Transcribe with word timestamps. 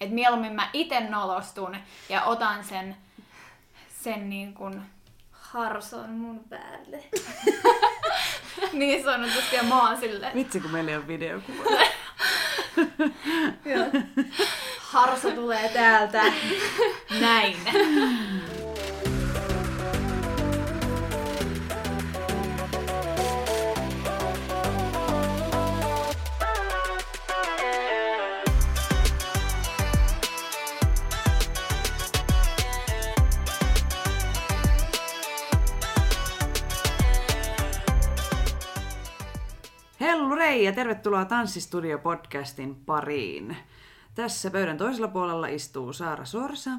Että 0.00 0.14
mieluummin 0.14 0.52
mä 0.52 0.70
itse 0.72 1.00
nolostun 1.00 1.76
ja 2.08 2.24
otan 2.24 2.64
sen, 2.64 2.96
sen 4.02 4.30
niin 4.30 4.54
kuin 4.54 4.82
harson 5.30 6.10
mun 6.10 6.44
päälle. 6.48 7.04
niin 8.72 9.04
sanotusti 9.04 9.56
ja 9.56 9.62
mä 9.62 9.88
oon 9.88 10.00
silleen. 10.00 10.34
Vitsi, 10.34 10.60
kun 10.60 10.70
meillä 10.70 10.90
ei 10.90 10.96
ole 10.96 11.06
videokuva. 11.06 11.64
Harso 14.80 15.30
tulee 15.30 15.68
täältä. 15.68 16.22
Näin. 17.20 17.56
Tervetuloa 40.78 41.24
Tanssistudio-podcastin 41.24 42.74
pariin. 42.86 43.56
Tässä 44.14 44.50
pöydän 44.50 44.78
toisella 44.78 45.08
puolella 45.08 45.46
istuu 45.46 45.92
Saara 45.92 46.24
Sorsa. 46.24 46.70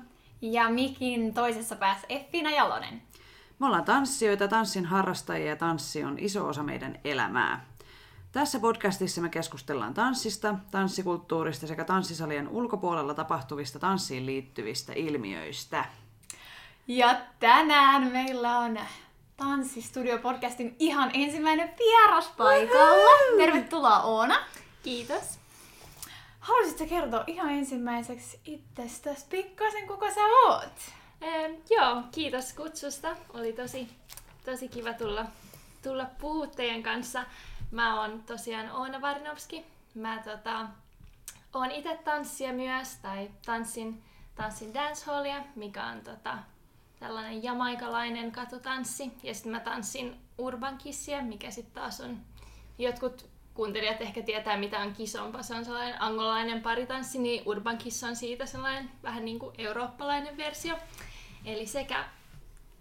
Ja 0.41 0.69
mikin 0.69 1.33
toisessa 1.33 1.75
päässä 1.75 2.07
Effina 2.09 2.51
Jalonen. 2.51 3.01
Me 3.59 3.65
ollaan 3.65 3.83
tanssijoita, 3.83 4.47
tanssin 4.47 4.85
harrastajia 4.85 5.49
ja 5.49 5.55
tanssi 5.55 6.03
on 6.03 6.19
iso 6.19 6.47
osa 6.47 6.63
meidän 6.63 6.99
elämää. 7.03 7.65
Tässä 8.31 8.59
podcastissa 8.59 9.21
me 9.21 9.29
keskustellaan 9.29 9.93
tanssista, 9.93 10.55
tanssikulttuurista 10.71 11.67
sekä 11.67 11.83
tanssisalien 11.83 12.47
ulkopuolella 12.47 13.13
tapahtuvista 13.13 13.79
tanssiin 13.79 14.25
liittyvistä 14.25 14.93
ilmiöistä. 14.95 15.85
Ja 16.87 17.17
tänään 17.39 18.11
meillä 18.11 18.57
on 18.59 18.79
Tanssistudio-podcastin 19.39 20.75
ihan 20.79 21.11
ensimmäinen 21.13 21.73
vieras 21.79 22.27
paikalla. 22.37 23.37
Tervetuloa 23.37 24.03
Oona. 24.03 24.35
Kiitos. 24.83 25.39
Haluaisitko 26.39 26.85
kertoa 26.85 27.23
ihan 27.27 27.49
ensimmäiseksi 27.49 28.39
itsestäsi 28.45 29.25
pikkasen, 29.29 29.87
kuka 29.87 30.11
sä 30.11 30.21
oot? 30.45 30.73
Eh, 31.21 31.51
joo, 31.69 32.03
kiitos 32.11 32.53
kutsusta. 32.53 33.15
Oli 33.33 33.53
tosi, 33.53 33.87
tosi 34.45 34.67
kiva 34.67 34.93
tulla, 34.93 35.25
tulla 35.83 36.05
puhua 36.21 36.47
teidän 36.47 36.83
kanssa. 36.83 37.23
Mä 37.71 38.01
oon 38.01 38.23
tosiaan 38.23 38.71
Oona 38.71 39.01
Varnovski. 39.01 39.65
Mä 39.95 40.21
tota, 40.23 40.67
oon 41.53 41.71
itse 41.71 41.99
tanssija 42.03 42.53
myös, 42.53 42.95
tai 43.01 43.29
tanssin, 43.45 44.03
tanssin 44.35 44.73
dancehallia, 44.73 45.43
mikä 45.55 45.85
on 45.85 46.01
tota, 46.01 46.37
tällainen 46.99 47.43
jamaikalainen 47.43 48.31
katutanssi. 48.31 49.11
Ja 49.23 49.33
sitten 49.33 49.51
mä 49.51 49.59
tanssin 49.59 50.15
urban 50.37 50.77
kissia, 50.77 51.21
mikä 51.21 51.51
sitten 51.51 51.73
taas 51.73 52.01
on 52.01 52.17
jotkut 52.77 53.29
kuuntelijat 53.53 54.01
ehkä 54.01 54.21
tietää, 54.21 54.57
mitä 54.57 54.79
on 54.79 54.93
kisompa. 54.93 55.43
Se 55.43 55.55
on 55.55 55.65
sellainen 55.65 56.01
angolainen 56.01 56.61
paritanssi, 56.61 57.19
niin 57.19 57.43
urban 57.45 57.77
kiss 57.77 58.03
on 58.03 58.15
siitä 58.15 58.45
sellainen 58.45 58.91
vähän 59.03 59.25
niin 59.25 59.39
kuin 59.39 59.55
eurooppalainen 59.57 60.37
versio. 60.37 60.75
Eli 61.45 61.67
sekä 61.67 62.05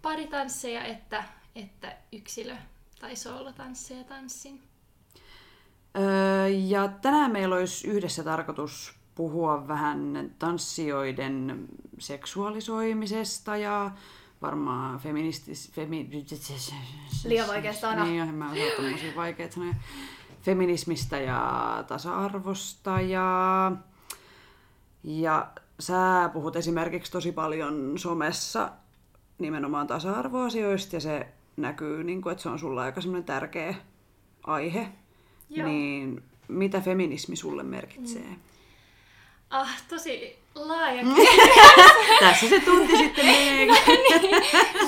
paritansseja 0.01 0.83
että, 0.83 1.23
että 1.55 1.97
yksilö- 2.11 2.57
tai 2.99 3.15
soolotansseja 3.15 4.03
tanssin. 4.03 4.63
Öö, 5.97 6.47
ja 6.47 6.87
tänään 6.87 7.31
meillä 7.31 7.55
olisi 7.55 7.87
yhdessä 7.87 8.23
tarkoitus 8.23 8.98
puhua 9.19 9.67
vähän 9.67 10.31
tanssijoiden 10.39 11.67
seksuaalisoimisesta 11.97 13.57
ja 13.57 13.91
varmaan 14.41 14.99
feministis... 14.99 15.71
Femi... 15.71 16.09
Liian 17.25 17.47
vaikea 17.47 17.73
sana. 17.73 18.03
Niin, 18.03 18.21
en 18.21 18.35
mä 18.35 18.51
osaa 18.51 18.65
tommosia 18.75 19.15
vaikeita 19.15 19.53
sanoja. 19.55 19.73
Feminismistä 20.41 21.17
ja 21.17 21.83
tasa-arvosta 21.87 23.01
ja... 23.01 23.71
Ja 25.03 25.51
sä 25.79 26.29
puhut 26.33 26.55
esimerkiksi 26.55 27.11
tosi 27.11 27.31
paljon 27.31 27.93
somessa 27.95 28.71
nimenomaan 29.39 29.87
tasa-arvoasioista 29.87 30.95
ja 30.95 30.99
se 30.99 31.27
näkyy, 31.57 32.03
niin 32.03 32.21
kuin, 32.21 32.31
että 32.31 32.41
se 32.41 32.49
on 32.49 32.59
sulla 32.59 32.81
aika 32.81 33.01
semmoinen 33.01 33.25
tärkeä 33.25 33.75
aihe. 34.43 34.87
Joo. 35.49 35.67
Niin 35.67 36.23
mitä 36.47 36.81
feminismi 36.81 37.35
sulle 37.35 37.63
merkitsee? 37.63 38.21
Mm. 38.21 38.48
Ah, 39.49 39.81
tosi 39.89 40.39
laaja 40.55 41.03
Tässä 42.19 42.49
se 42.49 42.59
tunti 42.59 42.97
sitten 42.97 43.25
menee. 43.25 43.65
niin, 43.65 44.43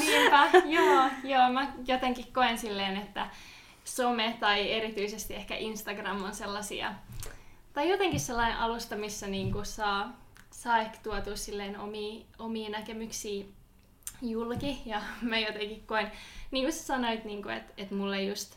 Niinpä, 0.05 0.49
joo, 0.65 1.09
joo. 1.23 1.49
Mä 1.53 1.73
jotenkin 1.87 2.33
koen 2.33 2.57
silleen, 2.57 2.97
että 2.97 3.29
some 3.85 4.37
tai 4.39 4.71
erityisesti 4.71 5.35
ehkä 5.35 5.55
Instagram 5.55 6.23
on 6.23 6.35
sellaisia, 6.35 6.93
tai 7.73 7.89
jotenkin 7.89 8.19
sellainen 8.19 8.57
alusta, 8.57 8.95
missä 8.95 9.27
niinku 9.27 9.63
saa, 9.63 10.13
saa 10.51 10.77
ehkä 10.77 10.97
tuotua 11.03 11.35
silleen 11.35 11.79
omia, 11.79 12.25
omia 12.39 12.69
näkemyksiä 12.69 13.45
julki. 14.21 14.81
Ja 14.85 15.01
mä 15.21 15.39
jotenkin 15.39 15.83
koen, 15.87 16.11
niin 16.51 16.65
kuin 16.65 16.73
sä 16.73 16.83
sanoit, 16.83 17.25
niin 17.25 17.43
kuin, 17.43 17.55
että, 17.55 17.73
että 17.77 17.95
mulle 17.95 18.23
just 18.23 18.55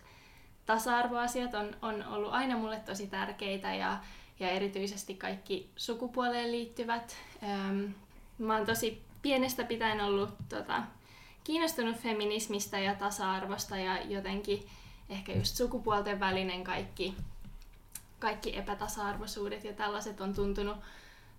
tasa-arvoasiat 0.66 1.54
on, 1.54 1.76
on 1.82 2.04
ollut 2.06 2.32
aina 2.32 2.56
mulle 2.56 2.80
tosi 2.80 3.06
tärkeitä 3.06 3.74
ja, 3.74 3.98
ja 4.40 4.50
erityisesti 4.50 5.14
kaikki 5.14 5.70
sukupuoleen 5.76 6.52
liittyvät. 6.52 7.16
Mä 8.38 8.56
oon 8.56 8.66
tosi 8.66 9.02
pienestä 9.22 9.64
pitäen 9.64 10.00
ollut 10.00 10.30
tota, 10.48 10.82
kiinnostunut 11.44 11.96
feminismistä 11.96 12.78
ja 12.78 12.94
tasa-arvosta 12.94 13.76
ja 13.76 14.02
jotenkin 14.02 14.66
ehkä 15.08 15.32
just 15.32 15.56
sukupuolten 15.56 16.20
välinen 16.20 16.64
kaikki, 16.64 17.14
kaikki 18.18 18.56
epätasa-arvoisuudet 18.56 19.64
ja 19.64 19.72
tällaiset 19.72 20.20
on 20.20 20.34
tuntunut, 20.34 20.76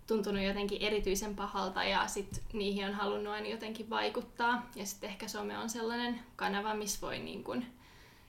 tuntunut 0.07 0.43
jotenkin 0.43 0.81
erityisen 0.81 1.35
pahalta 1.35 1.83
ja 1.83 2.07
sit 2.07 2.43
niihin 2.53 2.85
on 2.85 2.93
halunnut 2.93 3.33
aina 3.33 3.47
jotenkin 3.47 3.89
vaikuttaa. 3.89 4.69
Ja 4.75 4.85
sitten 4.85 5.09
ehkä 5.09 5.27
some 5.27 5.57
on 5.57 5.69
sellainen 5.69 6.19
kanava, 6.35 6.73
missä 6.73 7.01
voi 7.01 7.19
niin 7.19 7.43
kun 7.43 7.65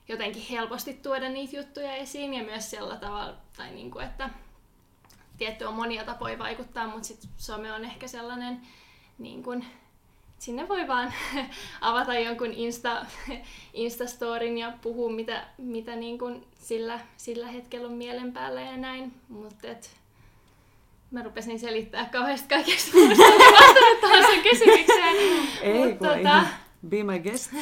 jotenkin 0.09 0.47
helposti 0.51 0.95
tuoda 0.95 1.29
niitä 1.29 1.57
juttuja 1.57 1.93
esiin 1.93 2.35
ja 2.35 2.45
myös 2.45 2.71
sillä 2.71 2.97
tavalla, 2.97 3.37
tai 3.57 3.71
niin 3.71 3.91
kuin, 3.91 4.05
että 4.05 4.31
tietty 5.39 5.65
on 5.65 5.75
monia 5.75 6.05
tapoja 6.05 6.39
vaikuttaa, 6.39 6.87
mutta 6.87 7.09
sit 7.09 7.21
some 7.37 7.73
on 7.73 7.85
ehkä 7.85 8.09
sellainen, 8.09 8.61
niin 9.19 9.43
kuin, 9.43 9.65
sinne 10.39 10.69
voi 10.69 10.89
vaan 10.89 11.13
avata 11.81 12.19
jonkun 12.19 12.53
Insta, 12.53 13.07
Instastorin 13.75 14.59
ja 14.59 14.73
puhua, 14.83 15.11
mitä, 15.11 15.45
mitä 15.59 15.97
niin 15.97 16.19
kuin 16.19 16.47
sillä, 16.59 17.01
sillä 17.17 17.47
hetkellä 17.47 17.89
on 17.89 17.95
mielen 17.95 18.33
päällä 18.33 18.61
ja 18.61 18.77
näin. 18.77 19.13
Mutta 19.29 19.69
mä 21.11 21.23
rupesin 21.23 21.59
selittää 21.59 22.05
kauheasti 22.13 22.49
kaikesta 22.49 22.97
muusta, 22.97 23.23
vastannut 23.25 24.27
sen 24.27 24.43
kysymykseen. 24.43 25.17
Ei, 25.63 25.89
Mut 25.89 25.99
kun 25.99 26.09
tota- 26.09 26.47
Be 26.89 27.03
my 27.05 27.19
guest. 27.19 27.53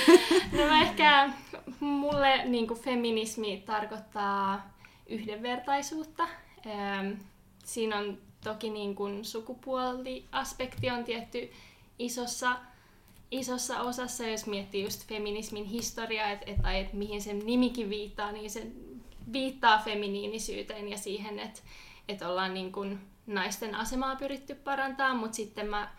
No 0.58 0.66
mä 0.68 0.82
ehkä, 0.82 1.30
mulle 1.80 2.44
niin 2.44 2.66
kuin 2.66 2.80
feminismi 2.80 3.62
tarkoittaa 3.66 4.70
yhdenvertaisuutta. 5.06 6.28
Öm, 6.66 7.16
Siinä 7.64 7.98
on 7.98 8.18
toki 8.44 8.70
niin 8.70 8.94
kuin 8.94 9.24
sukupuoliaspekti 9.24 10.90
on 10.90 11.04
tietty 11.04 11.52
isossa, 11.98 12.56
isossa 13.30 13.80
osassa, 13.80 14.26
jos 14.26 14.46
miettii 14.46 14.82
just 14.82 15.06
feminismin 15.06 15.64
historiaa, 15.64 16.30
että 16.30 16.50
et, 16.50 16.86
et 16.86 16.92
mihin 16.92 17.22
sen 17.22 17.38
nimikin 17.46 17.90
viittaa, 17.90 18.32
niin 18.32 18.50
se 18.50 18.66
viittaa 19.32 19.78
feminiinisyyteen 19.78 20.88
ja 20.88 20.98
siihen, 20.98 21.38
että 21.38 21.60
et 22.08 22.22
ollaan 22.22 22.54
niin 22.54 22.72
kuin 22.72 23.00
naisten 23.26 23.74
asemaa 23.74 24.16
pyritty 24.16 24.54
parantaa, 24.54 25.14
mutta 25.14 25.36
sitten 25.36 25.66
mä 25.66 25.90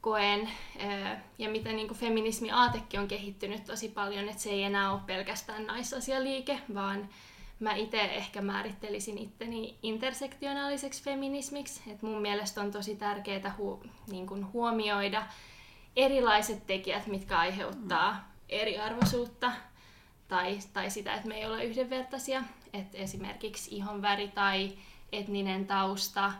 koen, 0.00 0.50
ää, 0.78 1.24
ja 1.38 1.50
miten 1.50 1.76
niin 1.76 1.88
kuin 1.88 1.98
feminismi 1.98 2.50
aatekin 2.50 3.00
on 3.00 3.08
kehittynyt 3.08 3.64
tosi 3.64 3.88
paljon, 3.88 4.28
että 4.28 4.42
se 4.42 4.50
ei 4.50 4.62
enää 4.62 4.92
ole 4.92 5.00
pelkästään 5.06 5.66
naisasialiike, 5.66 6.60
vaan 6.74 7.08
mä 7.60 7.74
itse 7.74 8.00
ehkä 8.00 8.42
määrittelisin 8.42 9.18
itteni 9.18 9.78
intersektionaaliseksi 9.82 11.02
feminismiksi. 11.02 11.82
Et 11.90 12.02
mun 12.02 12.22
mielestä 12.22 12.60
on 12.60 12.72
tosi 12.72 12.96
tärkeää 12.96 13.56
hu- 13.58 13.88
niin 14.10 14.26
kuin 14.26 14.52
huomioida 14.52 15.26
erilaiset 15.96 16.66
tekijät, 16.66 17.06
mitkä 17.06 17.38
aiheuttaa 17.38 18.32
eriarvoisuutta 18.48 19.52
tai, 20.28 20.58
tai 20.72 20.90
sitä, 20.90 21.14
että 21.14 21.28
me 21.28 21.34
ei 21.34 21.46
ole 21.46 21.64
yhdenvertaisia. 21.64 22.42
Et 22.72 22.94
esimerkiksi 22.94 23.76
ihon 23.76 24.02
väri 24.02 24.28
tai 24.28 24.72
etninen 25.12 25.66
tausta, 25.66 26.32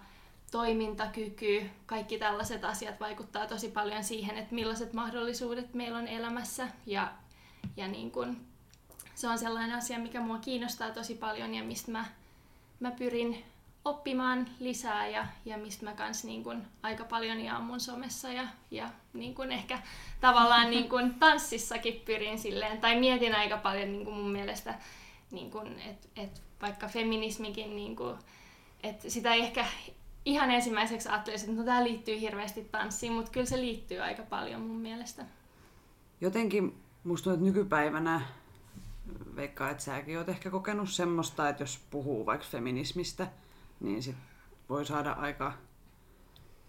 toimintakyky, 0.51 1.71
kaikki 1.87 2.19
tällaiset 2.19 2.65
asiat 2.65 3.01
vaikuttaa 3.01 3.47
tosi 3.47 3.69
paljon 3.69 4.05
siihen, 4.05 4.39
että 4.39 4.55
millaiset 4.55 4.93
mahdollisuudet 4.93 5.75
meillä 5.75 5.99
on 5.99 6.09
elämässä 6.09 6.69
ja, 6.87 7.13
ja 7.77 7.89
niin 7.89 8.11
kuin, 8.11 8.47
se 9.19 9.29
on 9.29 9.39
sellainen 9.39 9.77
asia, 9.77 9.99
mikä 9.99 10.21
mua 10.21 10.39
kiinnostaa 10.39 10.91
tosi 10.91 11.15
paljon 11.15 11.55
ja 11.55 11.65
mistä 11.65 11.93
mä, 11.93 12.05
mä 12.81 12.91
pyrin 12.91 13.45
oppimaan 13.85 14.49
lisää 14.61 15.09
ja, 15.09 15.27
ja 15.45 15.59
mistä 15.59 15.85
mä 15.85 15.93
kans 15.93 16.25
niin 16.25 16.45
kun 16.45 16.63
aika 16.83 17.05
paljon 17.05 17.41
jaan 17.41 17.63
mun 17.63 17.81
somessa 17.81 18.33
ja, 18.33 18.49
ja 18.71 18.91
niin 19.13 19.35
kun 19.35 19.53
ehkä 19.53 19.79
tavallaan 20.21 20.71
niin 20.71 20.89
kun 20.89 21.15
tanssissakin 21.21 22.03
pyrin 22.05 22.39
silleen, 22.39 22.81
tai 22.81 23.01
mietin 23.01 23.35
aika 23.35 23.57
paljon 23.57 23.93
niin 23.93 24.05
kun 24.05 24.15
mun 24.15 24.31
mielestä, 24.31 24.75
niin 25.31 25.51
että 25.87 26.09
et 26.17 26.43
vaikka 26.63 26.89
feminismikin, 26.89 27.77
niin 27.77 27.97
kun, 27.97 28.19
että 28.83 29.11
sitä 29.11 29.35
ei 29.35 29.41
ehkä 29.41 29.65
ihan 30.25 30.51
ensimmäiseksi 30.51 31.09
ajattelisin, 31.09 31.51
että 31.51 31.61
no 31.61 31.67
tämä 31.67 31.85
liittyy 31.85 32.21
hirveästi 32.21 32.65
tanssiin, 32.65 33.13
mutta 33.13 33.31
kyllä 33.31 33.47
se 33.47 33.57
liittyy 33.57 34.01
aika 34.01 34.23
paljon 34.23 34.61
mun 34.61 34.81
mielestä. 34.81 35.25
Jotenkin 36.21 36.83
musta 37.05 37.25
tuntuu, 37.25 37.47
että 37.47 37.59
nykypäivänä 37.59 38.21
veikkaa, 39.37 39.71
että 39.71 39.83
säkin 39.83 40.19
oot 40.19 40.29
ehkä 40.29 40.51
kokenut 40.51 40.91
semmoista, 40.91 41.49
että 41.49 41.63
jos 41.63 41.81
puhuu 41.91 42.27
vaikka 42.27 42.47
feminismistä, 42.51 43.27
niin 43.81 44.03
sit 44.03 44.17
voi 44.69 44.87
saada 44.87 45.13
aika 45.13 45.53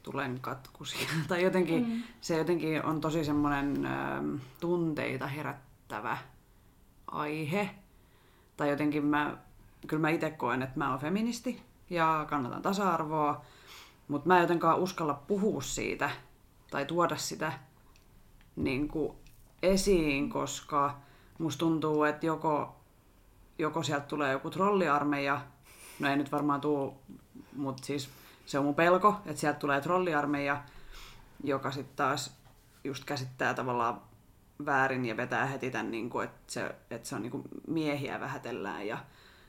tulen 0.03 0.39
katkusia. 0.41 1.09
tai 1.27 1.43
jotenkin, 1.43 1.87
mm. 1.87 2.03
se 2.21 2.37
jotenkin 2.37 2.85
on 2.85 3.01
tosi 3.01 3.25
semmoinen 3.25 3.85
ähm, 3.85 4.35
tunteita 4.59 5.27
herättävä 5.27 6.17
aihe. 7.07 7.69
Tai 8.57 8.69
jotenkin 8.69 9.05
mä, 9.05 9.37
kyllä 9.87 10.01
mä 10.01 10.09
itse 10.09 10.31
koen, 10.31 10.61
että 10.61 10.77
mä 10.77 10.89
oon 10.89 10.99
feministi 10.99 11.61
ja 11.89 12.25
kannatan 12.29 12.61
tasa-arvoa, 12.61 13.45
mutta 14.07 14.27
mä 14.27 14.35
en 14.35 14.41
jotenkaan 14.41 14.79
uskalla 14.79 15.13
puhua 15.13 15.61
siitä 15.61 16.09
tai 16.71 16.85
tuoda 16.85 17.17
sitä 17.17 17.53
niin 18.55 18.87
kuin 18.87 19.17
esiin, 19.61 20.29
koska 20.29 20.99
musta 21.39 21.59
tuntuu, 21.59 22.03
että 22.03 22.25
joko, 22.25 22.75
joko 23.59 23.83
sieltä 23.83 24.05
tulee 24.05 24.31
joku 24.31 24.49
trolliarmeija, 24.49 25.41
no 25.99 26.09
ei 26.09 26.17
nyt 26.17 26.31
varmaan 26.31 26.61
tuu, 26.61 26.97
mutta 27.55 27.85
siis 27.85 28.09
se 28.45 28.59
on 28.59 28.65
mun 28.65 28.75
pelko, 28.75 29.15
että 29.25 29.41
sieltä 29.41 29.59
tulee 29.59 29.81
trolliarmeija, 29.81 30.63
joka 31.43 31.71
sitten 31.71 31.95
taas 31.95 32.37
just 32.83 33.05
käsittää 33.05 33.53
tavallaan 33.53 34.01
väärin 34.65 35.05
ja 35.05 35.17
vetää 35.17 35.45
heti 35.45 35.71
tämän, 35.71 35.91
niin 35.91 36.09
kuin, 36.09 36.25
että, 36.25 36.39
se, 36.47 36.75
että 36.89 37.09
se 37.09 37.15
on 37.15 37.21
niin 37.21 37.31
kuin 37.31 37.43
miehiä 37.67 38.19
vähätellään 38.19 38.87
ja 38.87 38.97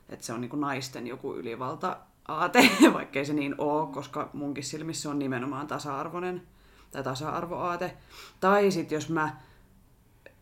että 0.08 0.26
se 0.26 0.32
on 0.32 0.40
niin 0.40 0.50
kuin 0.50 0.60
naisten 0.60 1.06
joku 1.06 1.34
ylivalta 1.34 1.96
aate, 2.28 2.70
vaikkei 2.92 3.26
se 3.26 3.32
niin 3.32 3.54
ole, 3.58 3.92
koska 3.92 4.31
munkin 4.32 4.64
silmissä 4.64 5.10
on 5.10 5.19
nimenomaan 5.19 5.66
tasa-arvoinen 5.66 6.42
tai 6.90 7.02
tasa-arvoaate. 7.02 7.96
Tai 8.40 8.70
sitten 8.70 8.96
jos 8.96 9.08
mä 9.08 9.37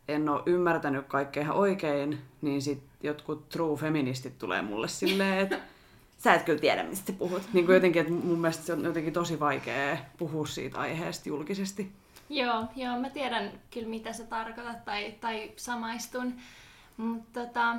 en 0.08 0.28
ole 0.28 0.42
ymmärtänyt 0.46 1.06
kaikkea 1.06 1.42
ihan 1.42 1.56
oikein, 1.56 2.18
niin 2.42 2.62
sitten 2.62 2.88
jotkut 3.02 3.48
true 3.48 3.76
feministit 3.76 4.38
tulee 4.38 4.62
mulle 4.62 4.88
silleen, 4.88 5.38
että 5.38 5.60
sä 6.24 6.34
et 6.34 6.42
kyllä 6.42 6.58
tiedä, 6.58 6.82
mistä 6.82 7.12
puhut. 7.12 7.42
Niin 7.52 7.66
kuin 7.66 7.74
jotenkin, 7.74 8.00
että 8.00 8.12
mun 8.12 8.40
mielestä 8.40 8.64
se 8.64 8.72
on 8.72 8.84
jotenkin 8.84 9.12
tosi 9.12 9.40
vaikea 9.40 9.96
puhua 10.18 10.46
siitä 10.46 10.78
aiheesta 10.78 11.28
julkisesti. 11.28 11.92
Joo, 12.30 12.64
joo, 12.76 12.98
mä 13.00 13.10
tiedän 13.10 13.52
kyllä 13.70 13.88
mitä 13.88 14.12
sä 14.12 14.24
tarkoitat 14.24 14.84
tai, 14.84 15.14
tai 15.20 15.52
samaistun. 15.56 16.34
Mutta 16.96 17.40
tota, 17.40 17.76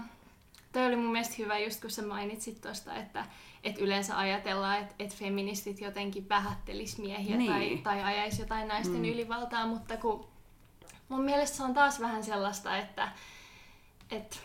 toi 0.72 0.86
oli 0.86 0.96
mun 0.96 1.12
mielestä 1.12 1.36
hyvä 1.38 1.60
just 1.60 1.82
kun 1.82 1.90
sä 1.90 2.02
mainitsit 2.02 2.62
tuosta, 2.62 2.96
että 2.96 3.26
et 3.64 3.78
yleensä 3.78 4.18
ajatellaan, 4.18 4.80
että 4.80 4.96
et 5.00 5.16
feministit 5.16 5.82
jotenkin 5.82 6.30
vähättelis 6.30 6.98
miehiä 6.98 7.38
niin. 7.38 7.52
tai, 7.52 7.80
tai 7.84 8.04
ajaisi 8.04 8.42
jotain 8.42 8.68
naisten 8.68 8.98
mm. 8.98 9.06
ylivaltaa, 9.06 9.68
mutta 9.68 9.98
kun 9.98 10.28
mun 11.10 11.22
mielestä 11.22 11.58
se 11.58 11.64
on 11.64 11.74
taas 11.74 12.00
vähän 12.00 12.24
sellaista, 12.24 12.78
että 12.78 13.12
et, 14.12 14.40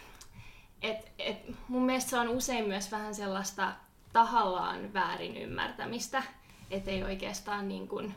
et, 0.83 1.13
et, 1.19 1.37
mun 1.69 1.83
mielestä 1.83 2.11
se 2.11 2.19
on 2.19 2.29
usein 2.29 2.69
myös 2.69 2.93
vähän 2.93 3.15
sellaista 3.15 3.73
tahallaan 4.13 4.93
väärin 4.93 5.37
ymmärtämistä, 5.37 6.23
että 6.71 6.91
ei 6.91 7.03
oikeastaan 7.03 7.69
niin 7.69 7.89
kuin 7.89 8.15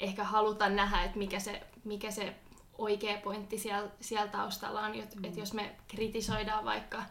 ehkä 0.00 0.24
haluta 0.24 0.68
nähdä, 0.68 1.02
että 1.02 1.18
mikä 1.18 1.40
se, 1.40 1.62
mikä 1.84 2.10
se 2.10 2.34
oikea 2.78 3.18
pointti 3.18 3.58
siellä, 3.58 3.90
siellä 4.00 4.28
taustalla 4.28 4.80
on. 4.80 4.94
Että 4.94 5.16
mm. 5.16 5.38
jos 5.38 5.54
me 5.54 5.76
kritisoidaan 5.88 6.64
vaikka 6.64 7.02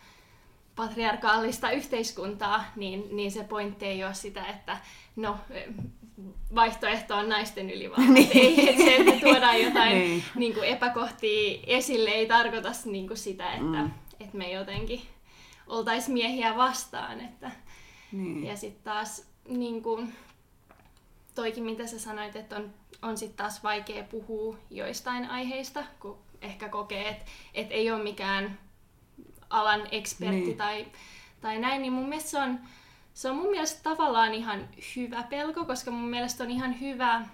patriarkaalista 0.75 1.71
yhteiskuntaa, 1.71 2.63
niin, 2.75 3.15
niin 3.15 3.31
se 3.31 3.43
pointti 3.43 3.85
ei 3.85 4.03
ole 4.03 4.13
sitä, 4.13 4.45
että 4.45 4.77
no, 5.15 5.37
vaihtoehto 6.55 7.15
on 7.15 7.29
naisten 7.29 7.69
ylivalta. 7.69 8.01
niin. 8.11 8.29
Ei, 8.33 8.69
että 8.69 8.83
se, 8.83 8.95
että 8.95 9.19
tuodaan 9.25 9.61
jotain 9.61 9.97
niin. 9.99 10.23
Niin 10.35 10.53
kuin 10.53 10.67
epäkohtia 10.67 11.59
esille, 11.67 12.09
ei 12.09 12.25
tarkoita 12.25 12.71
niin 12.85 13.07
kuin 13.07 13.17
sitä, 13.17 13.51
että, 13.51 13.83
mm. 13.83 13.91
että 14.19 14.37
me 14.37 14.51
jotenkin 14.51 15.01
oltaisiin 15.67 16.13
miehiä 16.13 16.57
vastaan. 16.57 17.21
Että, 17.21 17.51
niin. 18.11 18.45
Ja 18.45 18.57
sitten 18.57 18.83
taas 18.83 19.27
niin 19.47 19.83
kuin, 19.83 20.13
toikin, 21.35 21.63
mitä 21.63 21.87
sä 21.87 21.99
sanoit, 21.99 22.35
että 22.35 22.55
on, 22.55 22.73
on 23.01 23.17
sitten 23.17 23.37
taas 23.37 23.63
vaikea 23.63 24.03
puhua 24.03 24.57
joistain 24.69 25.29
aiheista, 25.29 25.83
kun 25.99 26.17
ehkä 26.41 26.69
kokee, 26.69 27.09
että, 27.09 27.25
että 27.53 27.73
ei 27.73 27.91
ole 27.91 28.03
mikään 28.03 28.59
alan 29.49 29.87
ekspertti 29.91 30.39
niin. 30.39 30.57
tai, 30.57 30.85
tai 31.41 31.59
näin, 31.59 31.81
niin 31.81 31.93
mun 31.93 32.09
mielestä 32.09 32.29
se 32.29 32.39
on, 32.39 32.59
se 33.17 33.29
on 33.29 33.35
mun 33.35 33.51
mielestä 33.51 33.83
tavallaan 33.83 34.33
ihan 34.33 34.69
hyvä 34.95 35.23
pelko, 35.23 35.65
koska 35.65 35.91
mun 35.91 36.09
mielestä 36.09 36.43
on 36.43 36.51
ihan 36.51 36.79
hyvä 36.79 37.25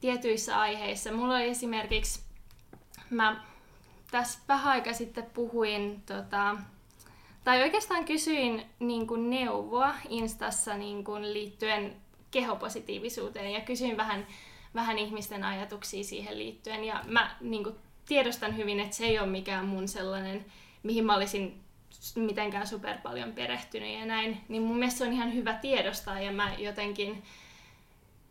tietyissä 0.00 0.60
aiheissa. 0.60 1.12
Mulla 1.12 1.34
oli 1.34 1.48
esimerkiksi, 1.48 2.20
mä 3.10 3.44
tässä 4.10 4.38
vähän 4.48 4.72
aika 4.72 4.92
sitten 4.92 5.26
puhuin, 5.34 6.02
tota, 6.06 6.56
tai 7.44 7.62
oikeastaan 7.62 8.04
kysyin 8.04 8.66
niin 8.78 9.06
kuin 9.06 9.30
neuvoa 9.30 9.94
Instassa 10.08 10.76
niin 10.76 11.04
kuin 11.04 11.32
liittyen 11.32 11.96
kehopositiivisuuteen 12.30 13.52
ja 13.52 13.60
kysyin 13.60 13.96
vähän, 13.96 14.26
vähän 14.74 14.98
ihmisten 14.98 15.44
ajatuksia 15.44 16.04
siihen 16.04 16.38
liittyen. 16.38 16.84
Ja 16.84 17.04
mä 17.08 17.36
niin 17.40 17.64
kuin, 17.64 17.76
tiedostan 18.06 18.56
hyvin, 18.56 18.80
että 18.80 18.96
se 18.96 19.04
ei 19.04 19.18
ole 19.18 19.28
mikään 19.28 19.66
mun 19.66 19.88
sellainen, 19.88 20.44
mihin 20.82 21.04
mä 21.04 21.14
olisin 21.14 21.67
mitenkään 22.16 22.66
super 22.66 22.98
paljon 23.02 23.32
perehtynyt 23.32 23.98
ja 23.98 24.06
näin, 24.06 24.40
niin 24.48 24.62
mun 24.62 24.76
mielestä 24.76 24.98
se 24.98 25.04
on 25.04 25.12
ihan 25.12 25.34
hyvä 25.34 25.54
tiedostaa 25.54 26.20
ja 26.20 26.32
mä 26.32 26.54
jotenkin 26.58 27.22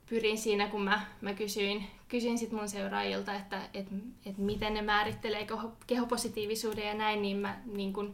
pyrin 0.10 0.38
siinä, 0.38 0.68
kun 0.68 0.82
mä, 0.82 1.02
mä 1.22 1.34
kysyin, 1.34 1.88
kysyin 2.08 2.38
sit 2.38 2.52
mun 2.52 2.70
seuraajilta, 2.70 3.34
että 3.34 3.62
et, 3.74 3.88
et 4.26 4.38
miten 4.38 4.74
ne 4.74 4.82
määrittelee 4.82 5.46
keho, 5.46 5.72
kehopositiivisuuden 5.88 6.88
ja 6.88 6.94
näin, 6.94 7.22
niin 7.22 7.38
mä 7.38 7.60
niin 7.66 7.94
kun 7.94 8.14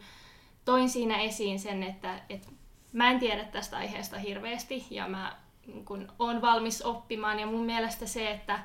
toin 0.66 0.90
siinä 0.90 1.22
esiin 1.22 1.60
sen, 1.60 1.84
että 1.84 2.20
et 2.30 2.50
mä 2.94 3.12
en 3.12 3.20
tiedä 3.20 3.44
tästä 3.44 3.78
aiheesta 3.78 4.20
hirveästi 4.20 4.86
ja 4.90 5.08
mä 5.08 5.36
niin 5.68 5.86
kun, 5.86 6.12
on 6.20 6.42
valmis 6.42 6.82
oppimaan 6.82 7.40
ja 7.40 7.46
mun 7.46 7.66
mielestä 7.66 8.06
se, 8.06 8.32
että 8.32 8.60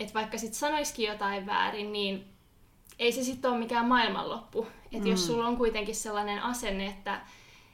et 0.00 0.14
vaikka 0.14 0.38
sit 0.38 0.54
sanoisikin 0.54 1.08
jotain 1.08 1.46
väärin, 1.46 1.92
niin 1.92 2.33
ei 2.98 3.12
se 3.12 3.24
sitten 3.24 3.50
ole 3.50 3.58
mikään 3.58 3.88
maailmanloppu. 3.88 4.66
Että 4.84 5.04
mm. 5.04 5.10
jos 5.10 5.26
sulla 5.26 5.46
on 5.46 5.56
kuitenkin 5.56 5.94
sellainen 5.94 6.42
asenne, 6.42 6.86
että 6.86 7.20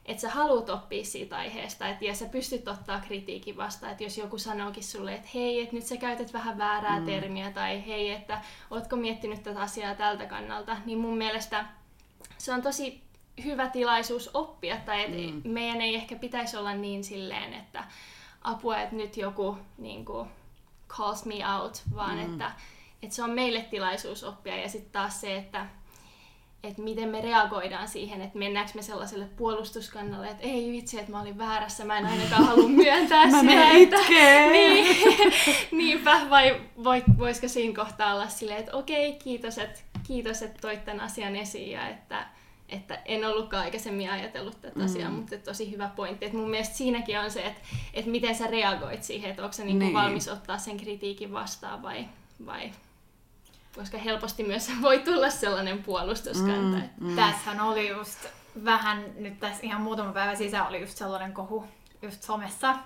että 0.04 0.20
sä 0.20 0.30
haluat 0.30 0.68
oppia 0.68 1.04
siitä 1.04 1.36
aiheesta 1.36 1.88
et, 1.88 2.02
ja 2.02 2.14
sä 2.14 2.26
pystyt 2.26 2.68
ottaa 2.68 3.00
kritiikin 3.00 3.56
vastaan, 3.56 3.92
että 3.92 4.04
jos 4.04 4.18
joku 4.18 4.38
sanookin 4.38 4.84
sulle, 4.84 5.14
että 5.14 5.28
hei, 5.34 5.62
että 5.62 5.76
nyt 5.76 5.86
sä 5.86 5.96
käytät 5.96 6.32
vähän 6.32 6.58
väärää 6.58 7.00
mm. 7.00 7.06
termiä 7.06 7.50
tai 7.50 7.86
hei, 7.86 8.10
että 8.10 8.40
ootko 8.70 8.96
miettinyt 8.96 9.42
tätä 9.42 9.60
asiaa 9.60 9.94
tältä 9.94 10.26
kannalta, 10.26 10.76
niin 10.84 10.98
mun 10.98 11.18
mielestä 11.18 11.64
se 12.38 12.52
on 12.52 12.62
tosi 12.62 13.02
hyvä 13.44 13.68
tilaisuus 13.68 14.30
oppia 14.34 14.76
tai 14.76 15.04
että 15.04 15.48
mm. 15.48 15.52
meidän 15.52 15.80
ei 15.80 15.94
ehkä 15.94 16.16
pitäisi 16.16 16.56
olla 16.56 16.74
niin 16.74 17.04
silleen, 17.04 17.54
että 17.54 17.84
apua, 18.42 18.80
että 18.80 18.96
nyt 18.96 19.16
joku 19.16 19.56
niin 19.78 20.04
kuin, 20.04 20.28
calls 20.88 21.24
me 21.24 21.34
out, 21.54 21.82
vaan 21.94 22.16
mm. 22.16 22.24
että 22.24 22.52
että 23.02 23.16
se 23.16 23.22
on 23.22 23.30
meille 23.30 23.62
tilaisuus 23.62 24.24
oppia 24.24 24.56
ja 24.56 24.68
sitten 24.68 24.92
taas 24.92 25.20
se, 25.20 25.36
että 25.36 25.66
että 26.64 26.82
miten 26.82 27.08
me 27.08 27.20
reagoidaan 27.20 27.88
siihen, 27.88 28.20
että 28.20 28.38
mennäänkö 28.38 28.72
me 28.74 28.82
sellaiselle 28.82 29.24
puolustuskannalle, 29.24 30.28
että 30.28 30.42
ei 30.42 30.72
vitsi, 30.72 30.98
että 30.98 31.10
mä 31.10 31.20
olin 31.20 31.38
väärässä, 31.38 31.84
mä 31.84 31.98
en 31.98 32.06
ainakaan 32.06 32.44
halua 32.44 32.68
myöntää 32.84 33.26
mä 33.26 33.40
sitä. 33.40 33.70
Että, 33.70 33.96
niin, 34.52 34.96
niinpä, 35.78 36.20
vai 36.30 37.04
voisiko 37.18 37.48
siinä 37.48 37.84
kohtaa 37.84 38.14
olla 38.14 38.28
silleen, 38.28 38.60
että 38.60 38.76
okei, 38.76 39.12
kiitos, 39.12 39.58
että, 39.58 39.80
kiitos, 40.06 40.42
että 40.42 40.60
toit 40.60 40.84
tämän 40.84 41.00
asian 41.00 41.36
esiin 41.36 41.70
ja 41.70 41.88
että, 41.88 42.26
että 42.68 43.02
en 43.04 43.24
ollutkaan 43.24 43.64
aikaisemmin 43.64 44.10
ajatellut 44.10 44.60
tätä 44.60 44.78
mm. 44.78 44.84
asiaa, 44.84 45.10
mutta 45.10 45.38
tosi 45.38 45.70
hyvä 45.70 45.90
pointti. 45.96 46.24
Että 46.24 46.38
mun 46.38 46.50
mielestä 46.50 46.76
siinäkin 46.76 47.18
on 47.18 47.30
se, 47.30 47.40
että, 47.40 47.60
että 47.94 48.10
miten 48.10 48.34
sä 48.34 48.46
reagoit 48.46 49.02
siihen, 49.02 49.30
että 49.30 49.42
onko 49.42 49.52
sä 49.52 49.64
niinku 49.64 49.84
niin. 49.84 49.94
valmis 49.94 50.28
ottaa 50.28 50.58
sen 50.58 50.76
kritiikin 50.76 51.32
vastaan 51.32 51.82
vai, 51.82 52.04
vai 52.46 52.70
koska 53.76 53.98
helposti 53.98 54.42
myös 54.42 54.70
voi 54.82 54.98
tulla 54.98 55.30
sellainen 55.30 55.82
puolustuskanta. 55.82 56.76
Mm, 56.76 57.08
mm. 57.08 57.16
Tässähän 57.16 57.60
oli 57.60 57.88
just 57.88 58.26
vähän, 58.64 59.04
nyt 59.16 59.40
tässä 59.40 59.60
ihan 59.62 59.80
muutama 59.82 60.12
päivä 60.12 60.34
sisään 60.34 60.68
oli 60.68 60.80
just 60.80 60.96
sellainen 60.96 61.32
kohu 61.32 61.64
just 62.02 62.22
somessa. 62.22 62.76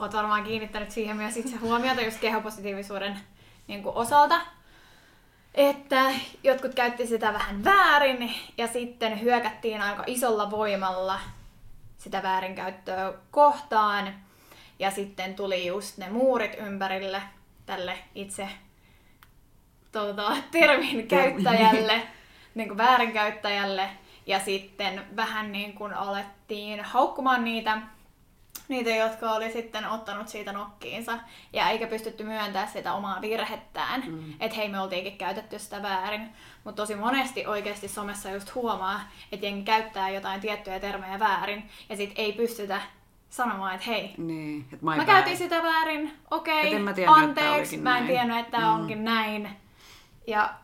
Olet 0.00 0.12
varmaan 0.12 0.44
kiinnittänyt 0.44 0.90
siihen 0.90 1.16
myös 1.16 1.36
itse 1.36 1.56
huomiota 1.56 2.02
just 2.02 2.20
kehopositiivisuuden 2.20 3.20
niin 3.66 3.82
kuin 3.82 3.96
osalta. 3.96 4.40
Että 5.54 6.12
jotkut 6.42 6.74
käytti 6.74 7.06
sitä 7.06 7.32
vähän 7.32 7.64
väärin 7.64 8.34
ja 8.58 8.66
sitten 8.66 9.20
hyökättiin 9.20 9.82
aika 9.82 10.04
isolla 10.06 10.50
voimalla 10.50 11.20
sitä 11.98 12.22
väärinkäyttöä 12.22 13.12
kohtaan. 13.30 14.14
Ja 14.78 14.90
sitten 14.90 15.34
tuli 15.34 15.66
just 15.66 15.98
ne 15.98 16.10
muurit 16.10 16.54
ympärille 16.58 17.22
tälle 17.66 17.98
itse 18.14 18.48
tuota, 20.00 20.36
termin 20.50 21.08
käyttäjälle, 21.08 22.02
niin 22.54 22.68
kuin 22.68 22.78
väärinkäyttäjälle. 22.78 23.88
Ja 24.26 24.40
sitten 24.40 25.02
vähän 25.16 25.52
niin 25.52 25.72
kuin 25.72 25.94
alettiin 25.94 26.84
haukkumaan 26.84 27.44
niitä, 27.44 27.78
niitä, 28.68 28.90
jotka 28.90 29.30
oli 29.32 29.52
sitten 29.52 29.86
ottanut 29.88 30.28
siitä 30.28 30.52
nokkiinsa. 30.52 31.18
Ja 31.52 31.68
eikä 31.70 31.86
pystytty 31.86 32.24
myöntämään 32.24 32.68
sitä 32.68 32.92
omaa 32.94 33.20
virhettään. 33.20 34.02
Mm. 34.06 34.32
Että 34.40 34.56
hei, 34.56 34.68
me 34.68 34.80
oltiinkin 34.80 35.18
käytetty 35.18 35.58
sitä 35.58 35.82
väärin. 35.82 36.28
Mutta 36.64 36.82
tosi 36.82 36.94
monesti 36.94 37.46
oikeasti 37.46 37.88
somessa 37.88 38.30
just 38.30 38.54
huomaa, 38.54 39.00
että 39.32 39.46
jengi 39.46 39.62
käyttää 39.64 40.10
jotain 40.10 40.40
tiettyjä 40.40 40.80
termejä 40.80 41.18
väärin. 41.18 41.68
Ja 41.88 41.96
sit 41.96 42.12
ei 42.16 42.32
pystytä 42.32 42.80
sanomaan, 43.30 43.74
että 43.74 43.86
hei, 43.86 44.14
Niin, 44.18 44.60
että 44.72 44.84
mä 44.84 44.96
bad. 44.96 45.06
käytin 45.06 45.36
sitä 45.36 45.62
väärin, 45.62 46.12
okei, 46.30 46.74
Et 46.74 46.82
mä 46.84 46.90
että 46.90 47.10
anteeksi, 47.12 47.76
mä 47.76 47.98
en 47.98 48.06
tiennyt, 48.06 48.38
että 48.38 48.58
Mm. 48.58 48.66
onkin 48.68 49.04
näin. 49.04 49.48
Ja 50.26 50.54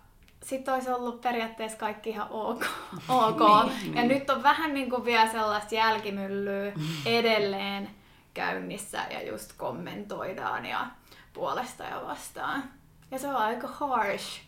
sitten 0.42 0.74
olisi 0.74 0.90
ollut 0.90 1.20
periaatteessa 1.20 1.78
kaikki 1.78 2.10
ihan 2.10 2.26
ok. 2.30 2.64
ok. 3.08 3.40
Niin, 3.66 3.94
ja 3.94 4.02
niin. 4.02 4.08
nyt 4.08 4.30
on 4.30 4.42
vähän 4.42 4.74
niin 4.74 4.90
kuin 4.90 5.04
vielä 5.04 5.32
sellaista 5.32 5.74
jälkimyllyä 5.74 6.72
edelleen 7.06 7.90
käynnissä 8.34 9.06
ja 9.10 9.26
just 9.26 9.52
kommentoidaan 9.56 10.66
ja 10.66 10.86
puolesta 11.32 11.84
ja 11.84 12.02
vastaan. 12.06 12.64
Ja 13.10 13.18
se 13.18 13.28
on 13.28 13.36
aika 13.36 13.68
harsh 13.68 14.40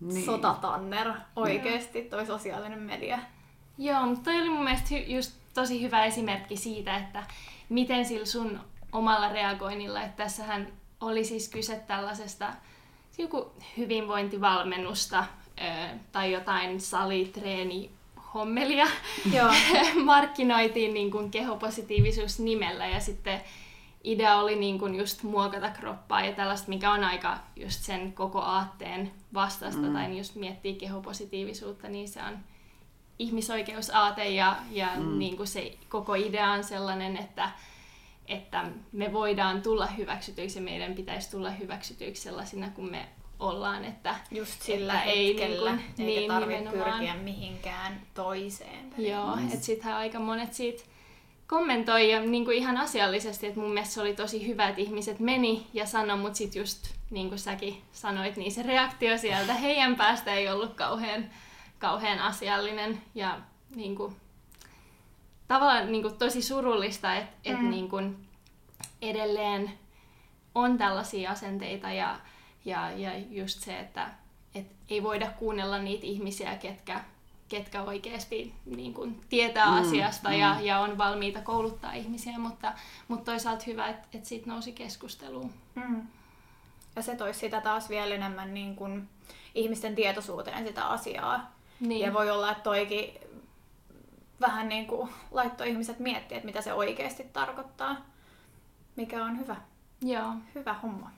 Niin. 0.00 0.24
sotatanner 0.26 1.12
oikeesti 1.36 2.02
toi 2.02 2.26
sosiaalinen 2.26 2.78
media. 2.82 3.18
Joo, 3.78 4.06
mutta 4.06 4.24
toi 4.24 4.40
oli 4.40 4.48
mun 4.50 4.64
mielestä 4.64 4.88
hy- 4.90 5.10
just 5.10 5.32
tosi 5.54 5.82
hyvä 5.82 6.04
esimerkki 6.04 6.56
siitä, 6.56 6.96
että 6.96 7.22
miten 7.68 8.04
sillä 8.04 8.26
sun 8.26 8.60
omalla 8.92 9.28
reagoinnilla, 9.28 10.02
että 10.02 10.22
tässähän 10.22 10.68
oli 11.00 11.24
siis 11.24 11.48
kyse 11.48 11.76
tällaisesta 11.86 12.52
joku 13.18 13.52
hyvinvointivalmennusta 13.76 15.24
tai 16.12 16.32
jotain 16.32 16.80
salitreeni 16.80 17.90
hommelia 18.34 18.86
Joo. 19.32 19.52
markkinoitiin 20.04 20.94
niin 20.94 21.10
kuin 21.10 21.30
kehopositiivisuus 21.30 22.38
nimellä 22.38 22.86
ja 22.86 23.00
sitten 23.00 23.40
idea 24.04 24.36
oli 24.36 24.56
niin 24.56 24.78
kuin 24.78 24.94
just 24.94 25.22
muokata 25.22 25.70
kroppaa 25.70 26.24
ja 26.24 26.32
tällaista, 26.32 26.68
mikä 26.68 26.92
on 26.92 27.04
aika 27.04 27.38
just 27.56 27.80
sen 27.82 28.12
koko 28.12 28.40
aatteen 28.40 29.10
vastasta 29.34 29.82
mm. 29.82 29.92
tai 29.92 30.18
just 30.18 30.34
miettii 30.34 30.74
kehopositiivisuutta, 30.74 31.88
niin 31.88 32.08
se 32.08 32.20
on 32.22 32.38
ihmisoikeusaate 33.18 34.28
ja, 34.28 34.56
ja 34.70 34.88
mm. 34.96 35.18
niin 35.18 35.36
kuin 35.36 35.46
se 35.46 35.76
koko 35.88 36.14
idea 36.14 36.50
on 36.50 36.64
sellainen, 36.64 37.16
että, 37.16 37.50
että 38.28 38.64
me 38.92 39.12
voidaan 39.12 39.62
tulla 39.62 39.86
hyväksytyiksi 39.86 40.58
ja 40.58 40.62
meidän 40.62 40.94
pitäisi 40.94 41.30
tulla 41.30 41.50
hyväksytyiksi 41.50 42.22
sellaisina 42.22 42.70
kuin 42.70 42.90
me 42.90 43.08
ollaan, 43.40 43.84
että 43.84 44.14
Just 44.30 44.62
sillä 44.62 44.92
Että 44.94 45.10
ei 45.10 45.28
hetkellä, 45.28 45.70
niinku- 45.76 45.92
eikä 46.02 46.20
niin, 46.20 46.28
tarvitse 46.30 46.64
nimenomaan. 46.64 46.98
pyrkiä 46.98 47.14
mihinkään 47.14 48.00
toiseen. 48.14 48.94
Joo, 48.98 49.36
että 49.52 49.64
sittenhän 49.66 49.96
aika 49.98 50.18
monet 50.18 50.54
siitä 50.54 50.82
kommentoi 51.46 52.10
ja 52.10 52.20
niin 52.20 52.44
kuin 52.44 52.56
ihan 52.56 52.76
asiallisesti, 52.76 53.46
että 53.46 53.60
mun 53.60 53.72
mielestä 53.72 53.94
se 53.94 54.00
oli 54.00 54.14
tosi 54.16 54.46
hyvä, 54.46 54.68
että 54.68 54.80
ihmiset 54.80 55.20
meni 55.20 55.66
ja 55.72 55.86
sanoi, 55.86 56.16
mutta 56.18 56.38
sitten 56.38 56.60
just 56.60 56.94
niin 57.10 57.28
kuin 57.28 57.38
säkin 57.38 57.82
sanoit, 57.92 58.36
niin 58.36 58.52
se 58.52 58.62
reaktio 58.62 59.18
sieltä 59.18 59.54
heidän 59.54 59.96
päästä 59.96 60.34
ei 60.34 60.48
ollut 60.48 60.74
kauhean, 60.74 61.24
kauhean 61.78 62.18
asiallinen 62.18 63.02
ja 63.14 63.40
niin 63.74 63.96
kuin, 63.96 64.16
tavallaan 65.48 65.92
niin 65.92 66.02
kuin 66.02 66.18
tosi 66.18 66.42
surullista, 66.42 67.14
että 67.14 67.50
mm. 67.50 67.54
et 67.54 67.70
niin 67.70 67.88
kuin 67.88 68.26
edelleen 69.02 69.72
on 70.54 70.78
tällaisia 70.78 71.30
asenteita 71.30 71.90
ja, 71.90 72.20
ja, 72.64 72.90
ja 72.90 73.10
just 73.30 73.60
se, 73.60 73.78
että 73.78 74.10
et 74.54 74.66
ei 74.88 75.02
voida 75.02 75.30
kuunnella 75.38 75.78
niitä 75.78 76.06
ihmisiä, 76.06 76.54
ketkä, 76.56 77.00
ketkä 77.48 77.82
oikeasti 77.82 78.54
niin 78.66 78.94
kuin, 78.94 79.20
tietää 79.28 79.66
mm, 79.66 79.80
asiasta 79.80 80.28
mm. 80.28 80.34
Ja, 80.34 80.56
ja 80.60 80.78
on 80.78 80.98
valmiita 80.98 81.40
kouluttaa 81.40 81.92
ihmisiä, 81.92 82.38
mutta, 82.38 82.72
mutta 83.08 83.24
toisaalta 83.24 83.64
hyvä, 83.66 83.88
että 83.88 84.08
et 84.14 84.24
siitä 84.24 84.50
nousi 84.50 84.72
keskusteluun. 84.72 85.52
Mm. 85.74 86.02
Ja 86.96 87.02
se 87.02 87.16
toisi 87.16 87.40
sitä 87.40 87.60
taas 87.60 87.88
vielä 87.88 88.14
enemmän 88.14 88.54
niin 88.54 88.76
kuin 88.76 89.08
ihmisten 89.54 89.94
tietoisuuteen 89.94 90.66
sitä 90.66 90.84
asiaa. 90.84 91.52
Niin. 91.80 92.00
Ja 92.00 92.12
voi 92.12 92.30
olla, 92.30 92.50
että 92.50 92.62
toikin 92.62 93.14
vähän 94.40 94.68
niin 94.68 94.86
kuin 94.86 95.10
laittoi 95.30 95.68
ihmiset 95.68 95.98
miettiä, 95.98 96.36
että 96.36 96.46
mitä 96.46 96.60
se 96.60 96.72
oikeasti 96.72 97.24
tarkoittaa. 97.32 97.96
Mikä 98.96 99.24
on 99.24 99.38
hyvä, 99.38 99.56
Joo. 100.02 100.32
hyvä 100.54 100.74
homma. 100.74 101.10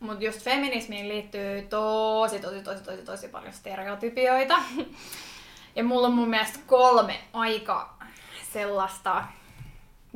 Mutta 0.00 0.24
just 0.24 0.40
feminismiin 0.40 1.08
liittyy 1.08 1.62
tosi, 1.62 2.38
tosi, 2.40 2.62
tosi, 2.62 2.82
tosi, 2.82 3.02
tosi 3.02 3.28
paljon 3.28 3.52
stereotypioita. 3.52 4.54
Ja 5.76 5.84
mulla 5.84 6.06
on 6.06 6.14
mun 6.14 6.28
mielestä 6.28 6.58
kolme 6.66 7.20
aika 7.32 7.98
sellaista, 8.52 9.24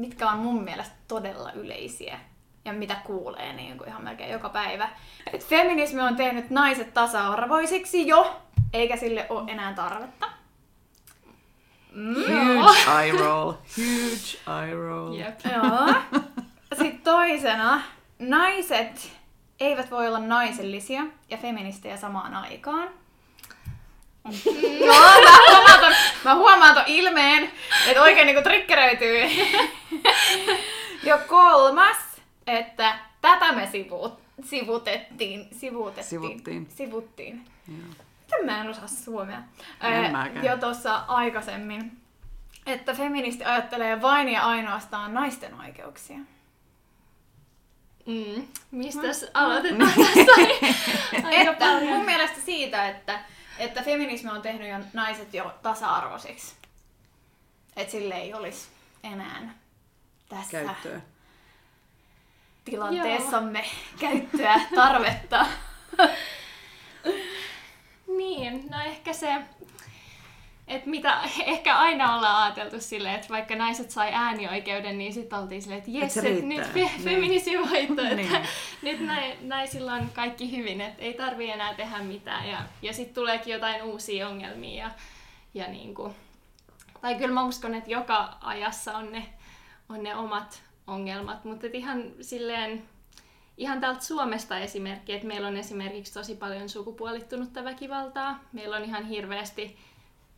mitkä 0.02 0.30
on 0.30 0.38
mun 0.38 0.64
mielestä 0.64 0.94
todella 1.08 1.52
yleisiä 1.52 2.18
ja 2.64 2.72
mitä 2.72 2.96
kuulee 3.04 3.52
niin 3.52 3.78
kuin 3.78 3.88
ihan 3.88 4.04
melkein 4.04 4.32
joka 4.32 4.48
päivä. 4.48 4.88
Et 5.32 5.46
feminismi 5.46 6.00
on 6.00 6.16
tehnyt 6.16 6.50
naiset 6.50 6.94
tasa-arvoisiksi 6.94 8.06
jo, 8.06 8.40
eikä 8.72 8.96
sille 8.96 9.26
ole 9.28 9.52
enää 9.52 9.74
tarvetta. 9.74 10.26
Huge 11.94 13.02
eye 13.02 13.12
roll. 13.12 13.52
Huge 13.52 14.60
eye 14.60 14.74
roll. 14.74 15.14
Jep. 15.14 15.40
Joo. 15.52 15.94
Sitten 16.78 17.00
toisena, 17.04 17.82
naiset 18.18 19.12
eivät 19.60 19.90
voi 19.90 20.08
olla 20.08 20.18
naisellisia 20.18 21.02
ja 21.30 21.36
feministejä 21.36 21.96
samaan 21.96 22.34
aikaan. 22.34 22.88
Joo, 24.80 24.94
mä 24.94 25.30
huomaan 25.40 25.80
ton, 25.80 25.92
mä 26.24 26.34
huomaan 26.72 26.86
ton 26.86 26.94
ilmeen, 26.96 27.50
että 27.86 28.02
oikein 28.02 28.26
niinku 28.26 28.42
triggeröityy. 28.42 29.22
Ja 31.04 31.18
kolmas, 31.18 31.96
että 32.46 32.98
tätä 33.20 33.52
me 33.52 33.68
sivuut, 33.72 34.20
sivutettiin, 34.44 35.48
sivutettiin, 35.52 36.04
Sivuttiin. 36.10 36.68
sivuttiin. 36.70 37.44
Joo. 37.68 38.44
Mä 38.44 38.60
en 38.60 38.70
osaa 38.70 38.86
suomea? 38.86 39.42
En 39.80 40.12
mäkään. 40.12 40.44
Jo 40.44 40.56
tuossa 40.56 40.94
aikaisemmin, 41.08 41.92
että 42.66 42.94
feministi 42.94 43.44
ajattelee 43.44 44.02
vain 44.02 44.28
ja 44.28 44.42
ainoastaan 44.42 45.14
naisten 45.14 45.54
oikeuksia. 45.60 46.18
Mm. 48.06 48.48
Mistäs 48.70 49.26
aloitetaan 49.34 49.92
tästä? 50.04 50.32
Että 51.30 51.80
mun 51.80 52.04
mielestä 52.04 52.40
siitä, 52.44 52.88
että, 52.88 53.20
että 53.58 53.82
feminismi 53.82 54.30
on 54.30 54.42
tehnyt 54.42 54.68
jo 54.70 54.76
naiset 54.92 55.34
jo 55.34 55.54
tasa-arvoisiksi. 55.62 56.61
Että 57.76 57.90
sille 57.92 58.14
ei 58.14 58.34
olisi 58.34 58.68
enää 59.04 59.54
tässä 60.28 60.50
Käyttöä. 60.64 61.00
tilanteessamme 62.64 63.64
käyttöä, 64.00 64.60
tarvetta. 64.74 65.46
Niin, 68.16 68.64
no 68.70 68.80
ehkä 68.80 69.12
se, 69.12 69.34
että 70.68 70.90
mitä 70.90 71.20
ehkä 71.46 71.76
aina 71.78 72.16
ollaan 72.16 72.42
ajateltu 72.42 72.80
silleen, 72.80 73.14
että 73.14 73.28
vaikka 73.28 73.56
naiset 73.56 73.90
sai 73.90 74.08
äänioikeuden, 74.14 74.98
niin 74.98 75.12
sitten 75.12 75.38
oltiin 75.38 75.62
silleen, 75.62 75.78
että 75.78 75.90
jes, 75.90 76.16
et 76.16 76.44
nyt 76.44 76.64
fe- 76.66 76.74
Niin. 76.74 77.00
feminismi 77.04 77.58
voitto, 77.58 78.02
että 78.02 78.14
Niin. 78.14 78.48
nyt 78.82 79.00
nai- 79.00 79.36
naisilla 79.40 79.92
on 79.94 80.10
kaikki 80.14 80.56
hyvin, 80.56 80.80
että 80.80 81.02
ei 81.02 81.14
tarvi 81.14 81.50
enää 81.50 81.74
tehdä 81.74 81.98
mitään. 81.98 82.48
Ja, 82.48 82.58
ja 82.82 82.92
sitten 82.92 83.14
tuleekin 83.14 83.52
jotain 83.52 83.82
uusia 83.82 84.28
ongelmia. 84.28 84.84
Ja, 84.84 84.90
ja 85.54 85.68
niin 85.68 85.94
kuin, 85.94 86.14
tai 87.02 87.14
kyllä 87.14 87.34
mä 87.34 87.44
uskon, 87.44 87.74
että 87.74 87.90
joka 87.90 88.36
ajassa 88.40 88.96
on 88.96 89.12
ne, 89.12 89.28
on 89.88 90.02
ne 90.02 90.16
omat 90.16 90.62
ongelmat, 90.86 91.44
mutta 91.44 91.66
ihan 91.72 92.02
silleen, 92.20 92.88
ihan 93.56 93.80
täältä 93.80 94.00
Suomesta 94.00 94.58
esimerkki, 94.58 95.12
että 95.12 95.26
meillä 95.26 95.48
on 95.48 95.56
esimerkiksi 95.56 96.14
tosi 96.14 96.34
paljon 96.34 96.68
sukupuolittunutta 96.68 97.64
väkivaltaa. 97.64 98.38
Meillä 98.52 98.76
on 98.76 98.84
ihan 98.84 99.04
hirveästi 99.04 99.78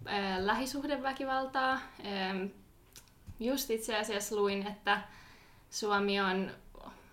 ää, 0.07 0.47
lähisuhdeväkivaltaa. 0.47 1.79
Ää, 2.05 2.35
just 3.41 3.71
itse 3.71 3.97
asiassa 3.97 4.37
luin, 4.37 4.67
että 4.67 5.01
Suomi 5.71 6.21
on, 6.21 6.51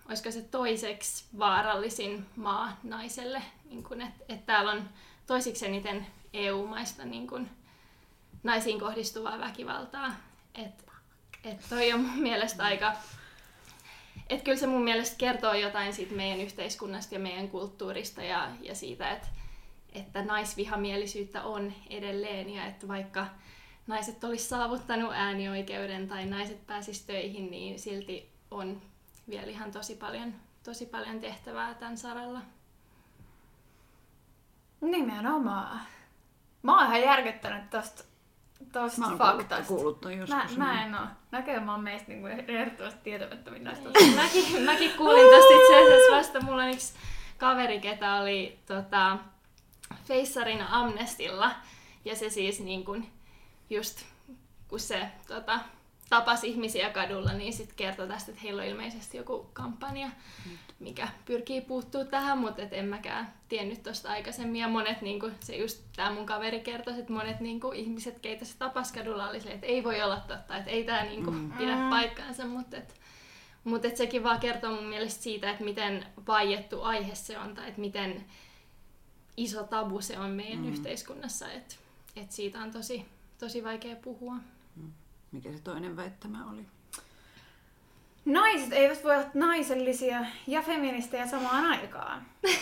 olisiko 0.08 0.30
se 0.30 0.42
toiseksi 0.42 1.24
vaarallisin 1.38 2.26
maa 2.36 2.76
naiselle, 2.82 3.42
niin 3.64 3.82
kun, 3.82 4.00
että 4.00 4.24
et 4.28 4.46
täällä 4.46 4.72
on 4.72 4.88
toisiksi 5.26 5.66
eniten 5.66 6.06
EU-maista 6.32 7.04
niin 7.04 7.26
kun, 7.26 7.48
naisiin 8.42 8.80
kohdistuvaa 8.80 9.38
väkivaltaa. 9.38 10.14
Et, 10.54 10.86
et 11.44 11.60
toi 11.68 11.92
on 11.92 12.00
mun 12.00 12.22
mielestä 12.22 12.64
aika, 12.64 12.92
et 14.28 14.42
kyllä 14.42 14.58
se 14.58 14.66
mun 14.66 14.84
mielestä 14.84 15.16
kertoo 15.16 15.54
jotain 15.54 15.94
siitä 15.94 16.14
meidän 16.14 16.40
yhteiskunnasta 16.40 17.14
ja 17.14 17.20
meidän 17.20 17.48
kulttuurista 17.48 18.22
ja, 18.22 18.50
ja 18.60 18.74
siitä, 18.74 19.10
että, 19.10 19.28
että 19.92 20.22
naisvihamielisyyttä 20.22 21.42
on 21.42 21.72
edelleen 21.90 22.50
ja 22.50 22.66
että 22.66 22.88
vaikka 22.88 23.26
naiset 23.86 24.24
olisi 24.24 24.48
saavuttanut 24.48 25.12
äänioikeuden 25.12 26.08
tai 26.08 26.26
naiset 26.26 26.66
pääsis 26.66 27.02
töihin, 27.04 27.50
niin 27.50 27.78
silti 27.78 28.32
on 28.50 28.82
vielä 29.28 29.50
ihan 29.50 29.72
tosi 29.72 29.94
paljon, 29.94 30.34
tosi 30.62 30.86
paljon 30.86 31.20
tehtävää 31.20 31.74
tämän 31.74 31.98
saralla. 31.98 32.40
Nimenomaan. 34.80 35.80
Mä 36.62 36.78
oon 36.78 36.86
ihan 36.86 37.00
järkyttänyt 37.00 37.70
tosta, 37.70 38.04
tosta 38.72 39.00
Mä 39.00 39.06
oon 39.06 39.18
faktasta. 39.18 39.64
kuullut 39.64 40.00
ton 40.00 40.18
joskus. 40.18 40.56
Mä, 40.56 40.64
mä 40.66 40.84
en 40.84 40.94
oo. 40.94 41.06
Näköjään 41.30 41.64
mä 41.64 41.72
oon 41.72 41.84
meistä 41.84 42.08
niinku 42.08 42.26
ehdottomasti 42.26 43.00
tietämättömin 43.04 43.64
näistä 43.64 43.88
mäkin, 44.16 44.62
mäkin 44.62 44.92
kuulin 44.96 45.30
tästä 45.30 45.54
itse 45.54 45.76
asiassa 45.82 46.16
vasta. 46.16 46.40
Mulla 46.40 46.62
on 46.62 46.70
yksi 46.70 46.92
kaveri, 47.38 47.80
ketä 47.80 48.14
oli 48.14 48.58
tota, 48.66 49.18
Feissarin 50.04 50.62
Amnestilla. 50.62 51.50
Ja 52.04 52.16
se 52.16 52.30
siis 52.30 52.60
niin 52.60 52.84
kun, 52.84 53.06
just 53.70 54.04
kun 54.68 54.80
se 54.80 55.06
tota, 55.28 55.60
tapasi 56.10 56.48
ihmisiä 56.48 56.90
kadulla, 56.90 57.32
niin 57.32 57.52
sitten 57.52 57.76
kertoi 57.76 58.08
tästä, 58.08 58.30
että 58.30 58.42
heillä 58.42 58.62
on 58.62 58.68
ilmeisesti 58.68 59.16
joku 59.16 59.50
kampanja, 59.52 60.08
mikä 60.82 61.08
pyrkii 61.24 61.60
puuttuu 61.60 62.04
tähän, 62.04 62.38
mutta 62.38 62.62
et 62.62 62.72
en 62.72 62.84
mäkään 62.88 63.32
tiennyt 63.48 63.82
tuosta 63.82 64.10
aikaisemmin. 64.10 64.60
Ja 64.60 64.68
monet, 64.68 65.02
niin 65.02 65.20
kuin, 65.20 65.34
se 65.40 65.56
just 65.56 65.84
tämä 65.96 66.10
mun 66.12 66.26
kaveri 66.26 66.60
kertoi, 66.60 66.98
että 66.98 67.12
monet 67.12 67.40
niin 67.40 67.60
kuin, 67.60 67.76
ihmiset, 67.78 68.18
keitä 68.18 68.44
se 68.44 68.58
tapasi 68.58 68.94
kadulla, 68.94 69.28
oli 69.28 69.38
silleen, 69.40 69.54
että 69.54 69.66
ei 69.66 69.84
voi 69.84 70.02
olla 70.02 70.20
totta, 70.20 70.56
että 70.56 70.70
ei 70.70 70.84
tämä 70.84 71.02
niin 71.04 71.24
kuin, 71.24 71.36
Mm. 71.36 71.52
pidä 71.52 71.76
paikkaansa, 71.90 72.46
mutta 72.46 72.76
et, 72.76 72.94
mutta 73.64 73.88
et 73.88 73.96
sekin 73.96 74.24
vaan 74.24 74.40
kertoo 74.40 74.74
mun 74.74 74.84
mielestä 74.84 75.22
siitä, 75.22 75.50
että 75.50 75.64
miten 75.64 76.06
vaiettu 76.26 76.82
aihe 76.82 77.14
se 77.14 77.38
on, 77.38 77.54
tai 77.54 77.68
että 77.68 77.80
miten 77.80 78.24
iso 79.36 79.62
tabu 79.62 80.00
se 80.00 80.18
on 80.18 80.30
meidän 80.30 80.58
Mm. 80.58 80.64
mm. 80.66 80.72
yhteiskunnassa, 80.72 81.52
että 81.52 81.74
et 82.16 82.32
siitä 82.32 82.58
on 82.58 82.70
tosi, 82.70 83.04
tosi 83.38 83.64
vaikea 83.64 83.96
puhua. 83.96 84.34
Mikä 85.32 85.52
se 85.52 85.58
toinen 85.62 85.96
väittämä 85.96 86.50
oli? 86.50 86.66
Naiset 88.24 88.72
eivät 88.72 89.04
voi 89.04 89.16
olla 89.16 89.26
naisellisia 89.34 90.18
ja 90.46 90.62
feministejä 90.62 91.26
samaan 91.26 91.64
aikaan. 91.64 92.22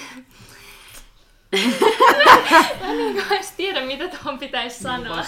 Mä 2.80 2.86
en 2.90 2.96
niin 2.98 3.22
edes 3.30 3.52
tiedä, 3.52 3.80
mitä 3.80 4.08
tuohon 4.08 4.38
pitäisi 4.38 4.82
sanoa. 4.82 5.22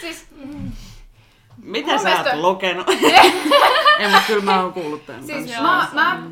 Siis, 0.00 0.26
Mitä 1.62 1.90
Mun 1.92 2.00
sä 2.00 2.08
oot 2.08 2.18
mielestä- 2.18 2.42
lukenut? 2.42 2.86
en, 3.98 4.10
mutta 4.10 4.26
kyllä 4.26 4.44
mä 4.44 4.60
oon 4.62 4.72
kuullut 4.72 5.06
tämän 5.06 5.24
siis 5.26 5.50
kanssa. 5.50 5.62
mä, 5.62 5.88
mä, 5.94 6.22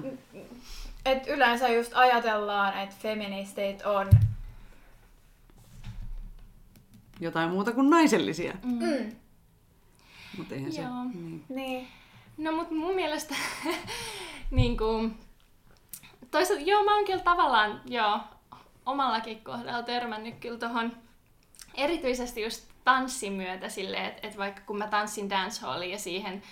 et 1.04 1.26
yleensä 1.26 1.68
just 1.68 1.92
ajatellaan, 1.94 2.78
että 2.82 2.96
feministeit 3.02 3.82
on 3.82 4.10
Jotain 7.20 7.50
muuta 7.50 7.72
kuin 7.72 7.90
naisellisia. 7.90 8.52
mm, 8.62 9.12
Mutta 10.36 10.54
eihän 10.54 10.72
se... 10.72 10.82
Joo. 10.82 10.90
Niin. 11.14 11.44
niin. 11.48 11.88
No 12.36 12.52
mut 12.52 12.70
mun 12.70 12.94
mielestä 12.94 13.34
niin 14.50 14.76
kuin, 14.76 15.18
toisaalta 16.30 16.64
joo 16.64 16.84
mä 16.84 16.96
oon 16.96 17.04
kyllä 17.04 17.22
tavallaan 17.22 17.80
joo, 17.86 18.20
omallakin 18.86 19.44
kohdalla 19.44 19.82
törmännyt 19.82 20.34
kyllä 20.40 20.58
tohon 20.58 20.96
erityisesti 21.74 22.42
just 22.42 22.72
tanssin 22.84 23.32
myötä 23.32 23.68
silleen, 23.68 24.04
että 24.04 24.28
et 24.28 24.38
vaikka 24.38 24.62
kun 24.66 24.78
mä 24.78 24.86
tanssin 24.86 25.30
dancehallia 25.30 25.92
ja 25.92 25.98
siihen, 25.98 26.42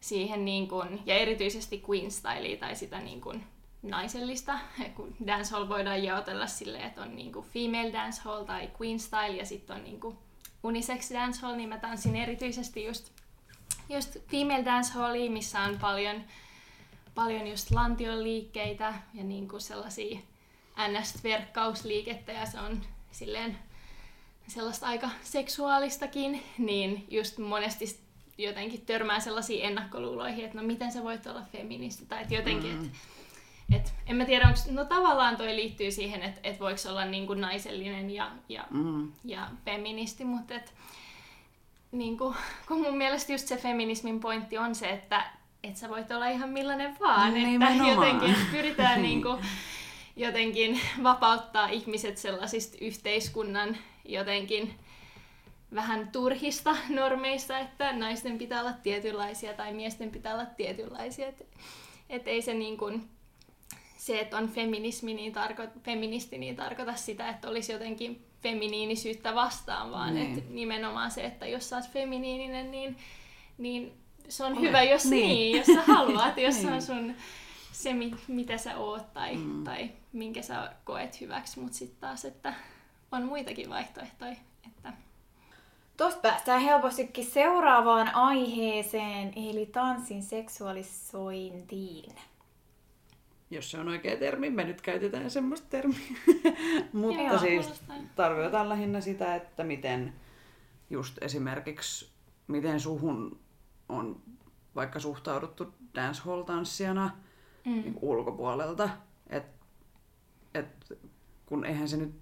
siihen 0.00 0.44
niin 0.44 0.68
kuin, 0.68 1.02
ja 1.06 1.14
erityisesti 1.14 1.82
queen 1.90 2.10
stylea 2.10 2.56
tai 2.56 2.76
sitä 2.76 2.98
niin 2.98 3.20
kuin 3.20 3.44
naisellista, 3.82 4.58
kun 4.96 5.16
dancehall 5.26 5.68
voidaan 5.68 6.04
jaotella 6.04 6.46
silleen, 6.46 6.84
että 6.84 7.02
on 7.02 7.16
niin 7.16 7.32
kuin 7.32 7.46
female 7.46 7.92
dancehall 7.92 8.44
tai 8.44 8.70
queen 8.80 9.00
style 9.00 9.36
ja 9.36 9.46
sitten 9.46 9.76
on 9.76 9.84
niin 9.84 10.00
kuin 10.00 10.18
unisex 10.62 11.12
dancehall, 11.12 11.56
niin 11.56 11.68
mä 11.68 11.78
tanssin 11.78 12.16
erityisesti 12.16 12.84
just 12.84 13.12
just 13.88 14.16
female 14.28 14.64
dancehallia, 14.64 15.30
missä 15.30 15.60
on 15.60 15.78
paljon, 15.78 16.24
paljon 17.14 17.46
just 17.46 17.70
lantion 17.70 18.22
liikkeitä 18.22 18.94
ja 19.14 19.24
niinku 19.24 19.60
sellaisia 19.60 20.18
ns-verkkausliikettä 20.88 22.32
ja 22.32 22.46
se 22.46 22.60
on 22.60 22.82
silleen 23.10 23.58
sellaista 24.48 24.86
aika 24.86 25.10
seksuaalistakin, 25.22 26.42
niin 26.58 27.06
just 27.10 27.38
monesti 27.38 28.00
jotenkin 28.38 28.86
törmää 28.86 29.20
sellaisiin 29.20 29.64
ennakkoluuloihin, 29.64 30.44
että 30.44 30.60
no 30.60 30.66
miten 30.66 30.92
sä 30.92 31.02
voit 31.02 31.26
olla 31.26 31.42
feministi 31.52 32.06
tai 32.06 32.22
että 32.22 32.34
jotenkin, 32.34 32.72
mm. 32.72 32.84
että 32.84 32.98
et, 33.76 33.94
en 34.06 34.16
mä 34.16 34.24
tiedä, 34.24 34.46
onko, 34.46 34.58
no 34.70 34.84
tavallaan 34.84 35.36
toi 35.36 35.56
liittyy 35.56 35.90
siihen, 35.90 36.22
että 36.22 36.40
et 36.42 36.60
voiko 36.60 36.80
olla 36.88 37.04
niinku 37.04 37.34
naisellinen 37.34 38.10
ja, 38.10 38.30
ja 38.48 38.64
Mm. 38.70 39.12
ja 39.24 39.48
feministi, 39.64 40.24
mutta 40.24 40.54
et, 40.54 40.74
niin 41.92 42.18
kuin, 42.18 42.34
kun 42.68 42.80
mun 42.80 42.96
mielestä 42.96 43.32
just 43.32 43.48
se 43.48 43.56
feminismin 43.56 44.20
pointti 44.20 44.58
on 44.58 44.74
se, 44.74 44.90
että 44.90 45.24
et 45.62 45.76
sä 45.76 45.88
voit 45.88 46.10
olla 46.10 46.28
ihan 46.28 46.48
millainen 46.48 46.96
vaan, 47.00 47.36
että 47.36 47.48
Nimenomaan. 47.48 47.90
jotenkin 47.90 48.36
pyritään 48.52 49.02
niin 49.02 49.22
kuin, 49.22 49.38
jotenkin 50.16 50.80
vapauttaa 51.02 51.68
ihmiset 51.68 52.18
sellaisista 52.18 52.76
yhteiskunnan 52.80 53.76
jotenkin 54.04 54.74
vähän 55.74 56.08
turhista 56.12 56.76
normeista, 56.88 57.58
että 57.58 57.92
naisten 57.92 58.38
pitää 58.38 58.60
olla 58.60 58.72
tietynlaisia 58.72 59.54
tai 59.54 59.72
miesten 59.72 60.10
pitää 60.10 60.34
olla 60.34 60.46
tietynlaisia. 60.46 61.28
Että 61.28 61.44
et 62.10 62.28
ei 62.28 62.42
se 62.42 62.54
niin 62.54 62.76
kuin, 62.78 63.08
se, 63.96 64.20
että 64.20 64.36
on 64.36 64.48
feminismi, 64.48 65.14
niin 65.14 65.32
tarko- 65.34 65.80
feministi, 65.84 66.38
niin 66.38 66.56
tarkoita 66.56 66.94
sitä, 66.94 67.28
että 67.28 67.48
olisi 67.48 67.72
jotenkin 67.72 68.25
feminiinisyyttä 68.42 69.34
vastaan, 69.34 69.90
vaan 69.90 70.14
Niin. 70.14 70.38
että 70.38 70.50
nimenomaan 70.54 71.10
se, 71.10 71.24
että 71.24 71.46
jos 71.46 71.68
sä 71.68 71.76
oot 71.76 71.90
feminiininen, 71.90 72.70
niin, 72.70 72.96
niin 73.58 73.92
se 74.28 74.44
on 74.44 74.52
Ole. 74.52 74.60
hyvä, 74.60 74.82
jos 74.82 75.04
Niin. 75.04 75.28
niin, 75.28 75.56
jos 75.56 75.66
sä 75.66 75.82
haluat, 75.94 76.36
jos 76.38 76.56
Niin. 76.62 76.72
on 76.72 76.82
sun 76.82 77.14
se, 77.72 77.92
mi- 77.92 78.14
mitä 78.28 78.58
sä 78.58 78.78
oot 78.78 79.12
tai, 79.12 79.34
Mm. 79.34 79.42
mm. 79.42 79.64
tai 79.64 79.90
minkä 80.12 80.42
sä 80.42 80.72
koet 80.84 81.20
hyväksi, 81.20 81.60
mutta 81.60 81.76
sitten 81.78 82.00
taas, 82.00 82.24
että 82.24 82.54
on 83.12 83.22
muitakin 83.24 83.70
vaihtoehtoja. 83.70 84.36
Että 84.66 84.92
Tuosta 85.96 86.20
päästään 86.20 86.60
helpostikin 86.60 87.26
seuraavaan 87.26 88.14
aiheeseen, 88.14 89.32
eli 89.36 89.66
tanssin 89.66 90.22
seksuaalisointiin. 90.22 92.12
Jos 93.50 93.70
se 93.70 93.78
on 93.78 93.88
oikea 93.88 94.16
termi, 94.16 94.50
me 94.50 94.64
nyt 94.64 94.80
käytetään 94.80 95.30
semmoista 95.30 95.66
termiä. 95.70 95.98
Mutta 96.92 97.22
Joo, 97.22 97.38
siis 97.38 97.82
tarkoitan 98.16 98.68
lähinnä 98.68 99.00
sitä, 99.00 99.34
että 99.34 99.64
miten 99.64 100.14
just 100.90 101.18
esimerkiksi, 101.20 102.12
miten 102.46 102.80
suhun 102.80 103.40
on 103.88 104.22
vaikka 104.74 105.00
suhtauduttu 105.00 105.74
dancehall-tanssijana 105.94 107.10
mm. 107.64 107.72
niin 107.72 107.98
ulkopuolelta. 108.02 108.88
Et, 109.30 109.46
et, 110.54 110.98
kun 111.46 111.64
eihän 111.64 111.88
se, 111.88 111.96
nyt, 111.96 112.14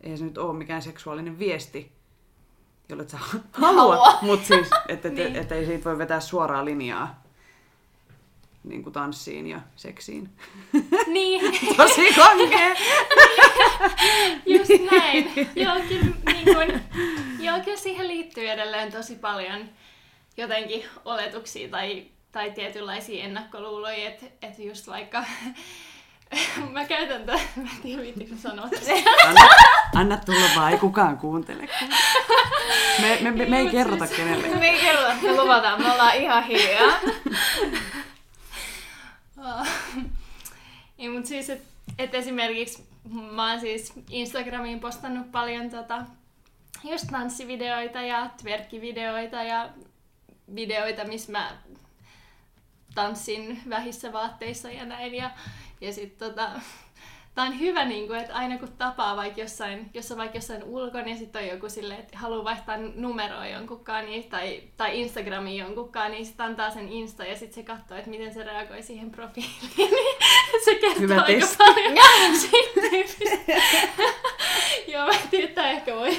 eihän 0.00 0.18
se 0.18 0.24
nyt 0.24 0.38
ole 0.38 0.58
mikään 0.58 0.82
seksuaalinen 0.82 1.38
viesti, 1.38 1.92
jolle 2.88 3.02
et 3.02 3.08
sä 3.08 3.18
halua, 3.52 4.18
mutta 4.22 4.46
siis, 4.46 4.70
että 4.88 5.08
et, 5.08 5.14
Niin. 5.18 5.36
et, 5.36 5.52
ei 5.52 5.66
siitä 5.66 5.84
voi 5.84 5.98
vetää 5.98 6.20
suoraa 6.20 6.64
linjaa 6.64 7.27
niin 8.68 8.82
kuin 8.82 8.92
tanssiin 8.92 9.46
ja 9.46 9.60
seksiin. 9.76 10.28
niin, 11.06 11.40
Tosi 11.76 12.14
kankea! 12.14 12.68
Just 14.56 14.70
näin. 14.90 15.32
joo, 15.56 15.74
kyllä, 15.88 16.14
niin 16.32 16.44
kun, 16.44 16.80
joo, 17.44 17.60
kyllä 17.60 17.76
siihen 17.76 18.08
liittyy 18.08 18.50
edelleen 18.50 18.92
tosi 18.92 19.14
paljon 19.14 19.68
jotenkin 20.36 20.84
oletuksia 21.04 21.68
tai, 21.68 22.06
tai 22.32 22.50
tietynlaisia 22.50 23.24
ennakkoluuloja, 23.24 24.08
että 24.08 24.26
et 24.42 24.58
just 24.58 24.86
vaikka 24.86 25.24
mä 26.72 26.84
käytän 26.84 27.26
tätä, 27.26 27.38
mä 27.56 27.68
en 27.76 27.82
tiedä 27.82 28.02
viittikö 28.02 28.34
sanoa. 28.36 28.68
Anna, 29.26 29.48
anna 29.94 30.16
tulla 30.16 30.46
vaan, 30.56 30.72
ei 30.72 30.78
kukaan 30.78 31.18
kuuntele. 31.18 31.68
Me, 33.00 33.18
me, 33.20 33.30
me, 33.30 33.46
me 33.46 33.58
ei 33.58 33.68
kerrota 33.68 34.06
kenellekään. 34.06 34.58
Me 34.58 34.68
ei 34.68 34.80
kerrota, 34.80 35.14
me 35.22 35.32
luvataan, 35.32 35.82
me 35.82 35.92
ollaan 35.92 36.16
ihan 36.16 36.44
hiljaa. 36.44 36.92
Ei, 40.98 41.08
mutta 41.08 41.28
siis, 41.28 41.50
että 41.50 41.68
et 41.98 42.14
esimerkiksi 42.14 42.86
mä 43.30 43.50
oon 43.50 43.60
siis 43.60 43.92
Instagramiin 44.10 44.80
postannut 44.80 45.32
paljon 45.32 45.70
tota, 45.70 46.04
just 46.84 47.06
tanssivideoita 47.10 48.00
ja 48.00 48.30
twerkkivideoita 48.42 49.42
ja 49.42 49.70
videoita, 50.54 51.04
missä 51.04 51.32
mä 51.32 51.56
tanssin 52.94 53.62
vähissä 53.68 54.12
vaatteissa 54.12 54.70
ja 54.70 54.84
näin. 54.84 55.14
Ja, 55.14 55.30
ja 55.80 55.92
sitten 55.92 56.28
tota, 56.28 56.50
tää 57.38 57.46
on 57.46 57.60
hyvä, 57.60 57.84
niin 57.84 58.06
kuin, 58.06 58.20
että 58.20 58.34
aina 58.34 58.58
kun 58.58 58.68
tapaa 58.78 59.16
vaikka 59.16 59.40
jossain, 59.40 59.90
jos 59.94 60.12
on 60.12 60.18
vaikka 60.18 60.38
jossain 60.38 60.64
ulkona 60.64 61.08
ja 61.08 61.16
sitten 61.16 61.42
on 61.42 61.48
joku 61.48 61.68
silleen, 61.68 62.00
että 62.00 62.18
haluaa 62.18 62.44
vaihtaa 62.44 62.76
numeroa 62.94 63.46
jonkunkaan 63.46 64.06
niin, 64.06 64.24
tai, 64.24 64.62
tai 64.76 65.00
Instagramiin 65.00 65.58
jonkunkaan, 65.58 66.10
niin 66.10 66.26
sitten 66.26 66.46
antaa 66.46 66.70
sen 66.70 66.88
Insta 66.88 67.24
ja 67.24 67.36
sitten 67.36 67.54
se 67.54 67.62
katsoo, 67.62 67.98
että 67.98 68.10
miten 68.10 68.34
se 68.34 68.42
reagoi 68.42 68.82
siihen 68.82 69.10
profiiliin. 69.10 69.52
niin 69.76 69.90
se 70.64 70.74
kertoo 70.74 71.00
Hyvä 71.00 71.14
aika 71.14 71.26
testi. 71.26 71.56
paljon. 71.56 71.94
Joo, 74.92 75.06
mä 75.06 75.12
en 75.12 75.28
tiedä, 75.30 75.46
että 75.48 75.70
ehkä 75.70 75.96
voi 75.96 76.10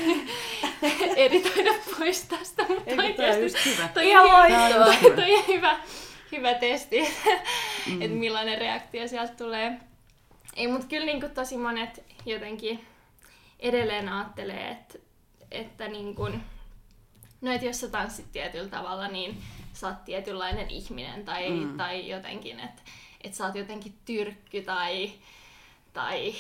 editoida 1.26 1.72
pois 2.00 2.24
tästä, 2.24 2.66
mutta 2.70 2.92
Eikö 2.92 3.04
oikeasti 3.04 3.44
just 3.44 3.66
hyvä? 3.66 3.88
toi 3.94 4.10
Ihan 4.10 4.26
on 4.26 4.32
loistavaa. 4.32 4.92
hyvä, 4.92 5.16
toi 5.16 5.36
on 5.36 5.44
hyvä, 5.48 5.76
hyvä 6.32 6.54
testi, 6.54 7.00
mm. 7.88 8.02
että 8.02 8.18
millainen 8.18 8.58
reaktio 8.58 9.08
sieltä 9.08 9.34
tulee. 9.34 9.89
Ei, 10.60 10.68
mutta 10.68 10.88
kyllä 10.88 11.06
niin 11.06 11.20
kuin 11.20 11.32
tosi 11.32 11.58
monet 11.58 12.04
jotenkin 12.26 12.86
edelleen 13.60 14.10
ajattelee, 14.10 14.72
että, 14.72 15.00
että 15.52 15.88
niin 15.88 16.16
kuin, 16.16 16.44
no, 17.42 17.52
että 17.52 17.66
jos 17.66 17.80
sä 17.80 17.88
tanssit 17.88 18.32
tietyllä 18.32 18.70
tavalla, 18.70 19.08
niin 19.08 19.42
sä 19.74 19.88
oot 19.88 20.06
tietynlainen 20.06 20.70
ihminen 20.70 21.26
tai, 21.26 21.50
mm. 21.50 21.78
tai 21.78 22.10
jotenkin, 22.10 22.60
että, 22.60 22.82
että 23.24 23.38
sä 23.38 23.46
oot 23.46 23.56
jotenkin 23.56 23.94
tyrkky 24.06 24.62
tai, 24.62 25.12
tai 25.94 26.36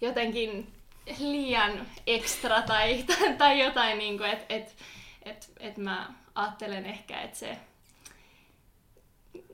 jotenkin 0.00 0.72
liian 1.18 1.86
ekstra 2.06 2.62
tai, 2.62 3.02
tai, 3.02 3.34
tai 3.38 3.64
jotain, 3.64 3.98
niin 3.98 4.18
kuin, 4.18 4.30
että 4.30 4.54
et, 4.54 4.76
et, 5.22 5.52
et 5.60 5.76
mä 5.76 6.12
ajattelen 6.34 6.86
ehkä, 6.86 7.20
että 7.20 7.38
se 7.38 7.58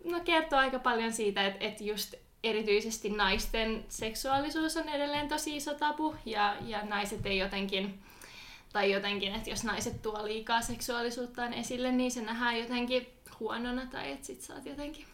no, 0.04 0.20
kertoo 0.20 0.58
aika 0.58 0.78
paljon 0.78 1.12
siitä, 1.12 1.46
että, 1.46 1.64
että 1.64 1.84
just 1.84 2.14
erityisesti 2.42 3.10
naisten 3.10 3.84
seksuaalisuus 3.88 4.76
on 4.76 4.88
edelleen 4.88 5.28
tosi 5.28 5.56
iso 5.56 5.74
tabu 5.74 6.14
ja, 6.24 6.56
ja 6.60 6.84
naiset 6.84 7.26
ei 7.26 7.38
jotenkin, 7.38 8.02
tai 8.72 8.92
jotenkin, 8.92 9.34
että 9.34 9.50
jos 9.50 9.64
naiset 9.64 10.02
tuo 10.02 10.24
liikaa 10.24 10.62
seksuaalisuuttaan 10.62 11.54
esille, 11.54 11.92
niin 11.92 12.10
se 12.10 12.22
nähdään 12.22 12.58
jotenkin 12.58 13.06
huonona 13.40 13.86
tai 13.86 14.12
että 14.12 14.26
sit 14.26 14.40
sä 14.40 14.54
oot 14.54 14.66
jotenkin 14.66 15.06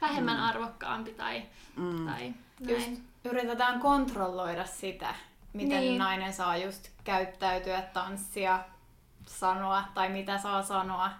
vähemmän 0.00 0.36
mm. 0.36 0.42
arvokkaampi 0.42 1.10
tai, 1.10 1.42
mm. 1.76 2.06
tai 2.06 2.32
Just 2.60 2.86
näin. 2.86 3.04
yritetään 3.24 3.80
kontrolloida 3.80 4.66
sitä, 4.66 5.14
miten 5.52 5.80
niin. 5.80 5.98
nainen 5.98 6.32
saa 6.32 6.56
just 6.56 6.88
käyttäytyä, 7.04 7.82
tanssia, 7.82 8.64
sanoa 9.26 9.84
tai 9.94 10.08
mitä 10.08 10.38
saa 10.38 10.62
sanoa. 10.62 11.10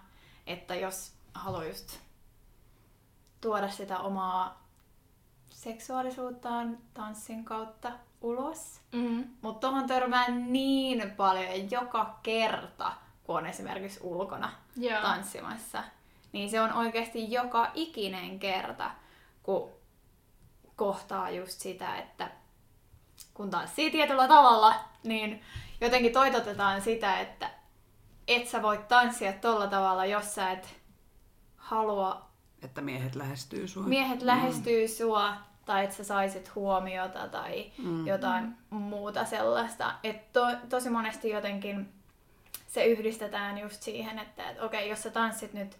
Että 0.46 0.74
jos 0.74 1.12
haluaa 1.34 1.64
just 1.64 1.98
tuoda 3.40 3.68
sitä 3.68 3.98
omaa 3.98 4.62
seksuaalisuuttaan 5.62 6.79
tanssin 6.94 7.44
kautta 7.44 7.92
ulos. 8.20 8.81
Mm. 8.92 9.25
Mutta 9.42 9.61
tuohon 9.68 9.87
törmää 9.87 10.29
niin 10.29 11.11
paljon 11.11 11.70
joka 11.70 12.18
kerta, 12.22 12.92
kun 13.25 13.37
on 13.37 13.46
esimerkiksi 13.46 14.01
ulkona 14.03 14.53
Joo. 14.77 15.03
tanssimassa. 15.03 15.85
Niin 16.33 16.51
se 16.51 16.61
on 16.61 16.72
oikeasti 16.72 17.33
joka 17.33 17.70
ikinen 17.75 18.38
kerta, 18.38 18.90
kun 19.42 19.70
kohtaa 20.77 21.31
just 21.31 21.61
sitä, 21.61 21.96
että 21.96 22.31
kun 23.35 23.51
tanssii 23.51 23.90
tietyllä 23.90 24.29
tavalla, 24.29 24.75
niin 25.05 25.42
jotenkin 25.81 26.12
toitotetaan 26.12 26.83
sitä, 26.83 27.20
että 27.20 27.51
et 28.29 28.48
sä 28.48 28.62
voi 28.62 28.85
tanssia 28.88 29.33
tolla 29.33 29.66
tavalla, 29.66 30.07
jos 30.07 30.35
sä 30.35 30.51
et 30.51 30.77
halua 31.57 32.27
Että 32.62 32.81
miehet 32.81 33.14
lähestyy 33.14 33.68
sua. 33.68 33.83
miehet 33.83 34.22
lähestyy 34.22 34.88
sua 34.88 35.51
tai 35.64 35.85
että 35.85 35.96
sä 35.96 36.05
saisit 36.05 36.55
huomiota 36.55 37.29
tai 37.29 37.70
Mm. 37.79 38.07
jotain 38.07 38.57
muuta 38.70 39.25
sellaista. 39.25 39.94
Et 40.05 40.33
to, 40.33 40.46
tosi 40.68 40.90
monesti 40.90 41.31
jotenkin 41.31 41.92
se 42.68 42.85
yhdistetään 42.85 43.59
just 43.59 43.83
siihen, 43.83 44.18
että 44.18 44.51
et, 44.51 44.61
okei, 44.61 44.88
jos 44.88 45.03
sä 45.03 45.11
tanssit 45.11 45.53
nyt 45.53 45.77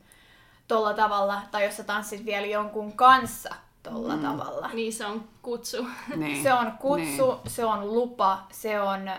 tolla 0.68 0.95
tavalla 0.95 1.42
tai 1.51 1.64
jos 1.64 1.77
sä 1.77 1.85
tanssit 1.85 2.25
vielä 2.25 2.47
jonkun 2.47 2.92
kanssa 2.92 3.55
tolla 3.83 4.16
mm. 4.16 4.23
tavalla. 4.23 4.68
Niin 4.73 4.92
se 4.92 5.07
on 5.07 5.29
kutsu. 5.42 5.87
Niin. 6.16 6.42
Se 6.42 6.53
on 6.53 6.73
kutsu, 6.73 7.33
Niin. 7.35 7.51
se 7.51 7.64
on 7.64 7.92
lupa, 7.95 8.47
se 8.51 8.81
on 8.81 9.11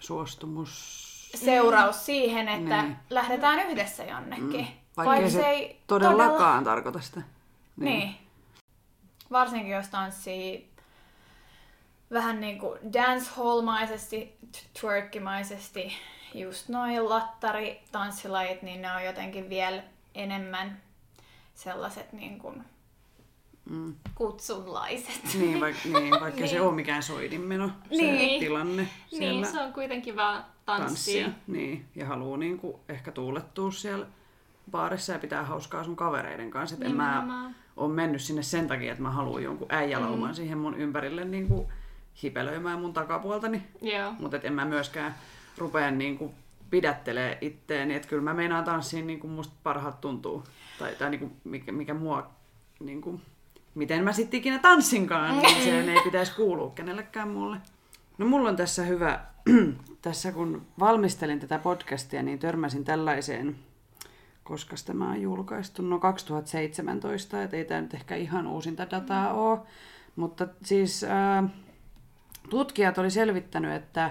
Suostumus. 0.00 1.08
seuraus 1.34 2.06
siihen, 2.06 2.48
että 2.48 2.82
Niin. 2.82 2.96
lähdetään 3.10 3.60
yhdessä 3.70 4.04
jonnekin. 4.04 4.60
Mm. 4.60 5.04
Vaikka 5.06 5.30
se 5.30 5.76
todellakaan 5.86 6.64
tarkoita 6.64 7.00
sitä. 7.00 7.20
Niin. 7.76 7.98
niin. 7.98 8.16
Varsinkin 9.30 9.72
jos 9.72 9.88
tanssii 9.88 10.70
vähän 12.10 12.40
niin 12.40 12.58
kuin 12.58 12.78
dancehall-maisesti, 12.92 14.36
twerkkimaisesti, 14.80 15.92
just 16.34 16.68
noin 16.68 17.08
lattari 17.08 17.82
tanssilajit, 17.92 18.62
niin 18.62 18.82
ne 18.82 18.92
on 18.92 19.04
jotenkin 19.04 19.48
vielä 19.48 19.82
enemmän 20.14 20.82
sellaiset 21.54 22.12
niin 22.12 22.38
kuin 22.38 22.64
Mm. 23.70 23.94
kutsunlaiset. 24.14 25.20
Niin, 25.34 25.60
vaikka, 25.60 25.88
niin, 25.88 26.10
vaikka 26.10 26.40
niin. 26.40 26.48
se 26.48 26.54
Niin. 26.58 26.62
ole 26.66 26.74
mikään 26.74 27.02
soidinmeno, 27.02 27.68
se 27.90 27.96
Niin. 28.02 28.40
tilanne 28.40 28.88
siellä 29.08 29.32
Niin, 29.40 29.46
se 29.52 29.60
on 29.60 29.72
kuitenkin 29.72 30.16
vaan 30.16 30.44
tanssia. 30.66 31.24
tanssia. 31.24 31.42
Niin, 31.46 31.86
ja 31.94 32.06
haluaa 32.06 32.38
niinku 32.38 32.80
ehkä 32.88 33.12
tuulettua 33.12 33.70
siellä 33.70 34.06
baarissa 34.70 35.12
ja 35.12 35.18
pitää 35.18 35.42
hauskaa 35.42 35.84
sun 35.84 35.96
kavereiden 35.96 36.50
kanssa. 36.50 36.76
Et 36.76 36.82
en 36.82 36.96
mä 36.96 37.50
Ole 37.78 37.92
mennyt 37.92 38.22
sinne 38.22 38.42
sen 38.42 38.68
takia, 38.68 38.92
että 38.92 39.02
mä 39.02 39.10
haluan 39.10 39.42
jonkun 39.42 39.66
äijälauman 39.70 40.30
mm. 40.30 40.34
siihen 40.34 40.58
mun 40.58 40.74
ympärille 40.74 41.24
niinku 41.24 41.68
hipelöimään 42.22 42.80
mun 42.80 42.92
takapuoltani. 42.92 43.62
Joo. 43.82 44.14
Mutta 44.18 44.36
en 44.42 44.52
mä 44.52 44.64
myöskään 44.64 45.14
rupea 45.58 45.90
niinku 45.90 46.34
pidättelee 46.70 47.38
itteeni, 47.40 47.94
että 47.94 48.08
kyllä 48.08 48.22
mä 48.22 48.34
meinaan 48.34 48.64
tanssiin 48.64 49.06
niin 49.06 49.20
kuin 49.20 49.30
musta 49.30 49.54
parhaat 49.62 50.00
tuntuu. 50.00 50.44
Tai, 50.78 50.94
tai 50.94 51.10
niin 51.10 51.20
kuin 51.20 51.32
mikä, 51.44 51.72
mikä 51.72 51.94
mua, 51.94 52.30
niin 52.80 53.00
kuin, 53.00 53.22
miten 53.74 54.04
mä 54.04 54.12
sitten 54.12 54.38
ikinä 54.38 54.58
tanssinkaan, 54.58 55.38
niin 55.38 55.64
se 55.64 55.80
ei 55.92 56.00
pitäisi 56.04 56.34
kuulua 56.34 56.70
kenellekään 56.70 57.28
mulle. 57.28 57.56
No 58.18 58.26
mulla 58.26 58.48
on 58.48 58.56
tässä 58.56 58.82
hyvä, 58.82 59.20
tässä 60.02 60.32
kun 60.32 60.66
valmistelin 60.78 61.40
tätä 61.40 61.58
podcastia, 61.58 62.22
niin 62.22 62.38
törmäsin 62.38 62.84
tällaiseen, 62.84 63.56
koska 64.48 64.76
tämä 64.84 65.08
on 65.10 65.22
julkaistu, 65.22 65.82
no 65.82 65.98
2017, 65.98 67.42
et 67.42 67.54
ei 67.54 67.64
tämä 67.64 67.80
nyt 67.80 67.94
ehkä 67.94 68.16
ihan 68.16 68.46
uusinta 68.46 68.90
dataa 68.90 69.32
ole, 69.32 69.58
mutta 70.16 70.46
siis 70.64 71.04
ää, 71.04 71.44
tutkijat 72.50 72.98
oli 72.98 73.10
selvittänyt, 73.10 73.72
että 73.72 74.10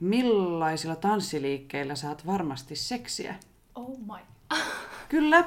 millaisilla 0.00 0.96
tanssiliikkeillä 0.96 1.94
saat 1.94 2.26
varmasti 2.26 2.76
seksiä. 2.76 3.34
Oh 3.74 3.98
my. 3.98 4.58
Kyllä. 5.08 5.44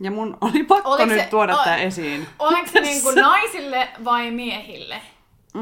Ja 0.00 0.10
mun 0.10 0.38
oli 0.40 0.64
pakko 0.64 0.90
Oliko 0.90 1.06
nyt 1.06 1.18
se- 1.20 1.26
tuoda 1.30 1.56
o- 1.60 1.64
tämä 1.64 1.76
esiin. 1.76 2.26
Oliko 2.38 2.66
se 2.66 2.80
niin 2.90 3.02
kuin 3.02 3.14
naisille 3.16 3.88
vai 4.04 4.30
miehille? 4.30 5.00
Mm, 5.54 5.60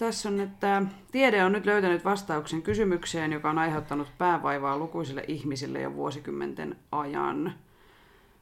tässä 0.00 0.28
on, 0.28 0.40
että 0.40 0.82
tiede 1.12 1.44
on 1.44 1.52
nyt 1.52 1.66
löytänyt 1.66 2.04
vastauksen 2.04 2.62
kysymykseen, 2.62 3.32
joka 3.32 3.50
on 3.50 3.58
aiheuttanut 3.58 4.08
päävaivaa 4.18 4.78
lukuisille 4.78 5.24
ihmisille 5.28 5.80
jo 5.80 5.94
vuosikymmenten 5.94 6.76
ajan. 6.92 7.54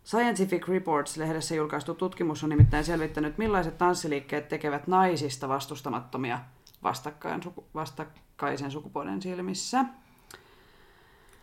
Scientific 0.05 0.68
Reports-lehdessä 0.68 1.55
julkaistu 1.55 1.94
tutkimus 1.94 2.44
on 2.44 2.51
nimittäin 2.51 2.85
selvittänyt, 2.85 3.38
millaiset 3.38 3.79
tanssiliikkeet 3.79 4.49
tekevät 4.49 4.87
naisista 4.87 5.49
vastustamattomia 5.49 6.38
vastakkain, 6.83 7.40
vastakkaisen 7.75 8.71
sukupuolen 8.71 9.23
silmissä. 9.23 9.85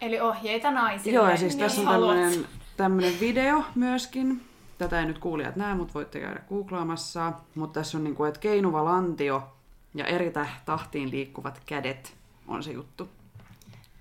Eli 0.01 0.19
ohjeita 0.19 0.71
naisille. 0.71 1.15
Joo, 1.15 1.29
ja 1.29 1.37
siis 1.37 1.55
tässä 1.55 1.81
on 1.81 1.87
haluat. 1.87 2.17
tämmöinen, 2.17 2.45
tämmöinen 2.77 3.13
video 3.19 3.63
myöskin. 3.75 4.41
Tätä 4.77 4.99
ei 4.99 5.05
nyt 5.05 5.19
kuulijat 5.19 5.55
näe, 5.55 5.75
mutta 5.75 5.93
voitte 5.93 6.19
käydä 6.19 6.41
googlaamassa. 6.49 7.33
Mutta 7.55 7.79
tässä 7.79 7.97
on 7.97 8.03
niin 8.03 8.15
kuin, 8.15 8.27
että 8.27 8.39
keinuva 8.39 8.85
lantio 8.85 9.54
ja 9.95 10.05
eri 10.05 10.33
tahtiin 10.65 11.11
liikkuvat 11.11 11.61
kädet 11.65 12.17
on 12.47 12.63
se 12.63 12.71
juttu. 12.71 13.09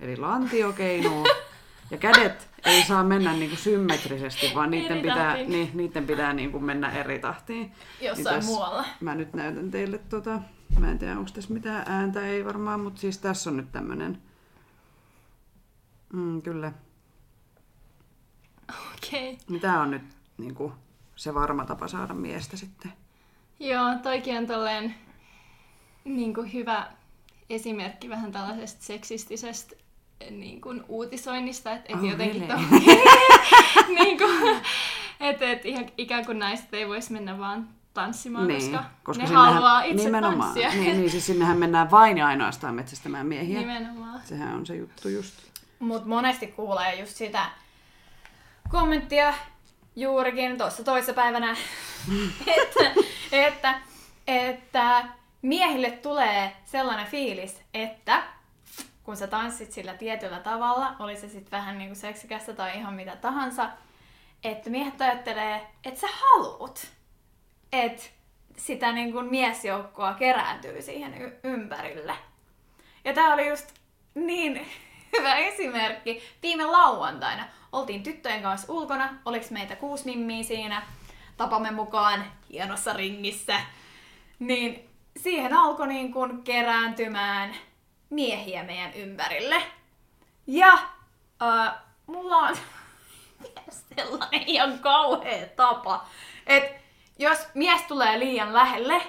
Eli 0.01 0.17
lantio 0.17 0.73
keinuu 0.73 1.27
ja 1.91 1.99
kädet 1.99 2.51
ei 2.65 2.83
saa 2.83 3.05
mennä 3.05 3.33
niin 3.33 3.51
kuin 3.51 3.59
symmetrisesti, 3.59 4.53
vaan 4.55 4.71
niiden 4.71 4.93
Eri 4.99 5.03
pitää, 5.09 5.27
tahtiin. 5.27 5.51
niin, 5.51 5.71
niiden 5.75 6.07
pitää 6.07 6.33
niin 6.33 6.53
kuin 6.53 6.65
mennä 6.65 6.93
eri 6.93 7.19
tahtiin. 7.19 7.73
Jossain 8.01 8.37
tässä- 8.37 8.51
muualla. 8.51 8.85
Mä 9.01 9.15
nyt 9.15 9.35
näytän 9.35 9.71
teille 9.71 9.99
tota, 9.99 10.41
mä 10.79 10.91
en 10.91 10.99
tiedä 10.99 11.19
onko 11.19 11.31
tässä 11.35 11.55
mitään 11.55 11.85
ääntä, 11.87 12.27
ei 12.27 12.45
varmaan, 12.45 12.81
mutta 12.81 13.01
siis 13.01 13.19
tässä 13.19 13.51
on 13.51 13.57
nyt 13.57 13.73
tämmönen, 13.73 14.23
mm, 16.13 16.43
kyllä, 16.43 16.73
Okei. 18.69 19.33
Okay. 19.33 19.45
niin 19.49 19.61
tää 19.61 19.81
on 19.81 19.91
nyt 19.91 20.03
niinku, 20.39 20.73
se 21.17 21.35
varma 21.35 21.65
tapa 21.65 21.89
saada 21.89 22.15
miestä 22.15 22.57
sitten. 22.57 22.93
Joo, 23.61 23.95
toikin 24.03 24.39
on 24.39 24.47
tolleen 24.47 24.95
niin 26.05 26.35
kuin 26.35 26.53
hyvä 26.53 26.87
esimerkki 27.51 28.09
vähän 28.09 28.33
tällaisesta 28.33 28.85
seksistisestä 28.85 29.75
niin 30.31 30.61
kuin 30.61 30.85
uutisoinnista, 30.89 31.73
että 31.73 31.93
et 31.93 31.99
Oh, 31.99 32.05
jotenkin 32.11 32.49
really? 32.49 32.63
to, 32.63 32.77
niin 34.05 34.19
kuin, 34.19 34.57
et, 35.21 35.43
et 35.43 35.65
ihan, 35.67 35.87
ikään 35.99 36.27
kuin 36.27 36.39
naiset 36.39 36.75
ei 36.75 36.89
voisi 36.89 37.13
mennä 37.13 37.39
vaan 37.39 37.69
tanssimaan, 37.95 38.49
Niin, 38.49 38.61
koska, 38.73 38.85
koska 39.05 39.23
ne 39.23 39.29
sinnehän- 39.29 39.53
haluaa 39.55 39.83
itse 39.83 40.05
nimenomaan, 40.05 40.55
tanssia. 40.55 40.71
Niin, 40.83 40.97
niin, 40.99 41.11
siis 41.11 41.27
sinnehän 41.27 41.59
mennään 41.59 41.91
vain 41.91 42.19
ja 42.19 42.27
ainoastaan 42.27 42.75
metsästämään 42.75 43.27
miehiä. 43.27 43.61
Nimenomaan. 43.61 44.21
Sehän 44.25 44.55
on 44.55 44.67
se 44.67 44.77
juttu 44.77 45.09
just. 45.09 45.35
Mutta 45.79 46.09
monesti 46.09 46.47
kuulee 46.47 47.01
just 47.01 47.17
sitä 47.17 47.47
kommenttia 48.71 49.35
juurikin 49.97 50.59
tuossa 50.59 50.85
toissa 50.85 51.13
päivänä, 51.15 51.57
että, 52.47 52.93
että, 53.33 53.75
että 54.27 55.05
miehille 55.45 55.91
tulee 55.91 56.57
sellainen 56.65 57.07
fiilis, 57.07 57.63
että 57.75 58.23
kun 59.03 59.17
sä 59.17 59.27
tanssit 59.27 59.73
sillä 59.73 59.95
tietyllä 59.95 60.41
tavalla, 60.41 60.97
oli 60.99 61.17
se 61.17 61.29
sitten 61.29 61.51
vähän 61.51 61.79
niinku 61.79 61.95
seksikästä 61.95 62.53
tai 62.53 62.79
ihan 62.79 62.95
mitä 62.95 63.17
tahansa, 63.17 63.69
että 64.45 64.71
miehet 64.71 65.01
ajattelee, 65.01 65.67
että 65.85 66.01
sä 66.01 66.07
haluut, 66.13 66.87
että 67.73 68.03
sitä 68.57 68.93
niinku 68.93 69.23
miesjoukkoa 69.23 70.15
kerääntyy 70.15 70.83
siihen 70.83 71.23
y- 71.23 71.41
ympärille. 71.45 72.15
Ja 73.05 73.13
tää 73.13 73.35
oli 73.35 73.49
just 73.49 73.73
niin 74.15 74.67
hyvä 75.19 75.35
esimerkki. 75.35 76.23
Viime 76.43 76.65
lauantaina 76.65 77.49
oltiin 77.73 78.03
tyttöjen 78.03 78.43
kanssa 78.43 78.73
ulkona, 78.73 79.15
oliks 79.25 79.51
meitä 79.51 79.77
kuusi 79.77 80.05
mimmiä 80.05 80.43
siinä, 80.43 80.83
tapamme 81.37 81.71
mukaan 81.71 82.25
hienossa 82.51 82.93
ringissä. 82.93 83.61
Niin 84.39 84.94
siihen 85.25 85.53
alkoi 85.53 85.89
niin 85.89 86.13
kuin 86.13 86.43
kerääntymään 86.43 87.55
miehiä 88.11 88.63
meidän 88.63 88.95
ympärille. 88.95 89.63
Ja 90.47 90.73
äh, 91.43 91.75
mulla 92.07 92.37
on 92.37 92.57
sellainen 93.97 94.43
ihan 94.47 94.79
kauhea 94.79 95.47
tapa, 95.57 96.05
että 96.47 96.81
jos 97.19 97.39
mies 97.55 97.83
tulee 97.83 98.19
liian 98.19 98.55
lähelle, 98.55 99.03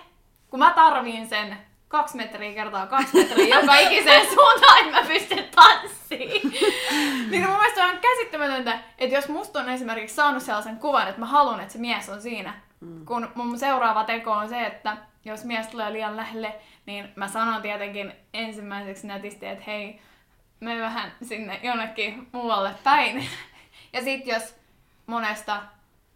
kun 0.50 0.60
mä 0.60 0.74
tarviin 0.76 1.30
sen 1.30 1.58
kaksi 1.88 2.18
metriä 2.18 2.54
kertaa 2.54 2.88
kaksi 2.88 3.18
metriä 3.18 3.60
joka 3.60 3.78
ikiseen 3.90 4.28
suuntaan, 4.34 4.80
että 4.80 5.02
mä 5.02 5.08
pystyn 5.08 5.50
tanssiin. 5.56 6.52
niin 7.32 7.44
mun 7.44 7.58
mielestä 7.58 7.86
on 7.86 7.98
käsittämätöntä, 7.98 8.80
että 8.98 9.16
jos 9.16 9.30
musta 9.30 9.60
on 9.60 9.70
esimerkiksi 9.70 10.16
saanut 10.16 10.44
sellaisen 10.44 10.78
kuvan, 10.78 11.08
että 11.08 11.20
mä 11.20 11.26
haluan, 11.26 11.60
että 11.60 11.74
se 11.74 11.80
mies 11.80 12.10
on 12.10 12.22
siinä, 12.22 12.54
mm. 12.80 13.06
kun 13.06 13.32
mun 13.36 13.60
seuraava 13.60 14.04
teko 14.04 14.32
on 14.32 14.50
se, 14.50 14.66
että 14.66 14.98
jos 15.26 15.46
mies 15.46 15.68
tulee 15.68 15.94
liian 15.94 16.18
lähelle, 16.18 16.56
niin 16.86 17.10
mä 17.16 17.28
sanon 17.28 17.62
tietenkin 17.62 18.14
ensimmäiseksi 18.34 19.08
nätisti, 19.08 19.46
että 19.46 19.64
hei, 19.68 20.02
me 20.60 20.80
vähän 20.82 21.12
sinne 21.24 21.60
jonnekin 21.64 22.28
muualle 22.32 22.76
päin. 22.84 23.26
Ja 23.94 24.04
sit 24.04 24.28
jos 24.28 24.56
monesta, 25.08 25.62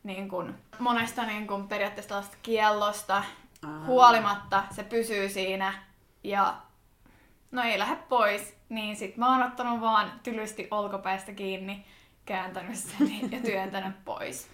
niin 0.03 0.29
kun, 0.29 0.55
monesta 0.79 1.23
niin 1.23 1.47
kun 1.47 1.67
periaatteessa 1.67 2.09
tällaista 2.09 2.37
kiellosta 2.41 3.15
Aa. 3.15 3.85
huolimatta 3.85 4.63
se 4.71 4.83
pysyy 4.83 5.29
siinä 5.29 5.73
ja 6.23 6.55
no 7.51 7.63
ei 7.63 7.79
lähde 7.79 7.95
pois, 8.09 8.57
niin 8.69 8.95
sit 8.95 9.17
mä 9.17 9.31
oon 9.31 9.47
ottanut 9.47 9.81
vaan 9.81 10.11
tylysti 10.23 10.67
olkopäistä 10.71 11.33
kiinni, 11.33 11.85
kääntänyt 12.25 12.75
sen 12.75 13.31
ja 13.31 13.41
työntänyt 13.41 14.05
pois. 14.05 14.49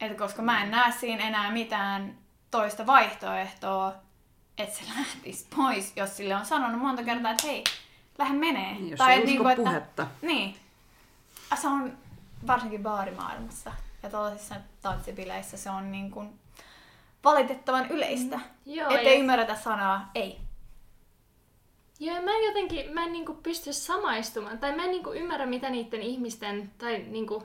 Et 0.00 0.18
koska 0.18 0.42
mä 0.42 0.62
en 0.62 0.70
näe 0.70 0.92
siinä 0.92 1.28
enää 1.28 1.50
mitään 1.50 2.18
toista 2.50 2.86
vaihtoehtoa, 2.86 3.94
että 4.58 4.76
se 4.76 4.82
lähtisi 4.98 5.46
pois, 5.56 5.92
jos 5.96 6.16
sille 6.16 6.36
on 6.36 6.46
sanonut 6.46 6.80
monta 6.80 7.02
kertaa, 7.02 7.30
että 7.30 7.46
hei, 7.46 7.64
lähde 8.18 8.38
menee. 8.38 8.72
Niin, 8.74 8.90
jos 8.90 8.98
tai 8.98 9.12
ei 9.12 9.18
et 9.18 9.24
usko 9.24 9.32
niinku, 9.32 9.48
että, 9.48 9.62
puhetta. 9.62 10.06
Niin. 10.22 10.56
Ah, 11.50 11.58
Se 11.60 11.68
on 11.68 11.98
varsinkin 12.46 12.82
baarimaailmassa 12.82 13.72
ja 14.02 14.10
tällaisissa 14.10 14.54
tanssibileissä 14.82 15.56
se 15.56 15.70
on 15.70 15.92
niin 15.92 16.10
kuin 16.10 16.38
valitettavan 17.24 17.86
yleistä. 17.90 18.40
Joo, 18.66 18.90
Ettei 18.90 19.14
ja- 19.14 19.20
ymmärretä 19.20 19.56
sanaa 19.56 20.10
ei. 20.14 20.38
Joo, 22.00 22.22
mä 22.22 22.30
en 22.30 22.44
jotenkin, 22.46 22.94
mä 22.94 23.04
en 23.04 23.12
niinku 23.12 23.34
pysty 23.34 23.72
samaistumaan, 23.72 24.58
tai 24.58 24.76
mä 24.76 24.84
en 24.84 24.90
niinku 24.90 25.12
ymmärrä, 25.12 25.46
mitä 25.46 25.70
niiden 25.70 26.02
ihmisten, 26.02 26.72
tai 26.78 26.98
niinku 26.98 27.42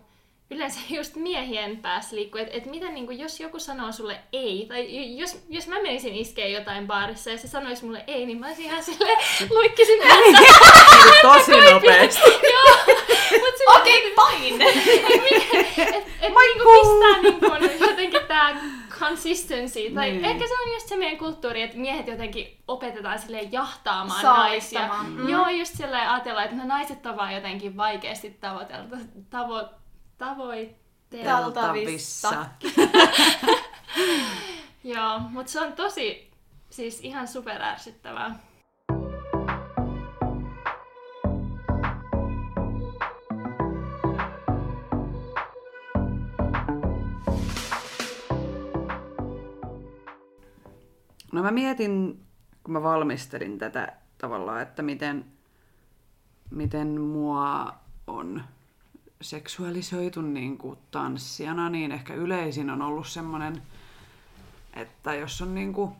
yleensä 0.52 0.80
just 0.98 1.16
miehien 1.16 1.78
päässä 1.78 2.16
liikkuu, 2.16 2.42
että 2.42 2.58
et 2.58 2.66
miten 2.66 2.94
niinku, 2.94 3.12
jos 3.12 3.40
joku 3.40 3.60
sanoo 3.60 3.92
sulle 3.92 4.20
ei, 4.34 4.66
tai 4.68 5.18
jos, 5.18 5.38
jos 5.50 5.68
mä 5.68 5.82
menisin 5.82 6.16
iskee 6.16 6.50
jotain 6.50 6.88
baarissa 6.88 7.30
ja 7.30 7.38
se 7.38 7.48
sanoisi 7.48 7.86
mulle 7.86 8.04
ei, 8.08 8.26
niin 8.26 8.40
mä 8.40 8.48
olisin 8.48 8.66
ihan 8.66 8.84
silleen, 8.84 9.18
luikkisin 9.56 10.00
päässä. 10.08 10.62
Tosi 11.22 11.72
nopeasti. 11.72 12.30
Joo, 12.30 12.96
Okei, 13.76 14.16
fine! 14.16 14.66
et, 14.66 16.08
et 16.22 16.34
niinku 16.34 16.70
pistää 16.72 17.22
niinku 17.22 17.86
jotenkin 17.86 18.22
tää 18.28 18.62
consistency, 19.00 19.92
tai 19.96 20.12
Niin. 20.12 20.26
ehkä 20.26 20.48
se 20.48 20.54
on 20.54 20.74
just 20.74 20.88
se 20.88 20.96
meidän 20.96 21.18
kulttuuri, 21.18 21.62
että 21.62 21.78
miehet 21.78 22.08
jotenkin 22.08 22.58
opetetaan 22.68 23.20
silleen 23.20 23.52
jahtaamaan 23.52 24.24
naisia. 24.26 24.90
Mm. 25.08 25.30
Joo, 25.30 25.50
just 25.50 25.78
silleen 25.78 26.10
ajatellaan, 26.10 26.46
että 26.46 26.58
no 26.58 26.66
naiset 26.66 27.06
on 27.06 27.18
vaan 27.18 27.34
jotenkin 27.36 27.78
vaikeasti 27.78 28.30
tavoitelta, 28.30 28.98
tavo, 29.30 29.64
tavoitteella. 30.22 31.52
Taltavissa. 31.52 32.46
Joo, 34.84 35.20
mutta 35.20 35.52
se 35.52 35.62
on 35.62 35.74
tosi, 35.74 36.32
siis 36.70 37.00
ihan 37.02 37.28
super 37.28 37.62
ärsyttävää. 37.62 38.40
No 51.32 51.44
mä 51.44 51.52
mietin, 51.52 52.26
kun 52.64 52.74
mä 52.74 52.84
valmistelin 52.84 53.58
tätä 53.58 53.94
tavallaan, 54.18 54.62
että 54.62 54.82
miten, 54.82 55.26
miten 56.52 57.02
mua 57.02 57.74
on 58.08 58.44
seksuaalisoitu 59.22 60.22
niin 60.22 60.58
kuin 60.58 60.80
tanssijana, 60.92 61.70
niin 61.70 61.92
ehkä 61.92 62.14
yleisin 62.14 62.70
on 62.70 62.82
ollut 62.82 63.08
semmoinen, 63.08 63.62
että 64.74 65.14
jos 65.16 65.42
on 65.42 65.56
niin 65.56 65.74
kuin, 65.74 65.92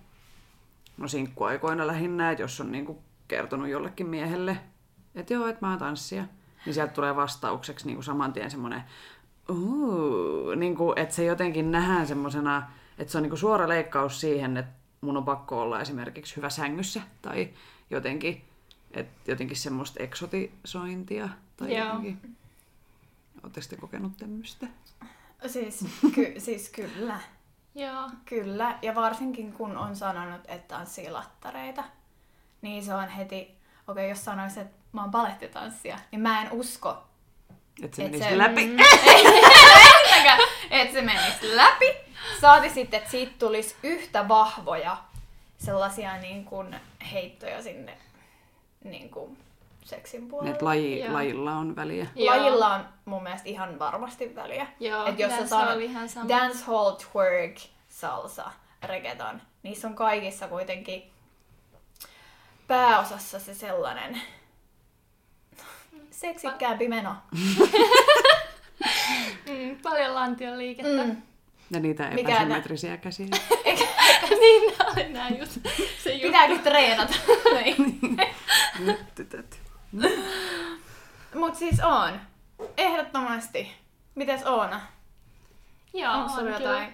no 0.98 1.08
sinkkuaikoina 1.08 1.88
lähinnä, 1.88 2.32
että 2.32 2.44
jos 2.44 2.62
on 2.62 2.72
niin 2.72 2.86
kuin 2.86 2.98
kertonut 3.28 3.68
jollekin 3.68 4.08
miehelle, 4.08 4.58
että 5.16 5.34
joo, 5.34 5.48
että 5.48 5.66
mä 5.66 5.70
oon 5.70 5.80
tanssija, 5.80 6.26
niin 6.66 6.74
sieltä 6.74 6.94
tulee 6.94 7.16
vastaukseksi 7.16 7.86
niin 7.86 7.96
kuin 7.96 8.04
saman 8.04 8.34
tien 8.34 8.52
semmoinen, 8.52 8.84
niin 10.56 10.76
kuin, 10.76 11.00
että 11.00 11.16
se 11.16 11.24
jotenkin 11.24 11.72
nähdään 11.72 12.08
semmoisena, 12.08 12.72
että 12.98 13.12
se 13.12 13.18
on 13.18 13.22
niin 13.22 13.30
kuin 13.30 13.40
suora 13.40 13.68
leikkaus 13.68 14.22
siihen, 14.22 14.58
että 14.58 14.72
mun 15.02 15.18
on 15.18 15.26
pakko 15.26 15.62
olla 15.62 15.82
esimerkiksi 15.82 16.36
hyvä 16.36 16.50
sängyssä 16.50 17.02
tai 17.22 17.50
jotenkin, 17.90 18.42
että 18.92 19.32
jotenkin 19.32 19.58
semmoista 19.58 20.04
eksotisointia 20.04 21.30
tai 21.58 21.78
Joo. 21.78 21.88
jotenkin. 21.88 22.41
Oletteko 23.44 23.66
te 23.70 23.76
kokenut 23.76 24.18
tämmöistä? 24.18 24.68
Siis, 25.48 25.86
ky- 26.16 26.40
siis 26.46 26.70
kyllä. 26.70 27.20
Joo. 27.76 28.10
Kyllä. 28.26 28.80
Ja 28.82 28.96
varsinkin 28.96 29.54
kun 29.54 29.78
on 29.78 29.96
sanonut, 29.96 30.42
että 30.48 30.76
tanssii 30.76 31.10
lattareita, 31.12 31.84
niin 32.62 32.84
se 32.86 32.94
on 32.94 33.10
heti, 33.10 33.36
okei 33.36 33.56
okay, 33.88 34.08
jos 34.10 34.26
sanoisi, 34.26 34.60
että 34.60 34.76
mä 34.92 35.02
oon 35.02 35.12
balettitanssija, 35.12 36.00
niin 36.12 36.22
mä 36.22 36.42
en 36.42 36.52
usko, 36.52 37.04
Että 37.84 37.96
se 37.98 38.06
Et 38.06 38.12
menisi 38.12 38.30
se- 38.30 38.38
läpi. 38.38 38.68
Mm. 38.68 38.78
että 40.72 40.94
se 40.94 41.02
menisi 41.02 41.56
läpi. 41.56 41.86
Saati 42.42 42.70
sitten, 42.70 42.98
että 42.98 43.12
siitä 43.12 43.32
tulisi 43.40 43.76
yhtä 43.84 44.28
vahvoja 44.28 44.98
sellaisia 45.58 46.18
niin 46.18 46.46
kuin 46.46 46.76
heittoja 47.12 47.62
sinne 47.64 47.98
niin 48.84 49.10
kuin 49.10 49.38
seksin 49.84 50.28
puolelle. 50.28 50.52
Että 50.52 50.66
laji, 50.66 51.00
Joo. 51.00 51.14
lajilla 51.14 51.54
on 51.54 51.76
väliä. 51.76 52.08
Joo. 52.16 52.36
Lajilla 52.36 52.76
on 52.76 52.86
mun 53.06 53.24
mielestä 53.24 53.50
ihan 53.50 53.80
varmasti 53.80 54.36
väliä. 54.36 54.68
Joo, 54.80 55.06
Et 55.06 55.20
jos 55.20 55.32
sä 55.32 55.48
sanot 55.48 55.80
dancehall, 56.30 56.92
twerk, 56.92 57.58
salsa, 57.90 58.52
reggaeton, 58.84 59.42
niissä 59.64 59.88
on 59.88 59.96
kaikissa 59.96 60.48
kuitenkin 60.48 61.12
pääosassa 62.68 63.40
se 63.40 63.54
sellainen 63.54 64.22
seksikkäämpi 66.12 66.88
meno. 66.88 67.16
Mm, 69.48 69.78
paljon 69.84 70.16
lantion 70.16 70.58
liikettä. 70.58 71.04
Mm. 71.04 71.22
Ja 71.72 71.80
niitä 71.80 72.10
Mikä 72.10 72.32
epäsymmetrisiä 72.32 72.98
käsiä. 72.98 73.26
niin 74.42 74.74
nää 74.78 74.88
oli 74.96 75.10
nää 75.10 75.30
just, 75.30 75.58
se 76.04 76.14
juttu. 76.14 76.28
Pitääkö 76.28 76.58
treenata? 76.58 77.14
niin. 77.64 78.18
Nyt 78.80 79.16
tytöt. 79.16 79.61
Mut 81.34 81.56
siis 81.56 81.80
on. 81.80 82.22
Ehdottomasti. 82.78 83.72
Mites 84.16 84.46
Oona? 84.46 84.82
Joo, 85.94 86.14
Onko 86.14 86.30
sulla 86.30 86.56
on 86.56 86.64
jotain 86.64 86.94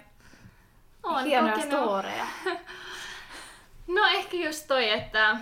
On 1.03 1.25
hienoja 1.25 1.53
kokenut. 1.53 1.83
storeja? 1.83 2.27
No 3.87 4.05
ehkä 4.05 4.37
just 4.37 4.67
toi, 4.67 4.89
että... 4.89 5.37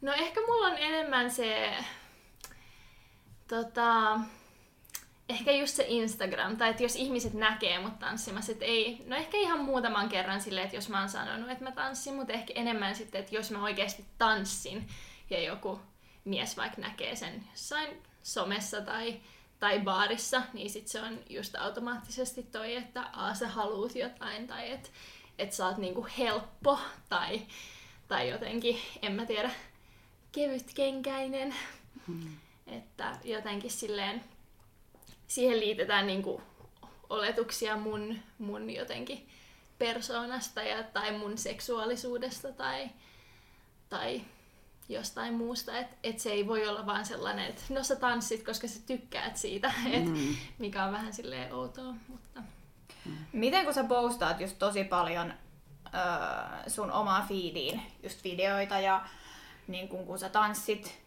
No 0.00 0.12
ehkä 0.12 0.40
mulla 0.40 0.66
on 0.66 0.78
enemmän 0.78 1.30
se... 1.30 1.72
Tota... 3.48 4.20
ehkä 5.28 5.52
just 5.52 5.76
se 5.76 5.84
Instagram, 5.88 6.56
tai 6.56 6.70
että 6.70 6.82
jos 6.82 6.96
ihmiset 6.96 7.34
näkee 7.34 7.78
mut 7.78 7.98
tanssimassa, 7.98 8.52
että 8.52 8.64
ei, 8.64 9.04
no 9.06 9.16
ehkä 9.16 9.36
ihan 9.36 9.60
muutaman 9.60 10.08
kerran 10.08 10.40
silleen, 10.40 10.64
että 10.64 10.76
jos 10.76 10.88
mä 10.88 10.98
oon 11.00 11.08
sanonut, 11.08 11.50
että 11.50 11.64
mä 11.64 11.72
tanssin, 11.72 12.14
mutta 12.14 12.32
ehkä 12.32 12.52
enemmän 12.56 12.94
sitten, 12.94 13.20
että 13.20 13.34
jos 13.34 13.50
mä 13.50 13.62
oikeasti 13.62 14.04
tanssin 14.18 14.88
ja 15.30 15.42
joku 15.42 15.80
mies 16.26 16.56
vaikka 16.56 16.80
näkee 16.80 17.16
sen 17.16 17.44
jossain 17.50 18.02
somessa 18.22 18.80
tai, 18.80 19.20
tai 19.58 19.80
baarissa, 19.80 20.42
niin 20.52 20.70
sit 20.70 20.88
se 20.88 21.02
on 21.02 21.18
just 21.30 21.54
automaattisesti 21.54 22.42
toi, 22.42 22.74
että 22.74 23.02
a, 23.12 23.34
sä 23.34 23.48
haluut 23.48 23.94
jotain, 23.94 24.46
tai 24.46 24.70
että 24.70 24.88
et 25.38 25.52
sä 25.52 25.66
oot 25.66 25.76
niinku 25.76 26.06
helppo, 26.18 26.78
tai, 27.08 27.42
tai 28.08 28.28
jotenkin, 28.28 28.78
en 29.02 29.12
mä 29.12 29.26
tiedä, 29.26 29.50
kevytkenkäinen. 30.32 31.54
Hmm. 32.06 32.36
Että 32.66 33.18
jotenkin 33.24 33.70
silleen 33.70 34.24
siihen 35.26 35.60
liitetään 35.60 36.06
niinku 36.06 36.42
oletuksia 37.10 37.76
mun, 37.76 38.18
mun 38.38 38.70
jotenkin 38.70 39.28
persoonasta 39.78 40.62
ja, 40.62 40.82
tai 40.82 41.18
mun 41.18 41.38
seksuaalisuudesta 41.38 42.52
tai, 42.52 42.90
tai 43.88 44.24
jostain 44.88 45.34
muusta. 45.34 45.78
Että 45.78 45.96
et 46.02 46.18
se 46.18 46.30
ei 46.30 46.46
voi 46.46 46.68
olla 46.68 46.86
vaan 46.86 47.06
sellainen, 47.06 47.46
että 47.46 47.62
no 47.68 47.82
sä 47.82 47.96
tanssit, 47.96 48.44
koska 48.44 48.68
sä 48.68 48.80
tykkäät 48.86 49.36
siitä, 49.36 49.72
et, 49.92 50.04
mm. 50.04 50.36
mikä 50.58 50.84
on 50.84 50.92
vähän 50.92 51.12
silleen 51.12 51.54
outoa. 51.54 51.94
Mutta... 52.08 52.42
Miten 53.32 53.64
kun 53.64 53.74
sä 53.74 53.84
postaat 53.84 54.40
just 54.40 54.58
tosi 54.58 54.84
paljon 54.84 55.34
öö, 55.94 56.70
sun 56.70 56.92
omaa 56.92 57.26
feediin 57.28 57.82
just 58.02 58.24
videoita 58.24 58.80
ja 58.80 59.06
niin 59.66 59.88
kun, 59.88 60.06
kun 60.06 60.18
sä 60.18 60.28
tanssit, 60.28 60.98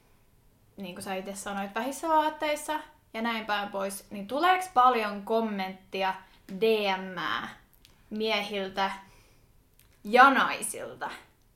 niin 0.77 0.95
kuin 0.95 1.03
sä 1.03 1.15
itse 1.15 1.35
sanoit, 1.35 1.75
vähissä 1.75 2.07
vaatteissa, 2.07 2.79
ja 3.13 3.21
näin 3.21 3.45
päin 3.45 3.69
pois, 3.69 4.11
niin 4.11 4.27
tuleeko 4.27 4.65
paljon 4.73 5.23
kommenttia 5.23 6.13
DM 6.59 7.19
miehiltä 8.09 8.91
ja 10.03 10.29
naisilta? 10.29 11.09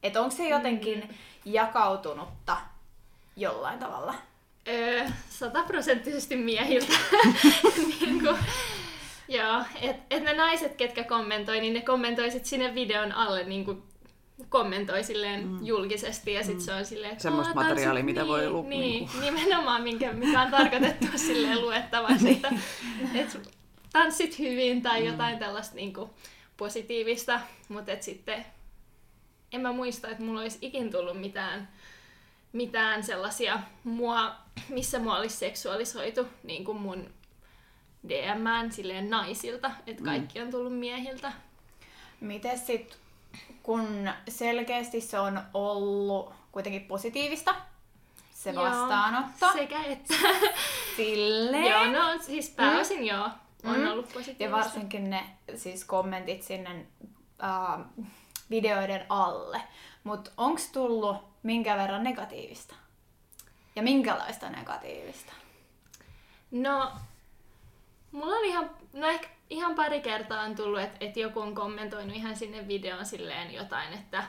Että 0.03 0.21
onko 0.21 0.35
se 0.35 0.49
jotenkin 0.49 0.99
mm. 0.99 1.15
Jakautunutta 1.45 2.57
jollain 3.35 3.79
tavalla? 3.79 4.15
Öö, 4.67 5.05
sataprosenttisesti 5.29 6.35
miehiltä. 6.35 6.93
niin 8.01 8.19
kuin, 8.23 8.37
joo, 9.27 9.63
että 9.81 10.03
et 10.09 10.23
ne 10.23 10.33
naiset, 10.33 10.75
ketkä 10.75 11.03
kommentoi, 11.03 11.59
niin 11.61 11.73
ne 11.73 11.81
kommentoi 11.81 12.31
sit 12.31 12.45
sinne 12.45 12.75
videon 12.75 13.11
alle 13.11 13.43
niin 13.43 13.65
kuin 13.65 13.83
kommentoi 14.49 15.03
silleen 15.03 15.47
mm. 15.47 15.65
julkisesti 15.65 16.33
ja 16.33 16.43
sitten 16.43 16.57
mm. 16.57 16.65
se 16.65 16.73
on 16.73 16.85
silleen, 16.85 17.11
että 17.11 17.23
Semmoista 17.23 17.53
materiaalia, 17.53 18.03
mitä 18.03 18.21
niin, 18.21 18.27
voi 18.27 18.49
lukea. 18.49 18.69
Niin, 18.69 19.09
niin, 19.21 19.35
nimenomaan, 19.35 19.83
minkä, 19.83 20.13
mikä 20.13 20.41
on 20.41 20.51
tarkoitettu 20.51 21.07
silleen 21.27 21.61
luettavaksi, 21.61 22.31
että 22.31 22.53
et, 23.13 23.51
tanssit 23.93 24.39
hyvin 24.39 24.81
tai 24.81 24.99
mm. 24.99 25.05
jotain 25.07 25.39
tällaista 25.39 25.75
niin 25.75 25.93
kuin, 25.93 26.09
positiivista, 26.57 27.39
mutta 27.69 27.91
et 27.91 28.03
sitten 28.03 28.45
en 29.53 29.61
mä 29.61 29.71
muista, 29.71 30.09
että 30.09 30.23
mulla 30.23 30.41
olisi 30.41 30.57
ikin 30.61 30.91
tullut 30.91 31.19
mitään, 31.19 31.69
mitään 32.53 33.03
sellaisia, 33.03 33.59
mua, 33.83 34.35
missä 34.69 34.99
mua 34.99 35.17
olisi 35.17 35.37
seksuaalisoitu 35.37 36.27
niin 36.43 36.65
kuin 36.65 36.77
mun 36.77 37.09
DMään 38.09 38.71
silleen 38.71 39.09
naisilta, 39.09 39.71
että 39.87 40.03
mm. 40.03 40.05
kaikki 40.05 40.41
on 40.41 40.51
tullut 40.51 40.79
miehiltä. 40.79 41.31
Miten 42.19 42.59
sitten 42.59 42.97
kun 43.63 44.09
selkeästi 44.27 45.01
se 45.01 45.19
on 45.19 45.41
ollut 45.53 46.33
kuitenkin 46.51 46.81
positiivista, 46.81 47.55
se 48.31 48.51
joo, 48.51 48.63
vastaanotto. 48.63 49.53
Sekä 49.53 49.83
että. 49.83 50.13
Silleen. 50.97 51.65
joo, 51.65 51.85
no 51.85 52.21
siis 52.21 52.49
pääosin 52.49 52.99
mm. 52.99 53.05
joo, 53.05 53.29
on 53.63 53.79
mm. 53.79 53.91
ollut 53.91 54.05
positiivista. 54.13 54.43
Ja 54.43 54.51
varsinkin 54.51 55.09
ne 55.09 55.23
siis 55.55 55.85
kommentit 55.85 56.43
sinne 56.43 56.85
uh, 57.43 58.05
videoiden 58.53 59.05
alle. 59.09 59.61
Mutta 60.03 60.31
onko 60.37 60.61
tullut 60.73 61.17
minkä 61.43 61.77
verran 61.77 62.03
negatiivista? 62.03 62.75
Ja 63.75 63.83
minkälaista 63.83 64.49
negatiivista? 64.49 65.33
No, 66.51 66.91
mulla 68.11 68.35
on 68.35 68.45
ihan, 68.45 68.69
no 68.93 69.07
ehkä 69.07 69.27
ihan 69.49 69.75
pari 69.75 70.01
kertaa 70.01 70.41
on 70.41 70.55
tullut, 70.55 70.81
että 70.81 70.97
et 70.99 71.17
joku 71.17 71.39
on 71.39 71.55
kommentoinut 71.55 72.15
ihan 72.15 72.35
sinne 72.35 72.67
videoon 72.67 73.05
silleen 73.05 73.53
jotain, 73.53 73.93
että 73.93 74.23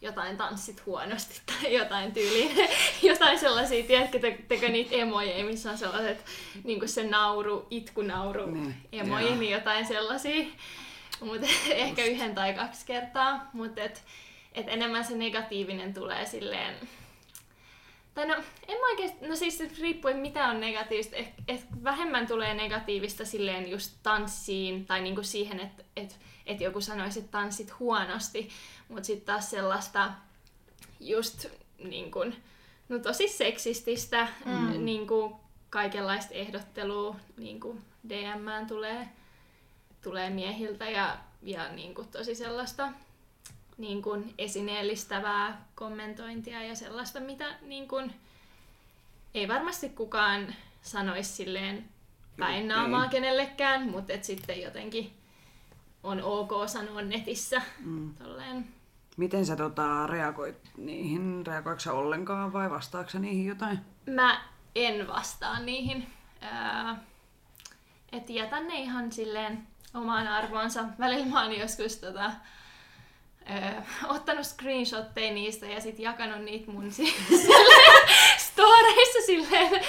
jotain 0.00 0.36
tanssit 0.36 0.86
huonosti 0.86 1.40
tai 1.46 1.74
jotain 1.74 2.12
tyyliin, 2.12 2.68
jotain 3.10 3.38
sellaisia, 3.38 3.84
tiedätkö, 3.84 4.18
te, 4.18 4.38
tekö 4.48 4.68
niitä 4.68 4.94
emoja, 4.94 5.44
missä 5.44 5.70
on 5.70 5.78
sellaiset, 5.78 6.24
niin 6.64 6.88
se 6.88 7.02
nauru, 7.02 7.66
itkunauru 7.70 8.46
niin, 8.46 8.74
emoji, 8.92 9.36
niin 9.36 9.52
jotain 9.52 9.86
sellaisia, 9.86 10.44
mutta 11.22 11.46
ehkä 11.70 12.04
yhden 12.04 12.34
tai 12.34 12.54
kaksi 12.54 12.86
kertaa, 12.86 13.50
mutta 13.52 13.82
et, 13.82 14.04
et 14.54 14.68
enemmän 14.68 15.04
se 15.04 15.16
negatiivinen 15.16 15.94
tulee 15.94 16.26
silleen, 16.26 16.74
tai 18.14 18.26
no, 18.26 18.34
en 18.68 18.78
mä 18.80 18.86
oikeasti, 18.90 19.26
no 19.28 19.36
siis 19.36 19.62
riippuen 19.80 20.16
mitä 20.16 20.48
on 20.48 20.60
negatiivista, 20.60 21.16
eh, 21.16 21.32
eh, 21.48 21.62
vähemmän 21.84 22.26
tulee 22.26 22.54
negatiivista 22.54 23.24
silleen 23.24 23.70
just 23.70 23.96
tanssiin 24.02 24.86
tai 24.86 25.00
niinku 25.00 25.22
siihen, 25.22 25.60
että 25.60 25.84
et, 25.96 26.18
et 26.46 26.60
joku 26.60 26.80
sanoisi, 26.80 27.18
että 27.18 27.30
tanssit 27.30 27.78
huonosti, 27.78 28.48
mutta 28.88 29.06
sitten 29.06 29.26
taas 29.26 29.50
sellaista 29.50 30.12
just 31.00 31.46
niin 31.84 32.10
kuin, 32.10 32.36
no 32.88 32.98
tosi 32.98 33.28
seksististä, 33.28 34.28
mm. 34.44 34.84
niin 34.84 35.06
kuin 35.06 35.34
kaikenlaista 35.70 36.34
ehdottelua 36.34 37.16
niin 37.36 37.60
kuin 37.60 37.82
DM 38.08 38.66
tulee, 38.68 39.08
tulee 40.02 40.30
miehiltä 40.30 40.90
ja, 40.90 41.18
ja 41.42 41.72
niin 41.72 41.94
kuin 41.94 42.08
tosi 42.08 42.34
sellaista 42.34 42.92
niin 43.78 44.02
kuin 44.02 44.34
esineellistävää 44.38 45.64
kommentointia 45.74 46.62
ja 46.62 46.74
sellaista, 46.74 47.20
mitä 47.20 47.44
niin 47.62 47.88
kuin, 47.88 48.14
ei 49.34 49.48
varmasti 49.48 49.88
kukaan 49.88 50.54
sanoisi 50.82 51.32
silleen 51.32 51.88
päin 52.38 52.68
naamaa 52.68 53.08
kenellekään, 53.08 53.90
mutta 53.90 54.12
et 54.12 54.24
sitten 54.24 54.62
jotenkin 54.62 55.12
on 56.02 56.22
ok 56.22 56.50
sanoa 56.66 57.02
netissä. 57.02 57.62
Mm. 57.78 58.14
Tolleen. 58.14 58.68
Miten 59.16 59.46
sä 59.46 59.56
tota, 59.56 60.06
reagoit 60.06 60.70
niihin? 60.76 61.46
Reagoitko 61.46 61.90
ollenkaan 61.92 62.52
vai 62.52 62.70
vastaako 62.70 63.18
niihin 63.18 63.46
jotain? 63.46 63.78
Mä 64.06 64.40
en 64.74 65.08
vastaa 65.08 65.60
niihin. 65.60 66.06
Öö, 66.42 66.94
et 68.12 68.30
jätän 68.30 68.68
ne 68.68 68.80
ihan 68.80 69.12
silleen 69.12 69.66
omaan 69.94 70.28
arvoonsa. 70.28 70.84
Välillä 70.98 71.26
mä 71.26 71.42
oon 71.42 71.58
joskus 71.58 71.96
tota, 71.96 72.30
öö, 73.50 73.80
ottanut 74.08 74.46
screenshotteja 74.46 75.34
niistä 75.34 75.66
ja 75.66 75.80
sitten 75.80 76.02
jakanut 76.02 76.44
niitä 76.44 76.70
mun 76.70 76.92
storeissa 78.46 79.26
silleen, 79.26 79.80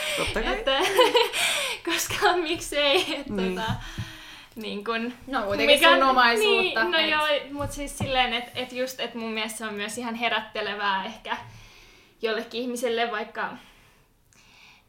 että 0.57 0.79
koska 1.91 2.37
miksei, 2.37 3.15
että 3.15 3.33
mm. 3.33 3.55
tota, 3.55 3.73
niin 4.55 4.83
kun, 4.83 5.13
no 5.27 5.43
kuitenkin 5.45 5.75
mikä, 5.75 5.93
sun 5.93 6.03
omaisuutta. 6.03 6.83
Niin, 6.83 6.91
no 6.91 6.97
et... 6.97 7.09
joo, 7.09 7.51
mutta 7.51 7.75
siis 7.75 7.97
silleen, 7.97 8.33
että 8.33 8.51
et 8.55 8.71
just, 8.71 8.99
että 8.99 9.17
mun 9.17 9.31
mielestä 9.31 9.57
se 9.57 9.65
on 9.65 9.73
myös 9.73 9.97
ihan 9.97 10.15
herättelevää 10.15 11.05
ehkä 11.05 11.37
jollekin 12.21 12.61
ihmiselle, 12.61 13.11
vaikka 13.11 13.49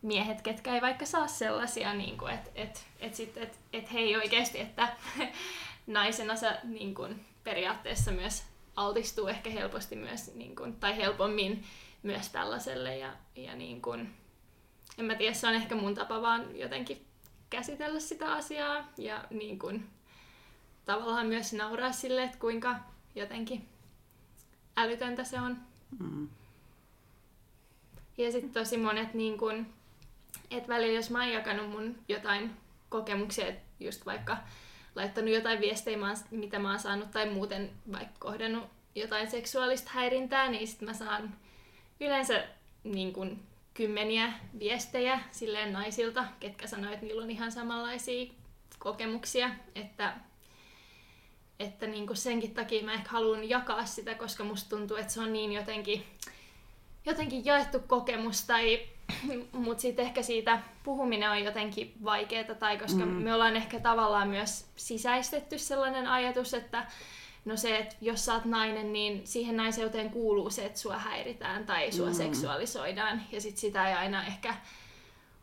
miehet, 0.03 0.43
ketkä 0.43 0.75
ei 0.75 0.81
vaikka 0.81 1.07
saa 1.07 1.27
sellaisia, 1.27 1.95
niin 1.95 2.17
että 2.33 2.51
et, 2.55 2.87
et, 3.05 3.21
et, 3.21 3.37
et, 3.37 3.59
et 3.73 3.93
hei 3.93 4.17
oikeasti, 4.17 4.61
että 4.61 4.89
naisena 5.87 6.37
sä 6.37 6.59
niin 6.63 6.95
kun, 6.95 7.21
periaatteessa 7.45 8.11
myös 8.11 8.43
altistuu 8.77 9.29
ehkä 9.29 9.51
helposti 9.51 9.97
myös, 9.97 10.35
niin 10.35 10.57
kun, 10.57 10.77
tai 10.77 10.97
helpommin 10.97 11.65
myös 12.03 12.29
tällaiselle. 12.29 12.97
Ja, 12.97 13.13
ja 13.37 13.55
niin 13.55 13.83
kun, 13.83 14.09
en 14.99 15.05
mä 15.05 15.15
tiedä, 15.15 15.35
se 15.35 15.47
on 15.47 15.55
ehkä 15.55 15.75
mun 15.75 15.95
tapa 15.95 16.23
vaan 16.23 16.59
jotenkin 16.59 17.07
käsitellä 17.51 18.01
sitä 18.01 18.33
asiaa 18.33 18.89
ja 18.99 19.25
niin 19.31 19.59
kun, 19.59 19.85
tavallaan 20.85 21.27
myös 21.27 21.53
nauraa 21.53 21.93
sille, 21.93 22.23
että 22.23 22.39
kuinka 22.39 22.77
jotenkin 23.15 23.69
älytöntä 24.77 25.25
se 25.25 25.41
on. 25.41 25.57
Mm. 25.99 26.29
Ja 28.19 28.33
sitten 28.33 28.53
tosi 28.53 28.77
monet, 28.77 29.15
niin 29.15 29.39
kun, 29.39 29.67
että 30.51 30.69
välillä 30.69 30.97
jos 30.97 31.11
mä 31.11 31.19
oon 31.23 31.33
jakanut 31.33 31.71
mun 31.71 31.99
jotain 32.09 32.64
kokemuksia, 32.95 33.53
just 33.81 34.07
vaikka 34.07 34.37
laittanut 34.95 35.31
jotain 35.31 35.61
viestejä, 35.61 35.99
mitä 36.31 36.59
mä 36.59 36.71
oon 36.71 36.79
saanut, 36.79 37.11
tai 37.11 37.31
muuten 37.31 37.71
vaikka 37.93 38.15
kohdannut 38.19 38.65
jotain 38.95 39.31
seksuaalista 39.31 39.91
häirintää, 39.95 40.49
niin 40.49 40.69
sitten 40.69 40.89
mä 40.89 40.95
saan 40.95 41.37
yleensä 42.01 42.45
niin 42.85 43.13
kun, 43.13 43.43
kymmeniä 43.75 44.33
viestejä 44.59 45.21
silleen 45.31 45.73
naisilta, 45.73 46.25
ketkä 46.41 46.67
sanoo, 46.67 46.93
että 46.93 47.07
niillä 47.07 47.23
on 47.23 47.31
ihan 47.31 47.53
samanlaisia 47.53 48.33
kokemuksia, 48.79 49.51
että, 49.75 50.15
että 51.59 51.87
niin 51.87 52.07
kuin 52.07 52.17
senkin 52.17 52.55
takia 52.55 52.85
mä 52.85 52.93
ehkä 52.93 53.11
haluan 53.11 53.49
jakaa 53.49 53.87
sitä, 53.87 54.15
koska 54.15 54.45
musta 54.45 54.77
tuntuu, 54.77 54.97
että 54.97 55.13
se 55.13 55.21
on 55.21 55.33
niin 55.33 55.53
jotenkin, 55.53 56.05
jotenkin 57.07 57.45
jaettu 57.45 57.81
kokemus 57.81 58.45
tai 58.45 58.89
Mutta 59.53 59.83
sitten 59.83 60.05
ehkä 60.05 60.23
siitä 60.23 60.59
puhuminen 60.83 61.31
on 61.31 61.45
jotenkin 61.45 61.95
vaikeaa, 62.05 62.55
tai 62.55 62.79
koska 62.79 63.07
mm. 63.07 63.13
me 63.13 63.35
ollaan 63.35 63.57
ehkä 63.57 63.81
tavallaan 63.81 64.29
myös 64.29 64.67
sisäistetty 64.77 65.59
sellainen 65.59 66.07
ajatus, 66.07 66.55
että 66.55 66.87
no 67.45 67.57
se, 67.57 67.79
että 67.79 67.97
jos 68.01 68.25
sä 68.25 68.35
oot 68.35 68.45
nainen, 68.45 68.93
niin 68.93 69.27
siihen 69.27 69.57
naiseuteen 69.57 70.11
kuuluu 70.11 70.51
se, 70.51 70.67
että 70.67 70.79
sua 70.79 70.99
häiritään 70.99 71.67
tai 71.67 71.93
sua 71.93 72.09
mm. 72.09 72.15
seksuaalisoidaan, 72.15 73.23
ja 73.33 73.41
sit 73.41 73.57
sitä 73.57 73.89
ei 73.89 73.95
aina 73.95 74.27
ehkä 74.27 74.55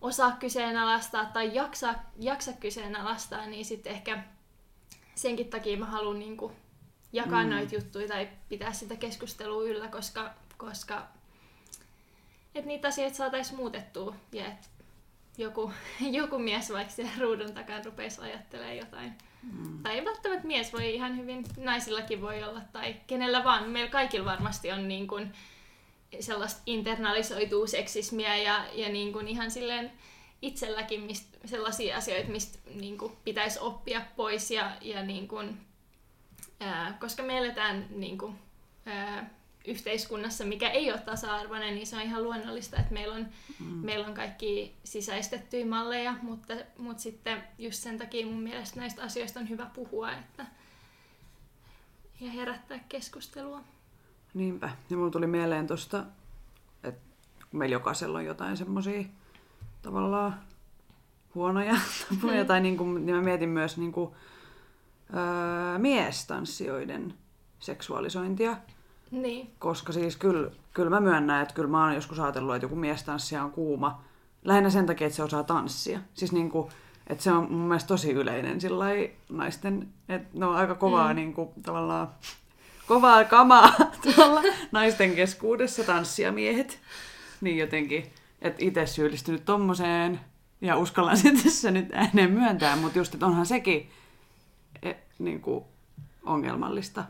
osaa 0.01 0.31
kyseenalaistaa 0.31 1.25
tai 1.25 1.55
jaksa, 1.55 1.95
jaksa 2.19 2.53
kyseenalaistaa, 2.53 3.45
niin 3.45 3.65
sitten 3.65 3.93
ehkä 3.93 4.23
senkin 5.15 5.49
takia 5.49 5.77
mä 5.77 5.85
haluan 5.85 6.19
niinku 6.19 6.51
jakaa 7.13 7.43
mm. 7.43 7.49
noita 7.49 7.75
juttuja 7.75 8.07
tai 8.07 8.29
pitää 8.49 8.73
sitä 8.73 8.95
keskustelua 8.95 9.63
yllä, 9.63 9.87
koska, 9.87 10.33
koska 10.57 11.07
että 12.55 12.67
niitä 12.67 12.87
asioita 12.87 13.15
saataisiin 13.15 13.57
muutettua 13.57 14.15
ja 14.31 14.47
että 14.47 14.67
joku, 15.37 15.71
joku 16.19 16.39
mies 16.39 16.71
vaikka 16.71 16.93
siellä 16.93 17.11
ruudun 17.19 17.53
takana 17.53 17.83
rupeisi 17.83 18.21
ajattelemaan 18.21 18.77
jotain. 18.77 19.13
Mm. 19.43 19.83
Tai 19.83 19.95
ei 19.95 20.05
välttämättä 20.05 20.47
mies 20.47 20.73
voi 20.73 20.95
ihan 20.95 21.17
hyvin, 21.17 21.43
naisillakin 21.57 22.21
voi 22.21 22.43
olla 22.43 22.61
tai 22.71 22.95
kenellä 23.07 23.43
vaan. 23.43 23.69
Meillä 23.69 23.91
kaikilla 23.91 24.31
varmasti 24.31 24.71
on 24.71 24.87
niin 24.87 25.07
kuin 25.07 25.33
sellaista 26.19 26.61
internalisoituu 26.65 27.67
seksismiä 27.67 28.37
ja, 28.37 28.65
ja 28.73 28.89
niin 28.89 29.13
kuin 29.13 29.27
ihan 29.27 29.51
silleen 29.51 29.91
itselläkin 30.41 31.01
mist, 31.01 31.37
sellaisia 31.45 31.97
asioita, 31.97 32.31
mistä 32.31 32.59
niin 32.75 32.97
kuin 32.97 33.17
pitäisi 33.23 33.59
oppia 33.59 34.01
pois 34.15 34.51
ja, 34.51 34.71
ja 34.81 35.03
niin 35.03 35.27
kuin, 35.27 35.61
ää, 36.59 36.97
koska 36.99 37.23
me 37.23 37.37
eletään 37.37 37.87
niin 37.89 38.17
kuin, 38.17 38.39
ää, 38.85 39.29
yhteiskunnassa, 39.67 40.45
mikä 40.45 40.69
ei 40.69 40.91
ole 40.91 40.99
tasa-arvoinen, 40.99 41.75
niin 41.75 41.87
se 41.87 41.95
on 41.95 42.01
ihan 42.01 42.23
luonnollista, 42.23 42.77
että 42.77 42.93
meillä 42.93 43.15
on, 43.15 43.27
mm. 43.59 43.65
meillä 43.65 44.07
on 44.07 44.13
kaikki 44.13 44.75
sisäistettyjä 44.83 45.65
malleja, 45.65 46.15
mutta, 46.21 46.53
mutta 46.77 47.03
sitten 47.03 47.43
just 47.57 47.83
sen 47.83 47.97
takia 47.97 48.25
mun 48.25 48.41
mielestä 48.41 48.79
näistä 48.79 49.03
asioista 49.03 49.39
on 49.39 49.49
hyvä 49.49 49.65
puhua 49.73 50.11
että, 50.11 50.45
ja 52.19 52.31
herättää 52.31 52.79
keskustelua. 52.89 53.61
Niinpä. 54.33 54.69
Ja 54.89 54.97
mulla 54.97 55.11
tuli 55.11 55.27
mieleen 55.27 55.67
tuosta, 55.67 56.03
että 56.83 57.01
meillä 57.51 57.73
jokaisella 57.73 58.17
on 58.17 58.25
jotain 58.25 58.57
semmoisia 58.57 59.03
tavallaan 59.81 60.39
huonoja 61.35 61.75
tapoja, 62.09 62.43
mm. 62.43 62.47
tai 62.47 62.61
niin 62.61 62.77
kuin, 62.77 63.05
niin 63.05 63.15
mä 63.15 63.21
mietin 63.21 63.49
myös 63.49 63.77
niin 63.77 63.91
kuin, 63.91 64.11
öö, 65.13 65.79
miestanssijoiden 65.79 67.13
seksuaalisointia. 67.59 68.57
Niin. 69.11 69.51
Koska 69.59 69.93
siis 69.93 70.15
kyllä, 70.15 70.51
kyllä 70.73 70.89
mä 70.89 70.99
myönnän, 70.99 71.41
että 71.41 71.53
kyllä 71.53 71.69
mä 71.69 71.83
oon 71.83 71.95
joskus 71.95 72.19
ajatellut, 72.19 72.55
että 72.55 72.65
joku 72.65 72.75
miestanssija 72.75 73.43
on 73.43 73.51
kuuma. 73.51 74.03
Lähinnä 74.43 74.69
sen 74.69 74.85
takia, 74.85 75.07
että 75.07 75.15
se 75.15 75.23
osaa 75.23 75.43
tanssia. 75.43 75.99
Siis 76.13 76.31
niin 76.31 76.49
kuin, 76.49 76.69
että 77.07 77.23
se 77.23 77.31
on 77.31 77.51
mun 77.51 77.67
mielestä 77.67 77.87
tosi 77.87 78.11
yleinen 78.11 78.61
sillä 78.61 78.85
naisten, 79.29 79.87
että 80.09 80.39
ne 80.39 80.45
on 80.45 80.55
aika 80.55 80.75
kovaa 80.75 81.09
mm. 81.09 81.15
niin 81.15 81.33
kuin, 81.33 81.49
tavallaan 81.63 82.09
kovaa 82.87 83.23
kamaa 83.23 83.73
tuolla 84.15 84.41
naisten 84.71 85.15
keskuudessa 85.15 85.83
tanssia 85.83 86.31
miehet. 86.31 86.79
Niin 87.41 87.57
jotenkin, 87.57 88.05
että 88.41 88.65
itse 88.65 88.85
syyllistynyt 88.85 89.45
tommoseen 89.45 90.19
ja 90.61 90.77
uskallan 90.77 91.17
sen 91.17 91.43
tässä 91.43 91.71
nyt 91.71 91.89
ääneen 91.93 92.31
myöntää, 92.31 92.75
mutta 92.75 92.97
just, 92.97 93.13
että 93.13 93.25
onhan 93.25 93.45
sekin 93.45 93.89
et, 94.81 94.97
niin 95.19 95.41
kuin, 95.41 95.65
ongelmallista. 96.25 97.03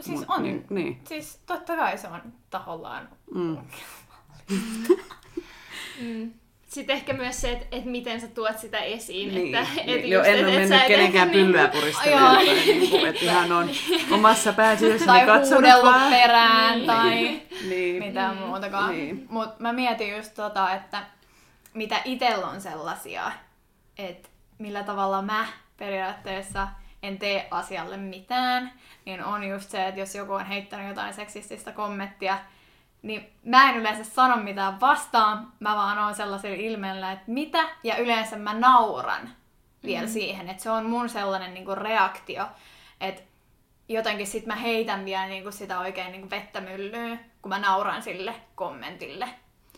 Siis 0.00 0.18
Mut, 0.18 0.28
on. 0.28 0.42
Niin, 0.42 0.66
niin. 0.70 1.00
Siis 1.08 1.40
totta 1.46 1.76
kai 1.76 1.98
se 1.98 2.08
on 2.08 2.20
tahollaan 2.50 3.08
mm. 3.34 3.58
mm. 6.00 6.32
Sitten 6.66 6.96
ehkä 6.96 7.12
myös 7.12 7.40
se, 7.40 7.52
että 7.52 7.66
et 7.76 7.84
miten 7.84 8.20
sä 8.20 8.28
tuot 8.28 8.58
sitä 8.58 8.78
esiin. 8.78 9.34
Niin, 9.34 9.54
että, 9.54 9.72
niin. 9.86 9.98
Et 9.98 10.06
Joo, 10.06 10.22
en 10.22 10.46
ole 10.46 10.58
mennyt 10.58 10.86
kenenkään 10.86 11.28
niin, 11.28 11.46
pyllyä 11.46 11.68
puristelemaan. 11.68 12.38
Niin, 12.38 13.06
että 13.06 13.24
ihan 13.24 13.52
on 13.52 13.70
omassa 14.10 14.52
päätyössäni 14.52 15.26
katsonut 15.26 15.70
vaan. 15.82 16.10
perään 16.12 16.74
niin. 16.74 16.86
tai 16.86 17.40
niin. 17.70 18.04
mitään 18.04 18.36
muutakaan. 18.36 18.90
Niin. 18.90 19.26
Mutta 19.30 19.56
mä 19.58 19.72
mietin 19.72 20.16
just 20.16 20.34
tota, 20.34 20.74
että 20.74 21.02
mitä 21.74 22.00
itsellä 22.04 22.46
on 22.46 22.60
sellaisia, 22.60 23.32
että 23.98 24.28
millä 24.58 24.82
tavalla 24.82 25.22
mä 25.22 25.46
periaatteessa 25.76 26.68
en 27.02 27.18
tee 27.18 27.48
asialle 27.50 27.96
mitään, 27.96 28.72
niin 29.04 29.24
on 29.24 29.44
just 29.44 29.70
se, 29.70 29.88
että 29.88 30.00
jos 30.00 30.14
joku 30.14 30.32
on 30.32 30.46
heittänyt 30.46 30.88
jotain 30.88 31.14
seksististä 31.14 31.72
kommenttia, 31.72 32.38
niin 33.02 33.32
mä 33.44 33.70
en 33.70 33.76
yleensä 33.76 34.04
sano 34.04 34.36
mitään 34.36 34.80
vastaan, 34.80 35.52
mä 35.60 35.76
vaan 35.76 35.98
oon 35.98 36.14
sellaisella 36.14 36.56
ilmeellä, 36.56 37.12
että 37.12 37.24
mitä, 37.26 37.68
ja 37.84 37.96
yleensä 37.96 38.36
mä 38.36 38.54
nauran 38.54 39.30
vielä 39.84 40.06
mm. 40.06 40.12
siihen, 40.12 40.48
että 40.48 40.62
se 40.62 40.70
on 40.70 40.86
mun 40.86 41.08
sellainen 41.08 41.54
niin 41.54 41.64
kuin 41.64 41.78
reaktio, 41.78 42.46
että 43.00 43.22
jotenkin 43.88 44.26
sit 44.26 44.46
mä 44.46 44.56
heitän 44.56 45.04
vielä 45.04 45.26
niin 45.26 45.42
kuin 45.42 45.52
sitä 45.52 45.80
oikein 45.80 46.12
niin 46.12 46.20
kuin 46.20 46.30
vettä 46.30 46.60
myllyyn, 46.60 47.20
kun 47.42 47.48
mä 47.48 47.58
nauran 47.58 48.02
sille 48.02 48.34
kommentille, 48.54 49.28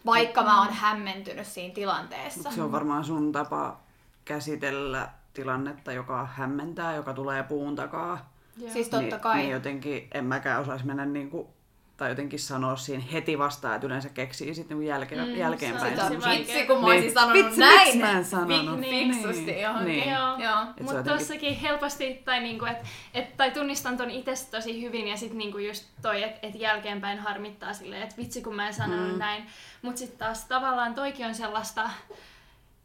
vaikka 0.06 0.42
mä 0.42 0.62
oon 0.62 0.72
hämmentynyt 0.72 1.46
siinä 1.46 1.74
tilanteessa. 1.74 2.50
Se 2.50 2.62
on 2.62 2.72
varmaan 2.72 3.04
sun 3.04 3.32
tapa 3.32 3.80
käsitellä 4.24 5.08
tilannetta, 5.35 5.93
joka 5.93 6.26
hämmentää, 6.26 6.95
joka 6.95 7.14
tulee 7.14 7.43
puun 7.43 7.76
takaa. 7.76 8.33
Joo. 8.57 8.72
Siis 8.72 8.89
totta 8.89 9.07
niin, 9.07 9.20
kai. 9.20 9.37
Niin 9.37 9.51
jotenkin 9.51 10.09
en 10.14 10.24
mäkään 10.24 10.61
osaisi 10.61 10.87
mennä 10.87 11.07
niin 11.07 11.30
kuin, 11.30 11.49
tai 11.97 12.11
jotenkin 12.11 12.39
sanoa 12.39 12.76
siinä 12.76 13.05
heti 13.12 13.39
vastaan, 13.39 13.74
että 13.74 13.87
yleensä 13.87 14.09
keksii 14.09 14.55
sitten 14.55 14.78
niin 14.78 14.89
jälkeen, 14.89 15.28
mm, 15.28 15.35
jälkeenpäin. 15.35 15.97
Se 15.97 16.03
on 16.03 16.22
vitsi, 16.39 16.66
kun 16.66 16.80
mä 16.80 16.87
olisin 16.87 17.03
niin. 17.03 17.14
sanonut 17.14 17.45
vitsi, 17.45 17.61
näin. 17.61 17.87
Vitsi, 17.87 17.99
mä 17.99 18.11
en 18.11 18.24
sanonut. 18.24 18.80
Niin. 18.80 19.14
Fiksusti 19.14 19.45
niin. 19.45 19.62
johonkin. 19.62 19.97
Niin. 19.97 20.11
Joo. 20.11 20.39
Joo. 20.39 20.64
Mutta 20.64 20.83
jotenkin... 20.83 21.18
tossakin 21.18 21.57
helposti, 21.57 22.22
tai, 22.24 22.41
niinku, 22.41 22.64
et, 22.64 22.76
et, 23.14 23.37
tai 23.37 23.51
tunnistan 23.51 23.97
ton 23.97 24.11
itse 24.11 24.51
tosi 24.51 24.83
hyvin, 24.83 25.09
ja 25.09 25.16
sitten 25.16 25.39
niinku 25.39 25.59
just 25.59 25.85
toi, 26.03 26.22
että 26.22 26.39
et 26.43 26.55
jälkeenpäin 26.55 27.18
harmittaa 27.18 27.72
silleen, 27.72 28.03
että 28.03 28.16
vitsi, 28.16 28.43
kun 28.43 28.57
mä 28.57 28.66
en 28.66 28.74
sanonut 28.74 29.12
mm. 29.12 29.18
näin. 29.18 29.47
Mutta 29.83 29.99
sitten 29.99 30.18
taas 30.18 30.45
tavallaan 30.45 30.95
toikin 30.95 31.26
on 31.26 31.35
sellaista, 31.35 31.91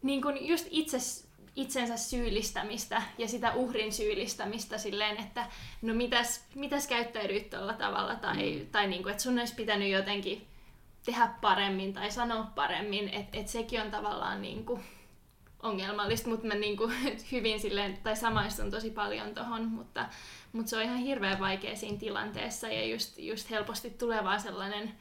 niin 0.02 0.22
kuin 0.22 0.48
just 0.48 0.68
itse 0.70 0.98
itsensä 1.58 1.98
syyllistämistä 1.98 3.02
ja 3.18 3.28
sitä 3.28 3.54
uhrin 3.54 3.94
syyllistämistä 3.94 4.78
silleen, 4.78 5.18
että 5.18 5.46
no 5.82 5.94
mitäs, 5.94 6.46
mitäs 6.56 6.88
käyttäydyit 6.88 7.50
tuolla 7.50 7.74
tavalla 7.74 8.16
tai, 8.16 8.56
mm. 8.56 8.68
tai 8.68 8.88
niin 8.88 9.04
kuin, 9.04 9.12
että 9.12 9.24
sun 9.24 9.40
olisi 9.40 9.56
pitänyt 9.56 9.92
jotenkin 9.92 10.48
tehdä 11.06 11.30
paremmin 11.42 11.94
tai 11.94 12.12
sanoa 12.12 12.48
paremmin, 12.56 13.10
että 13.10 13.38
et 13.38 13.48
sekin 13.48 13.82
on 13.82 13.92
tavallaan 13.92 14.42
niin 14.42 14.66
kuin 14.66 14.84
ongelmallista, 15.64 16.30
mutta 16.30 16.48
mä 16.48 16.56
niin 16.56 16.78
kuin 16.78 16.94
hyvin 17.32 17.60
silleen, 17.60 17.98
tai 17.98 18.16
samaistun 18.16 18.72
tosi 18.72 18.90
paljon 18.90 19.34
tohon, 19.34 19.66
mutta, 19.66 20.06
mutta 20.54 20.70
se 20.70 20.78
on 20.78 20.84
ihan 20.84 20.98
hirveän 20.98 21.40
vaikea 21.40 21.76
siinä 21.76 21.98
tilanteessa 21.98 22.68
ja 22.68 22.86
just, 22.86 23.20
just 23.20 23.50
helposti 23.50 23.90
tulee 23.90 24.24
vaan 24.24 24.42
sellainen 24.42 24.92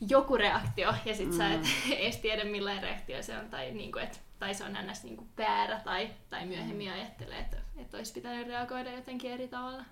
joku 0.00 0.36
reaktio 0.36 0.94
ja 1.04 1.14
sit 1.14 1.28
mm. 1.28 1.36
sä 1.36 1.54
et 1.54 1.66
edes 1.98 2.16
tiedä 2.16 2.44
millainen 2.44 2.82
reaktio 2.82 3.22
se 3.22 3.38
on 3.38 3.50
tai 3.50 3.70
niin 3.70 3.92
kuin, 3.92 4.04
että 4.04 4.18
tai 4.38 4.54
se 4.54 4.64
on 4.64 4.72
ns. 4.72 5.04
Niin 5.04 5.16
kuin 5.16 5.28
väärä 5.38 5.80
tai, 5.84 6.10
tai 6.30 6.46
myöhemmin 6.46 6.92
ajattelee, 6.92 7.38
että, 7.38 7.56
että 7.76 7.96
olisi 7.96 8.12
pitänyt 8.12 8.48
reagoida 8.48 8.92
jotenkin 8.92 9.32
eri 9.32 9.48
tavalla. 9.48 9.84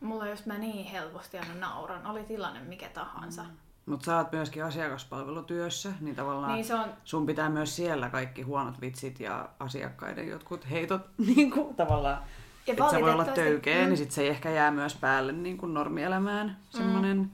Mulla 0.00 0.28
jos 0.28 0.46
mä 0.46 0.58
niin 0.58 0.86
helposti 0.86 1.38
aina 1.38 1.54
nauran, 1.54 2.06
oli 2.06 2.24
tilanne 2.24 2.60
mikä 2.60 2.88
tahansa. 2.88 3.42
Mm. 3.42 3.50
Mutta 3.86 4.04
sä 4.04 4.16
oot 4.16 4.32
myöskin 4.32 4.64
asiakaspalvelutyössä, 4.64 5.92
niin 6.00 6.16
tavallaan 6.16 6.54
niin 6.54 6.64
se 6.64 6.74
on... 6.74 6.88
sun 7.04 7.26
pitää 7.26 7.50
myös 7.50 7.76
siellä 7.76 8.08
kaikki 8.08 8.42
huonot 8.42 8.80
vitsit 8.80 9.20
ja 9.20 9.48
asiakkaiden 9.58 10.28
jotkut 10.28 10.70
heitot 10.70 11.02
niin 11.36 11.50
kuin, 11.50 11.74
tavallaan, 11.74 12.18
ja 12.66 12.72
että 12.72 12.90
sä 12.90 13.00
voi 13.00 13.12
olla 13.12 13.24
töykeä, 13.24 13.82
mm. 13.82 13.88
niin 13.88 13.96
sit 13.96 14.10
se 14.10 14.22
ei 14.22 14.28
ehkä 14.28 14.50
jää 14.50 14.70
myös 14.70 14.94
päälle 14.94 15.32
niin 15.32 15.58
kuin 15.58 15.74
normielämään 15.74 16.56
semmoinen 16.70 17.18
mm. 17.18 17.30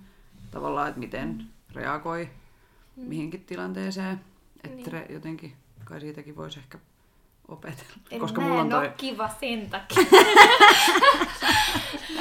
tavallaan, 0.50 0.88
että 0.88 1.00
miten 1.00 1.28
mm. 1.28 1.74
reagoi 1.74 2.28
mm. 2.96 3.04
mihinkin 3.04 3.44
tilanteeseen. 3.44 4.20
Että 4.64 4.90
niin. 4.90 5.12
jotenkin 5.12 5.56
kai 5.88 6.00
siitäkin 6.00 6.36
voisi 6.36 6.58
ehkä 6.58 6.78
opetella. 7.48 7.92
En 8.10 8.20
koska 8.20 8.40
mulla 8.40 8.60
on 8.60 8.70
toi... 8.70 8.92
kiva 8.96 9.30
sen 9.40 9.70
takia. 9.70 10.02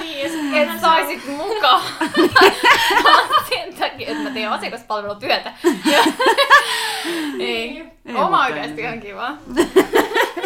niin, 0.01 0.53
et 0.53 0.81
saisit 0.81 1.27
mukaan. 1.27 1.83
sen 3.49 3.73
takia, 3.79 4.07
että 4.07 4.23
mä 4.23 4.29
teen 4.29 4.49
asiakaspalvelutyötä. 4.49 5.53
Ei. 7.39 7.85
Ei 8.05 8.15
Oma 8.15 8.45
oikeasti 8.45 8.87
on 8.87 8.99
kiva. 8.99 9.29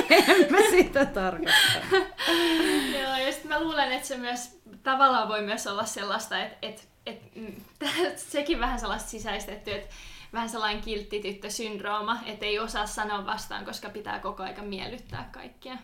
en 0.10 0.52
mä 0.52 0.58
sitä 0.70 1.06
tarkoita. 1.06 1.52
Joo, 3.00 3.16
ja 3.16 3.32
sitten 3.32 3.50
mä 3.50 3.64
luulen, 3.64 3.92
että 3.92 4.08
se 4.08 4.18
myös 4.18 4.62
tavallaan 4.84 5.28
voi 5.28 5.42
myös 5.42 5.68
olla 5.68 5.86
sellaista, 5.86 6.38
että, 6.44 6.58
että, 6.62 6.82
että 7.06 7.22
sekin 8.16 8.60
vähän 8.60 8.80
sellaista 8.80 9.10
sisäistetty, 9.10 9.72
että 9.72 9.96
vähän 10.34 10.50
sellainen 10.50 10.84
kilttityttö-syndrooma, 10.84 12.20
että 12.26 12.46
ei 12.46 12.60
osaa 12.60 12.86
sanoa 12.86 13.26
vastaan, 13.26 13.66
koska 13.66 13.90
pitää 13.90 14.20
koko 14.20 14.44
ajan 14.44 14.66
miellyttää 14.66 15.30
kaikkia. 15.32 15.78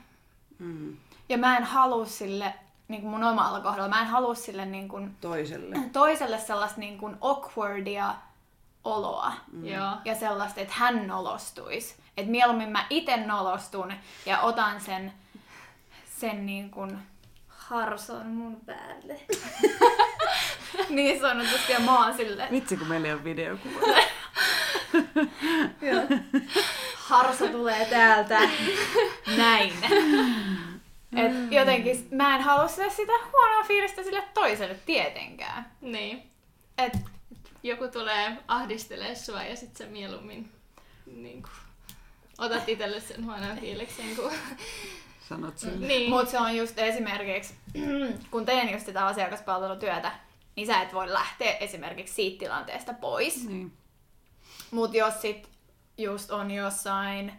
Mm. 0.59 0.97
Ja 1.29 1.37
mä 1.37 1.57
en 1.57 1.63
halua 1.63 2.05
sille, 2.05 2.53
niin 2.87 3.01
kuin 3.01 3.11
mun 3.11 3.23
omalla 3.23 3.59
kohdalla, 3.59 3.89
mä 3.89 4.01
en 4.01 4.07
halua 4.07 4.35
sille 4.35 4.65
niin 4.65 4.87
kuin, 4.87 5.17
toiselle. 5.21 5.75
toiselle 5.93 6.39
sellaista 6.39 6.79
niin 6.79 6.97
kuin 6.97 7.17
awkwardia 7.21 8.15
oloa. 8.83 9.33
Joo. 9.63 9.91
Ja 10.05 10.15
sellaista, 10.15 10.61
että 10.61 10.73
hän 10.77 11.07
nolostuisi. 11.07 11.95
Että 12.17 12.31
mieluummin 12.31 12.69
mä 12.69 12.85
itse 12.89 13.17
nolostun 13.17 13.93
ja 14.25 14.39
otan 14.39 14.81
sen, 14.81 15.13
sen 16.19 16.45
niin 16.45 16.69
kuin 16.69 16.97
harson 17.47 18.27
mun 18.27 18.61
päälle. 18.65 19.19
niin 20.89 21.21
sanotusti 21.21 21.73
ja 21.73 21.79
mä 21.79 22.05
oon 22.05 22.13
silleen, 22.13 22.51
Vitsi, 22.51 22.77
kun 22.77 22.87
meillä 22.87 23.07
ei 23.07 23.13
ole 23.13 23.23
videokuva. 23.23 23.79
harso 27.09 27.47
tulee 27.47 27.85
täältä. 27.85 28.39
Näin. 29.37 29.73
Et 31.15 31.51
jotenkin 31.51 32.07
mä 32.11 32.35
en 32.35 32.41
halua 32.41 32.67
sitä, 32.67 32.89
sitä 32.89 33.13
huonoa 33.33 33.63
fiilistä 33.63 34.03
sille 34.03 34.23
toiselle 34.33 34.75
tietenkään. 34.85 35.71
Niin. 35.81 36.31
Et, 36.77 36.93
Joku 37.63 37.87
tulee 37.87 38.37
ahdistelee 38.47 39.15
sua 39.15 39.43
ja 39.43 39.55
sit 39.55 39.77
sä 39.77 39.85
mieluummin 39.85 40.51
niin 41.05 41.43
kuin, 41.43 41.51
otat 42.37 42.69
itselle 42.69 42.99
sen 42.99 43.25
huonon 43.25 43.57
fiiliksen. 43.57 44.15
Kun... 44.15 44.31
Sanot 45.29 45.57
sille. 45.57 45.87
niin. 45.87 46.09
Mut 46.09 46.29
se 46.29 46.39
on 46.39 46.55
just 46.55 46.79
esimerkiksi, 46.79 47.53
kun 48.31 48.45
teen 48.45 48.71
just 48.71 48.85
sitä 48.85 49.05
asiakaspalvelutyötä, 49.05 50.11
niin 50.55 50.67
sä 50.67 50.81
et 50.81 50.93
voi 50.93 51.13
lähteä 51.13 51.57
esimerkiksi 51.57 52.13
siitä 52.13 52.39
tilanteesta 52.39 52.93
pois. 52.93 53.47
Niin. 53.47 53.71
Mut 54.71 54.93
jos 54.93 55.21
sit 55.21 55.49
just 55.97 56.31
on 56.31 56.51
jossain 56.51 57.33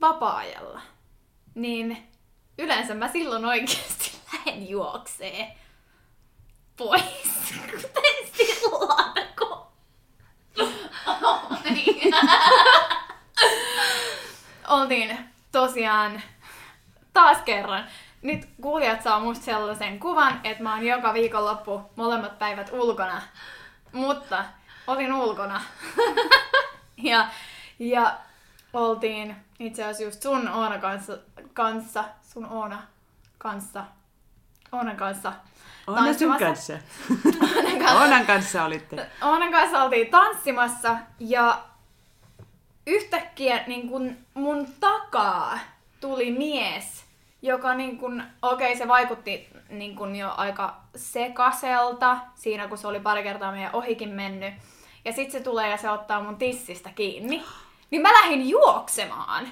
vapaa-ajalla, 0.00 0.80
niin 1.54 2.08
yleensä 2.58 2.94
mä 2.94 3.08
silloin 3.08 3.44
oikeasti 3.44 4.12
lähden 4.32 4.68
juokseen 4.68 5.46
pois. 6.76 7.04
Kuten 7.70 8.02
silloin, 8.32 9.28
kun... 9.38 9.66
Oltiin 14.68 15.18
tosiaan 15.52 16.22
taas 17.12 17.38
kerran. 17.44 17.84
Nyt 18.22 18.48
kuulijat 18.60 19.02
saa 19.02 19.20
musta 19.20 19.44
sellaisen 19.44 20.00
kuvan, 20.00 20.40
että 20.44 20.62
mä 20.62 20.74
oon 20.74 20.86
joka 20.86 21.14
viikonloppu 21.14 21.82
molemmat 21.96 22.38
päivät 22.38 22.70
ulkona. 22.72 23.22
Mutta 23.92 24.44
olin 24.86 25.12
ulkona. 25.12 25.60
ja, 26.96 27.28
ja 27.78 28.18
oltiin 28.72 29.36
itse 29.58 29.84
asiassa 29.84 30.02
just 30.02 30.22
sun 30.22 30.48
Oona 30.48 30.78
kanssa, 30.78 31.18
kanssa 31.54 32.04
sun 32.22 32.46
Oona 32.46 32.82
kanssa, 33.38 33.84
Oonan 34.72 34.96
kanssa 34.96 35.32
Oona 35.86 36.14
sun 36.14 36.38
kanssa. 36.38 36.72
Oonan 37.10 37.78
kanssa, 37.78 38.00
Oonan 38.00 38.26
kanssa 38.26 38.64
olitte. 38.64 39.06
Oonan 39.22 39.52
kanssa 39.52 39.82
oltiin 39.82 40.10
tanssimassa 40.10 40.96
ja 41.20 41.64
yhtäkkiä 42.86 43.64
niin 43.66 43.88
kun 43.88 44.16
mun 44.34 44.68
takaa 44.80 45.58
tuli 46.00 46.30
mies, 46.30 47.04
joka 47.42 47.74
niin 47.74 47.98
kun, 47.98 48.22
okei 48.42 48.66
okay, 48.66 48.78
se 48.78 48.88
vaikutti 48.88 49.48
niin 49.68 49.96
kun 49.96 50.16
jo 50.16 50.34
aika 50.36 50.80
sekaselta 50.96 52.16
siinä 52.34 52.68
kun 52.68 52.78
se 52.78 52.86
oli 52.86 53.00
pari 53.00 53.22
kertaa 53.22 53.52
meidän 53.52 53.74
ohikin 53.74 54.10
mennyt. 54.10 54.54
Ja 55.04 55.12
sit 55.12 55.30
se 55.30 55.40
tulee 55.40 55.70
ja 55.70 55.76
se 55.76 55.90
ottaa 55.90 56.22
mun 56.22 56.36
tissistä 56.36 56.90
kiinni. 56.94 57.44
Niin 57.90 58.02
mä 58.02 58.12
lähdin 58.12 58.48
juoksemaan. 58.48 59.48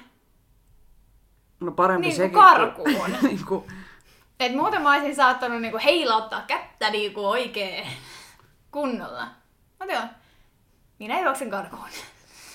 No 1.59 1.71
parempi 1.71 2.07
Niin 2.07 2.15
sekin. 2.15 2.33
karkuun. 2.39 2.95
Kun, 2.95 3.11
niin 3.29 3.45
kuin, 3.45 3.63
Et 4.39 4.55
muuten 4.55 4.81
mä 4.81 4.93
olisin 4.93 5.15
saattanut 5.15 5.61
niinku 5.61 5.79
heilauttaa 5.83 6.41
kättä 6.47 6.89
niinku 6.89 7.25
oikein 7.29 7.87
kunnolla. 8.71 9.27
Mä 9.79 9.87
tein, 9.87 10.09
minä 10.99 11.19
juoksen 11.19 11.49
karkuun. 11.49 11.87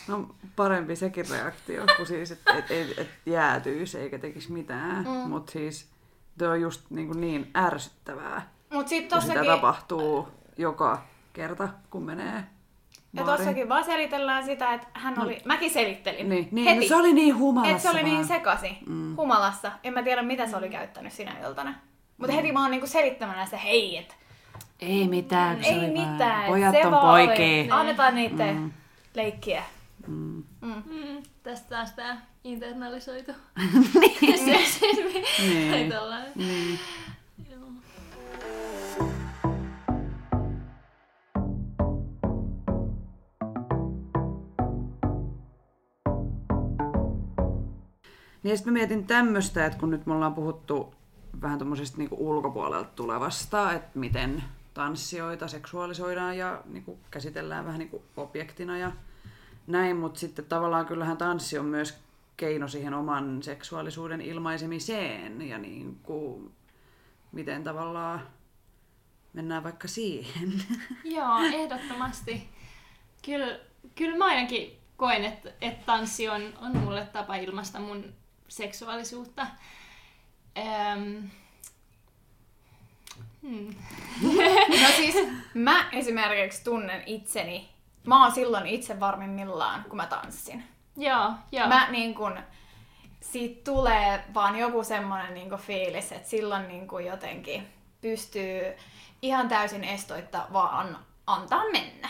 no 0.08 0.34
parempi 0.56 0.96
sekin 0.96 1.30
reaktio, 1.30 1.84
kuin 1.96 2.06
siis, 2.06 2.30
että 2.30 2.54
et, 2.54 2.70
et, 2.70 2.98
et 2.98 3.08
jäätyisi 3.26 3.98
eikä 3.98 4.18
tekisi 4.18 4.52
mitään. 4.52 5.04
Mm. 5.04 5.30
Mutta 5.30 5.52
siis 5.52 5.88
se 6.38 6.48
on 6.48 6.60
just 6.60 6.90
niin, 6.90 7.20
niin 7.20 7.50
ärsyttävää, 7.56 8.50
Mut 8.72 8.88
sit 8.88 9.08
kun 9.08 9.20
sitä 9.20 9.34
tossakin, 9.34 9.50
tapahtuu 9.52 10.28
joka 10.56 11.02
kerta, 11.32 11.68
kun 11.90 12.02
menee 12.02 12.44
ja 13.12 13.24
tossakin 13.24 13.68
vaan 13.68 13.84
selitellään 13.84 14.44
sitä, 14.44 14.74
että 14.74 14.86
hän 14.92 15.22
oli, 15.22 15.38
mäkin 15.44 15.70
selittelin 15.70 16.28
Niin, 16.28 16.48
niin 16.50 16.68
heti. 16.68 16.80
no 16.80 16.88
se 16.88 16.96
oli 16.96 17.12
niin 17.12 17.36
humalassa 17.38 17.76
että 17.76 17.82
se 17.82 17.90
oli 17.90 18.02
niin 18.02 18.16
vaan. 18.16 18.28
sekasi, 18.28 18.78
mm. 18.86 19.16
humalassa. 19.16 19.72
En 19.84 19.94
mä 19.94 20.02
tiedä, 20.02 20.22
mitä 20.22 20.46
se 20.46 20.56
oli 20.56 20.68
käyttänyt 20.68 21.12
sinä 21.12 21.34
iltana. 21.46 21.74
Mutta 22.18 22.32
heti 22.32 22.52
mä 22.52 22.62
oon 22.62 22.70
niinku 22.70 22.86
selittämään 22.86 23.46
se, 23.46 23.60
hei, 23.64 23.96
et, 23.96 24.16
Ei 24.80 25.08
mitään, 25.08 25.64
se 25.64 25.70
ei 25.70 25.78
oli 25.78 25.86
mitään. 25.86 26.18
Vaan, 26.18 26.46
pojat 26.46 26.74
se 26.74 26.86
on 26.86 27.00
poikia. 27.00 27.60
Oli, 27.60 27.68
annetaan 27.70 28.14
niiden 28.14 28.56
mm. 28.56 28.72
leikkiä. 29.14 29.62
Mm. 30.06 30.42
Mm. 30.60 30.82
Mm, 30.86 31.22
tästä 31.42 31.68
taas 31.68 31.92
tää 31.92 32.26
internalisoitu. 32.44 33.32
niin. 34.20 34.38
Seksismi. 34.44 35.24
Niin. 35.38 35.92
Niin. 36.34 36.78
Niin 48.48 48.56
sitten 48.56 48.72
mä 48.72 48.78
mietin 48.78 49.06
tämmöistä, 49.06 49.66
että 49.66 49.78
kun 49.78 49.90
nyt 49.90 50.06
me 50.06 50.14
ollaan 50.14 50.34
puhuttu 50.34 50.94
vähän 51.42 51.58
tuommoisesta 51.58 51.98
niinku 51.98 52.16
ulkopuolelta 52.18 52.90
tulevasta, 52.96 53.72
että 53.72 53.98
miten 53.98 54.44
tanssijoita 54.74 55.48
seksuaalisoidaan 55.48 56.38
ja 56.38 56.62
niinku 56.66 56.98
käsitellään 57.10 57.64
vähän 57.64 57.78
niinku 57.78 58.02
objektina 58.16 58.78
ja 58.78 58.92
näin, 59.66 59.96
mutta 59.96 60.20
sitten 60.20 60.44
tavallaan 60.44 60.86
kyllähän 60.86 61.16
tanssi 61.16 61.58
on 61.58 61.64
myös 61.64 61.98
keino 62.36 62.68
siihen 62.68 62.94
oman 62.94 63.42
seksuaalisuuden 63.42 64.20
ilmaisemiseen 64.20 65.42
ja 65.42 65.58
niinku, 65.58 66.50
miten 67.32 67.64
tavallaan 67.64 68.20
mennään 69.32 69.64
vaikka 69.64 69.88
siihen. 69.88 70.52
Joo, 71.16 71.38
ehdottomasti. 71.38 72.48
Kyllä, 73.24 73.58
kyllä 73.94 74.16
mä 74.16 74.24
ainakin 74.24 74.78
koen, 74.96 75.24
että, 75.24 75.50
että 75.60 75.86
tanssi 75.86 76.28
on, 76.28 76.42
on 76.60 76.76
mulle 76.76 77.08
tapa 77.12 77.36
ilmaista 77.36 77.80
mun 77.80 78.04
seksuaalisuutta. 78.48 79.46
Ähm. 80.58 81.24
Hmm. 83.42 83.74
No 84.82 84.88
siis 84.96 85.14
mä 85.54 85.88
esimerkiksi 85.92 86.64
tunnen 86.64 87.02
itseni, 87.06 87.68
mä 88.06 88.22
oon 88.22 88.34
silloin 88.34 88.66
itse 88.66 89.00
varmimmillaan, 89.00 89.84
kun 89.84 89.96
mä 89.96 90.06
tanssin. 90.06 90.64
Joo, 90.96 91.32
joo. 91.52 91.68
Mä 91.68 91.90
niin 91.90 92.14
kun, 92.14 92.38
siitä 93.20 93.70
tulee 93.70 94.24
vaan 94.34 94.58
joku 94.58 94.84
semmonen 94.84 95.34
niin 95.34 95.50
fiilis, 95.56 96.12
että 96.12 96.28
silloin 96.28 96.68
niin 96.68 96.88
kun 96.88 97.04
jotenkin 97.04 97.68
pystyy 98.00 98.62
ihan 99.22 99.48
täysin 99.48 99.84
estoitta 99.84 100.46
vaan 100.52 100.98
antaa 101.26 101.64
mennä. 101.72 102.08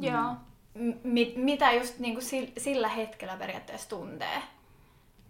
Joo. 0.00 0.34
M- 0.74 1.40
mitä 1.44 1.72
just 1.72 1.98
niin 1.98 2.18
sillä 2.58 2.88
hetkellä 2.88 3.36
periaatteessa 3.36 3.88
tuntee. 3.88 4.42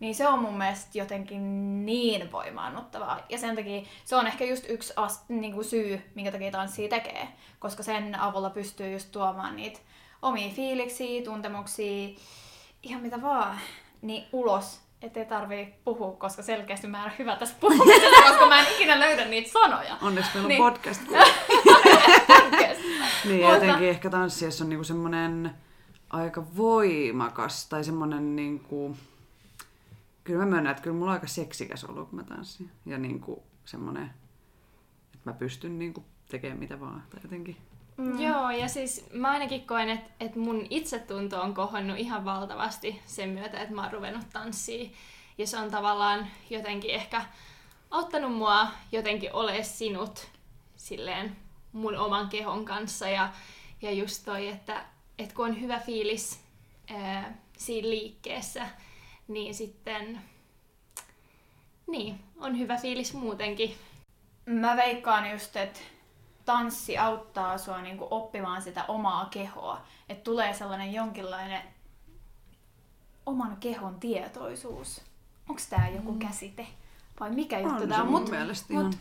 Niin 0.01 0.15
se 0.15 0.29
on 0.29 0.39
mun 0.39 0.59
mielestä 0.59 0.99
jotenkin 0.99 1.43
niin 1.87 2.33
voimaannuttavaa. 2.33 3.21
Ja 3.29 3.39
sen 3.39 3.57
takia 3.57 3.83
se 4.05 4.17
on 4.17 4.27
ehkä 4.27 4.45
just 4.45 4.65
yksi 4.69 4.93
as, 4.97 5.25
niin 5.29 5.53
kuin 5.53 5.65
syy, 5.65 6.01
minkä 6.15 6.33
takia 6.33 6.51
tanssia 6.51 6.89
tekee. 6.89 7.29
Koska 7.59 7.83
sen 7.83 8.21
avulla 8.21 8.51
pystyy 8.51 8.93
just 8.93 9.13
tuomaan 9.13 9.57
niitä 9.57 9.81
omia 10.23 10.51
fiiliksiä, 10.51 11.23
tuntemuksia, 11.23 12.09
ihan 12.83 13.03
mitä 13.03 13.23
vaan, 13.23 13.59
niin 14.03 14.25
ulos. 14.33 14.81
Ettei 15.03 15.25
tarvii 15.25 15.75
puhua, 15.85 16.13
koska 16.13 16.43
selkeästi 16.43 16.87
mä 16.87 16.99
en 16.99 17.05
ole 17.05 17.13
hyvä 17.19 17.37
tässä 17.37 17.55
puhumisessa, 17.61 18.23
koska 18.29 18.47
mä 18.47 18.61
en 18.61 18.67
ikinä 18.75 19.01
löydä 19.01 19.25
niitä 19.25 19.51
sanoja. 19.53 19.97
Onneksi 20.03 20.31
meillä 20.35 20.47
on 20.47 20.49
Niin. 20.49 20.63
podcast. 20.63 21.01
Podcast. 22.27 22.81
Niin, 23.25 23.41
Mutta- 23.41 23.55
jotenkin 23.55 23.89
ehkä 23.89 24.11
tanssiessa 24.11 24.65
on 24.65 24.69
niinku 24.71 24.85
semmoinen 24.85 25.51
aika 26.11 26.45
voimakas 26.57 27.69
tai 27.69 27.85
semmoinen 27.85 28.37
niinku... 28.37 28.97
Kyllä 30.25 30.45
mä 30.45 30.51
myönnän, 30.51 30.71
että 30.71 30.83
kyllä 30.83 30.97
mulla 30.97 31.11
on 31.11 31.15
aika 31.15 31.27
seksikäs 31.27 31.85
olo, 31.85 32.07
kun 32.07 32.19
mä 32.19 32.25
tanssin. 32.25 32.71
Ja 32.87 32.99
niinku 32.99 33.43
semmoinen, 33.65 34.11
että 35.15 35.31
mä 35.31 35.33
pystyn 35.33 35.79
niinku 35.79 36.05
tekemään 36.31 36.59
mitä 36.59 36.81
vaan. 36.81 37.03
Tai 37.11 37.21
jotenkin. 37.23 37.57
Mm. 37.97 38.21
Joo, 38.21 38.51
ja 38.51 38.69
siis 38.69 39.07
mä 39.13 39.31
ainakin 39.31 39.67
koen, 39.67 39.89
että, 39.89 40.11
että 40.21 40.39
mun 40.39 40.67
itsetunto 40.71 41.43
on 41.43 41.55
kohonnut 41.55 41.99
ihan 41.99 42.25
valtavasti 42.25 43.01
sen 43.07 43.29
myötä, 43.29 43.61
että 43.61 43.75
mä 43.75 43.83
oon 43.83 43.93
ruvennut 43.93 44.27
tanssiin. 44.33 44.93
Ja 45.39 45.47
se 45.47 45.59
on 45.59 45.71
tavallaan 45.71 46.27
jotenkin 46.51 46.91
ehkä 46.91 47.25
auttanut 47.91 48.33
mua 48.33 48.69
jotenkin 48.93 49.33
ole 49.33 49.63
sinut 49.63 50.29
silleen 50.77 51.37
mun 51.73 51.97
oman 51.97 52.29
kehon 52.29 52.65
kanssa. 52.65 53.09
Ja, 53.09 53.33
ja 53.83 53.93
just 53.93 54.25
toi, 54.25 54.49
että, 54.49 54.85
että 55.19 55.35
kun 55.35 55.47
on 55.47 55.61
hyvä 55.61 55.79
fiilis 55.79 56.41
ää, 56.91 57.39
siinä 57.59 57.89
liikkeessä, 57.89 58.67
niin 59.29 59.55
sitten 59.55 60.21
niin, 61.87 62.21
on 62.41 62.59
hyvä 62.59 62.77
fiilis 62.77 63.15
muutenkin. 63.15 63.77
Mä 64.47 64.77
veikkaan 64.77 65.31
just, 65.31 65.57
että 65.57 65.81
tanssi 66.45 66.99
auttaa 66.99 67.59
sua 67.59 67.83
niin 67.83 67.99
kuin 67.99 68.09
oppimaan 68.11 68.63
sitä 68.63 68.85
omaa 68.89 69.25
kehoa. 69.31 69.81
Että 70.09 70.25
tulee 70.25 70.55
sellainen 70.55 70.93
jonkinlainen 70.93 71.63
oman 73.27 73.57
kehon 73.57 74.01
tietoisuus. 74.01 75.03
Onko 75.49 75.63
tämä 75.71 75.89
joku 75.89 76.13
mm. 76.13 76.19
käsite? 76.19 76.67
Vai 77.21 77.31
mikä 77.31 77.59
juttu 77.59 77.83
On 77.83 77.89
tämä 77.89 77.95
se 77.95 78.03
on? 78.03 78.09
mun 78.09 78.21
Mut, 78.21 78.31
mielestä 78.31 78.73
mut, 78.73 78.83
ihan. 78.83 78.95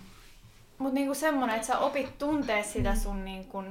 mut 0.78 0.94
niinku 0.94 1.14
semmonen, 1.14 1.56
että 1.56 1.68
sä 1.68 1.80
opit 1.80 2.18
tuntee 2.18 2.64
sitä 2.64 2.96
sun 2.96 3.26
niinku 3.26 3.64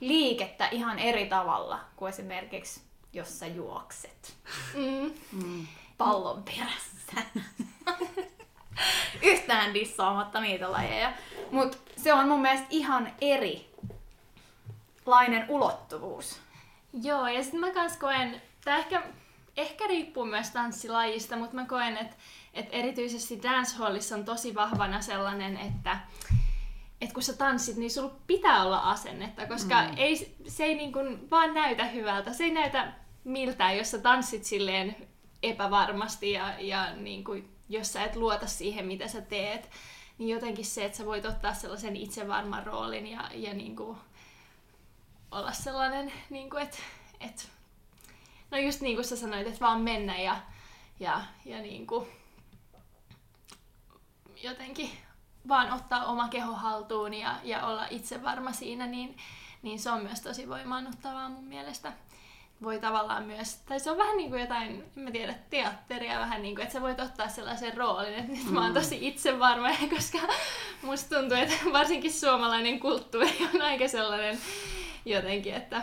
liikettä 0.00 0.68
ihan 0.68 0.98
eri 0.98 1.26
tavalla 1.26 1.80
kuin 1.96 2.10
esimerkiksi 2.10 2.80
jos 3.12 3.38
sä 3.38 3.46
juokset 3.46 4.36
Mm. 4.74 5.12
Mm. 5.32 5.66
pallon 5.98 6.42
perässä. 6.42 7.22
Yhtään 9.22 9.74
dissaamatta 9.74 10.40
niitä 10.40 10.72
lajeja. 10.72 11.12
Mutta 11.50 11.78
se 11.96 12.12
on 12.12 12.28
mun 12.28 12.40
mielestä 12.40 12.66
ihan 12.70 13.12
erilainen 13.20 13.76
ulottuvuus. 15.48 16.40
Joo, 17.02 17.26
ja 17.26 17.42
sitten 17.42 17.60
mä 17.60 17.70
kans 17.70 17.96
koen, 17.96 18.42
tää 18.64 18.76
ehkä, 18.76 19.02
ehkä 19.56 19.86
riippuu 19.86 20.24
myös 20.24 20.50
tanssilajista, 20.50 21.36
mutta 21.36 21.54
mä 21.54 21.66
koen, 21.66 21.96
että 21.96 22.16
et 22.54 22.68
erityisesti 22.72 23.42
dancehallissa 23.42 24.14
on 24.14 24.24
tosi 24.24 24.54
vahvana 24.54 25.00
sellainen, 25.00 25.56
että 25.56 25.98
et 27.00 27.12
kun 27.12 27.22
sä 27.22 27.32
tanssit, 27.32 27.76
niin 27.76 27.90
sulla 27.90 28.14
pitää 28.26 28.62
olla 28.62 28.78
asennetta, 28.78 29.46
koska 29.46 29.82
mm. 29.82 29.94
ei, 29.96 30.36
se 30.48 30.64
ei 30.64 30.74
niin 30.74 30.92
kuin 30.92 31.30
vaan 31.30 31.54
näytä 31.54 31.84
hyvältä. 31.84 32.32
Se 32.32 32.44
ei 32.44 32.50
näytä 32.50 32.92
miltään, 33.24 33.78
jos 33.78 33.90
sä 33.90 33.98
tanssit 33.98 34.44
silleen 34.44 35.08
epävarmasti 35.42 36.32
ja, 36.32 36.60
ja 36.60 36.96
niin 36.96 37.24
kuin, 37.24 37.56
jos 37.68 37.92
sä 37.92 38.04
et 38.04 38.16
luota 38.16 38.46
siihen, 38.46 38.86
mitä 38.86 39.08
sä 39.08 39.20
teet. 39.20 39.70
Niin 40.18 40.28
jotenkin 40.28 40.64
se, 40.64 40.84
että 40.84 40.98
sä 40.98 41.06
voit 41.06 41.24
ottaa 41.24 41.54
sellaisen 41.54 41.96
itsevarman 41.96 42.66
roolin 42.66 43.06
ja, 43.06 43.30
ja 43.34 43.54
niin 43.54 43.76
kuin 43.76 43.98
olla 45.30 45.52
sellainen, 45.52 46.12
niin 46.30 46.50
kuin, 46.50 46.62
että, 46.62 46.78
että 47.20 47.42
no 48.50 48.58
just 48.58 48.80
niin 48.80 48.96
kuin 48.96 49.04
sä 49.04 49.16
sanoit, 49.16 49.46
että 49.46 49.60
vaan 49.60 49.80
mennä 49.80 50.18
ja, 50.18 50.36
ja, 51.00 51.20
ja 51.44 51.58
niin 51.58 51.86
kuin, 51.86 52.06
jotenkin 54.42 54.90
vaan 55.48 55.72
ottaa 55.72 56.04
oma 56.04 56.28
keho 56.28 56.52
haltuun 56.52 57.14
ja, 57.14 57.40
ja 57.42 57.66
olla 57.66 57.86
itse 57.90 58.22
varma 58.22 58.52
siinä, 58.52 58.86
niin, 58.86 59.16
niin 59.62 59.78
se 59.78 59.90
on 59.90 60.02
myös 60.02 60.20
tosi 60.20 60.48
voimaannuttavaa 60.48 61.28
mun 61.28 61.44
mielestä. 61.44 61.92
Voi 62.62 62.78
tavallaan 62.78 63.24
myös, 63.24 63.54
tai 63.56 63.80
se 63.80 63.90
on 63.90 63.98
vähän 63.98 64.16
niin 64.16 64.30
kuin 64.30 64.40
jotain, 64.40 64.84
en 64.96 65.02
mä 65.02 65.10
tiedä, 65.10 65.34
teatteria 65.50 66.18
vähän 66.18 66.42
niin 66.42 66.54
kuin, 66.54 66.62
että 66.62 66.72
sä 66.72 66.80
voit 66.80 67.00
ottaa 67.00 67.28
sellaisen 67.28 67.76
roolin, 67.76 68.14
että 68.14 68.32
nyt 68.32 68.50
mä 68.50 68.62
oon 68.64 68.74
tosi 68.74 69.08
itsevarma, 69.08 69.68
koska 69.94 70.18
musta 70.82 71.16
tuntuu, 71.16 71.36
että 71.36 71.54
varsinkin 71.72 72.12
suomalainen 72.12 72.80
kulttuuri 72.80 73.48
on 73.54 73.62
aika 73.62 73.88
sellainen 73.88 74.38
jotenkin, 75.04 75.54
että 75.54 75.82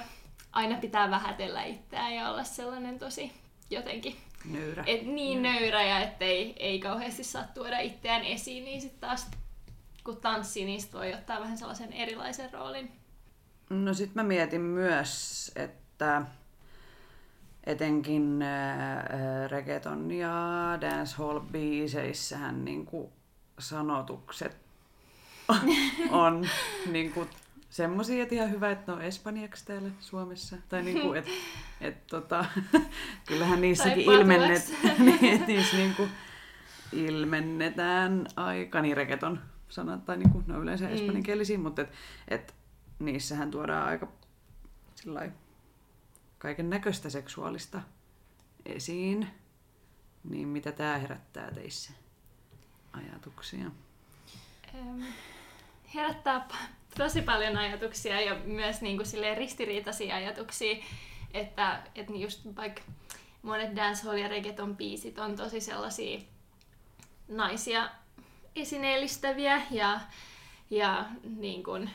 aina 0.52 0.78
pitää 0.78 1.10
vähätellä 1.10 1.64
itseään 1.64 2.16
ja 2.16 2.30
olla 2.30 2.44
sellainen 2.44 3.00
tosi 3.00 3.32
jotenkin 3.70 4.16
Nöyrä. 4.46 4.84
et 4.88 5.02
niin 5.06 5.42
nöyrä 5.42 5.84
ja 5.84 6.00
ettei 6.00 6.56
ei 6.60 6.80
kauheasti 6.80 7.24
saa 7.24 7.44
tuoda 7.54 7.80
itseään 7.80 8.24
esiin, 8.26 8.66
niin 8.66 8.82
sitten 8.82 9.00
taas 9.00 9.28
kun 10.04 10.18
tanssii, 10.18 10.66
niin 10.66 10.82
sit 10.82 10.94
voi 10.94 11.14
ottaa 11.14 11.40
vähän 11.40 11.58
sellaisen 11.58 11.94
erilaisen 11.94 12.54
roolin. 12.54 12.92
No 13.70 13.94
sit 13.94 14.16
mä 14.16 14.24
mietin 14.24 14.62
myös, 14.62 15.52
että 15.56 16.22
etenkin 17.72 18.42
äh, 18.42 19.50
reggaeton 19.50 20.12
ja 20.12 20.34
dancehall-biiseissähän 20.82 22.66
niinku 22.66 23.12
sanotukset 23.60 24.58
on 26.12 26.48
niinku 26.92 27.28
semmosia, 27.70 28.24
että 28.24 28.36
ihan 28.36 28.52
hyvä, 28.52 28.72
että 28.72 28.92
ne 28.92 28.96
on 28.96 29.02
espanjaksi 29.02 29.66
täällä 29.66 29.90
Suomessa. 30.00 30.58
Tai 30.70 30.84
niinku, 30.84 31.14
että 31.14 31.32
et, 31.82 32.08
tota, 32.08 32.46
kyllähän 33.28 33.62
niissäkin 33.62 34.04
ilmennet, 34.04 34.74
niin, 35.00 35.44
niissä 35.48 35.78
niinku 35.78 36.08
ilmennetään 36.94 38.28
aika, 38.36 38.82
niin 38.82 38.98
reggaeton 38.98 39.40
sanat, 39.70 40.06
tai 40.06 40.18
niinku, 40.18 40.44
ne 40.48 40.54
on 40.56 40.62
yleensä 40.64 40.86
Mm. 40.86 40.94
espanjankielisiä, 40.94 41.58
mutta 41.58 41.82
et, 41.82 41.90
et, 42.28 42.56
niissähän 43.00 43.52
tuodaan 43.52 43.88
aika 43.88 44.08
sillai, 44.96 45.32
kaiken 46.40 46.70
näköistä 46.70 47.10
seksuaalista 47.10 47.82
esiin. 48.66 49.28
Niin 50.24 50.48
mitä 50.48 50.72
tämä 50.72 50.98
herättää 50.98 51.52
teissä 51.52 51.92
ajatuksia? 52.94 53.72
Herättää 55.96 56.48
tosi 56.98 57.22
paljon 57.22 57.58
ajatuksia 57.58 58.22
ja 58.22 58.36
myös 58.36 58.82
niin 58.82 58.98
kuin 58.98 59.38
ristiriitaisia 59.38 60.16
ajatuksia, 60.16 60.84
että, 61.34 61.84
että 61.96 62.14
just 62.14 62.42
vaikka 62.56 62.82
monet 63.42 63.76
dancehall 63.76 64.18
ja 64.18 64.28
reggaeton 64.28 64.78
biisit 64.78 65.20
on 65.20 65.36
tosi 65.36 65.62
sellaisia 65.62 66.20
naisia 67.28 67.90
esineellistäviä 68.56 69.62
ja, 69.72 70.00
ja 70.70 71.06
niin 71.24 71.64
kuin, 71.64 71.90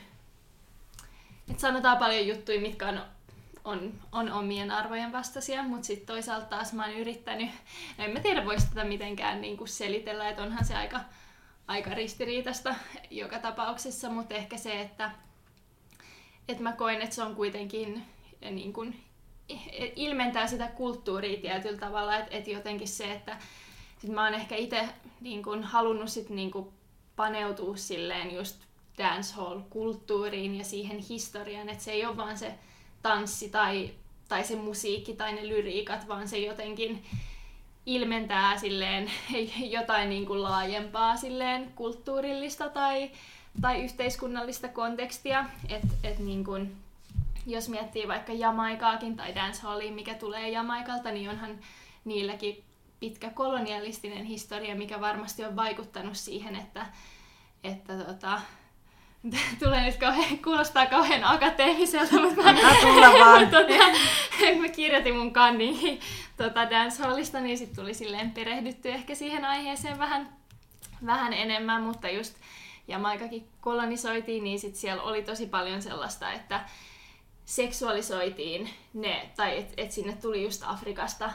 että 1.49 1.61
sanotaan 1.61 1.97
paljon 1.97 2.27
juttuja, 2.27 2.61
mitkä 2.61 2.87
on, 2.87 3.01
on, 3.65 3.93
on 4.11 4.31
omien 4.31 4.71
arvojen 4.71 5.11
vastaisia, 5.11 5.63
mutta 5.63 5.87
sitten 5.87 6.07
toisaalta 6.07 6.45
taas 6.45 6.73
mä 6.73 6.85
oon 6.85 6.95
yrittänyt, 6.95 7.49
no 7.97 8.03
en 8.03 8.11
mä 8.11 8.19
tiedä 8.19 8.45
voisi 8.45 8.67
tätä 8.69 8.83
mitenkään 8.83 9.41
niin 9.41 9.57
kuin 9.57 9.67
selitellä, 9.67 10.29
että 10.29 10.43
onhan 10.43 10.65
se 10.65 10.75
aika, 10.75 10.99
aika 11.67 11.89
ristiriitasta 11.89 12.75
joka 13.09 13.39
tapauksessa, 13.39 14.09
mutta 14.09 14.35
ehkä 14.35 14.57
se, 14.57 14.81
että, 14.81 15.11
että 16.47 16.63
mä 16.63 16.73
koen, 16.73 17.01
että 17.01 17.15
se 17.15 17.23
on 17.23 17.35
kuitenkin 17.35 18.05
eh, 18.41 18.51
niin 18.51 18.73
kuin, 18.73 19.03
eh, 19.49 19.91
ilmentää 19.95 20.47
sitä 20.47 20.67
kulttuuria 20.67 21.41
tietyllä 21.41 21.79
tavalla, 21.79 22.17
että, 22.17 22.37
että 22.37 22.49
jotenkin 22.49 22.87
se, 22.87 23.11
että 23.11 23.37
sit 23.97 24.09
mä 24.09 24.23
oon 24.23 24.33
ehkä 24.33 24.55
itse 24.55 24.89
niin 25.21 25.43
kuin, 25.43 25.63
halunnut 25.63 26.09
sit, 26.09 26.29
niin 26.29 26.51
kuin, 26.51 26.69
paneutua 27.15 27.77
silleen 27.77 28.35
just 28.35 28.65
dancehall-kulttuuriin 28.97 30.55
ja 30.55 30.63
siihen 30.63 30.97
historiaan, 30.97 31.69
että 31.69 31.83
se 31.83 31.91
ei 31.91 32.05
ole 32.05 32.17
vaan 32.17 32.37
se 32.37 32.55
tanssi 33.05 33.49
tai, 33.49 33.91
tai 34.27 34.43
se 34.43 34.55
musiikki 34.55 35.13
tai 35.13 35.33
ne 35.33 35.47
lyriikat, 35.47 36.07
vaan 36.07 36.27
se 36.27 36.37
jotenkin 36.37 37.03
ilmentää 37.85 38.57
silleen 38.57 39.11
jotain 39.77 40.09
niin 40.09 40.25
kuin 40.25 40.43
laajempaa 40.43 41.17
silleen 41.17 41.71
kulttuurillista 41.75 42.69
tai, 42.69 43.11
tai 43.61 43.83
yhteiskunnallista 43.83 44.67
kontekstia. 44.67 45.45
Et, 45.69 45.83
et 46.03 46.19
niin 46.19 46.43
kuin, 46.43 46.75
jos 47.45 47.69
miettii 47.69 48.07
vaikka 48.07 48.33
Jamaikaakin 48.33 49.15
tai 49.15 49.35
dancehallia, 49.35 49.91
mikä 49.91 50.13
tulee 50.13 50.49
Jamaikalta, 50.49 51.11
niin 51.11 51.29
onhan 51.29 51.59
niilläkin 52.05 52.63
pitkä 52.99 53.29
kolonialistinen 53.29 54.25
historia, 54.25 54.75
mikä 54.75 55.01
varmasti 55.01 55.45
on 55.45 55.55
vaikuttanut 55.55 56.17
siihen, 56.17 56.55
että, 56.55 56.85
että 57.63 57.97
tota, 57.97 58.41
tulee 59.63 59.85
nyt 59.85 59.95
kauhean, 59.95 60.37
kuulostaa 60.37 60.85
kauhean 60.85 61.23
akateemiselta, 61.23 62.21
mutta 62.21 62.43
mä, 62.43 62.75
tulla 62.81 63.13
vaan. 63.13 63.47
tota, 63.51 63.73
mä 64.61 64.69
kirjoitin 64.69 65.15
mun 65.15 65.33
kannin 65.33 65.99
tota 66.37 66.69
dancehallista, 66.69 67.39
niin 67.39 67.57
sitten 67.57 67.75
tuli 67.75 67.93
silleen 67.93 68.31
perehdytty 68.31 68.89
ehkä 68.89 69.15
siihen 69.15 69.45
aiheeseen 69.45 69.99
vähän, 69.99 70.37
vähän 71.05 71.33
enemmän, 71.33 71.81
mutta 71.81 72.09
just 72.09 72.35
Jamaikakin 72.87 73.47
kolonisoitiin, 73.61 74.43
niin 74.43 74.59
sit 74.59 74.75
siellä 74.75 75.03
oli 75.03 75.21
tosi 75.21 75.45
paljon 75.45 75.81
sellaista, 75.81 76.31
että 76.31 76.65
seksuaalisoitiin 77.45 78.69
ne, 78.93 79.29
tai 79.35 79.59
että 79.59 79.73
et 79.77 79.91
sinne 79.91 80.13
tuli 80.21 80.43
just 80.43 80.63
Afrikasta, 80.65 81.31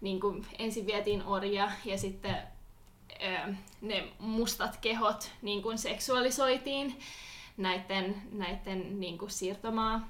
niin 0.00 0.20
kuin 0.20 0.46
ensin 0.58 0.86
vietiin 0.86 1.22
orja 1.22 1.70
ja 1.84 1.98
sitten 1.98 2.36
ö, 3.22 3.54
ne 3.80 4.08
mustat 4.18 4.76
kehot 4.76 5.30
niin 5.42 5.62
kuin 5.62 5.78
seksuaalisoitiin 5.78 6.96
näiden, 7.60 8.22
näiden 8.32 9.00
niin 9.00 9.18
kuin 9.18 9.30
siirtomaa 9.30 10.08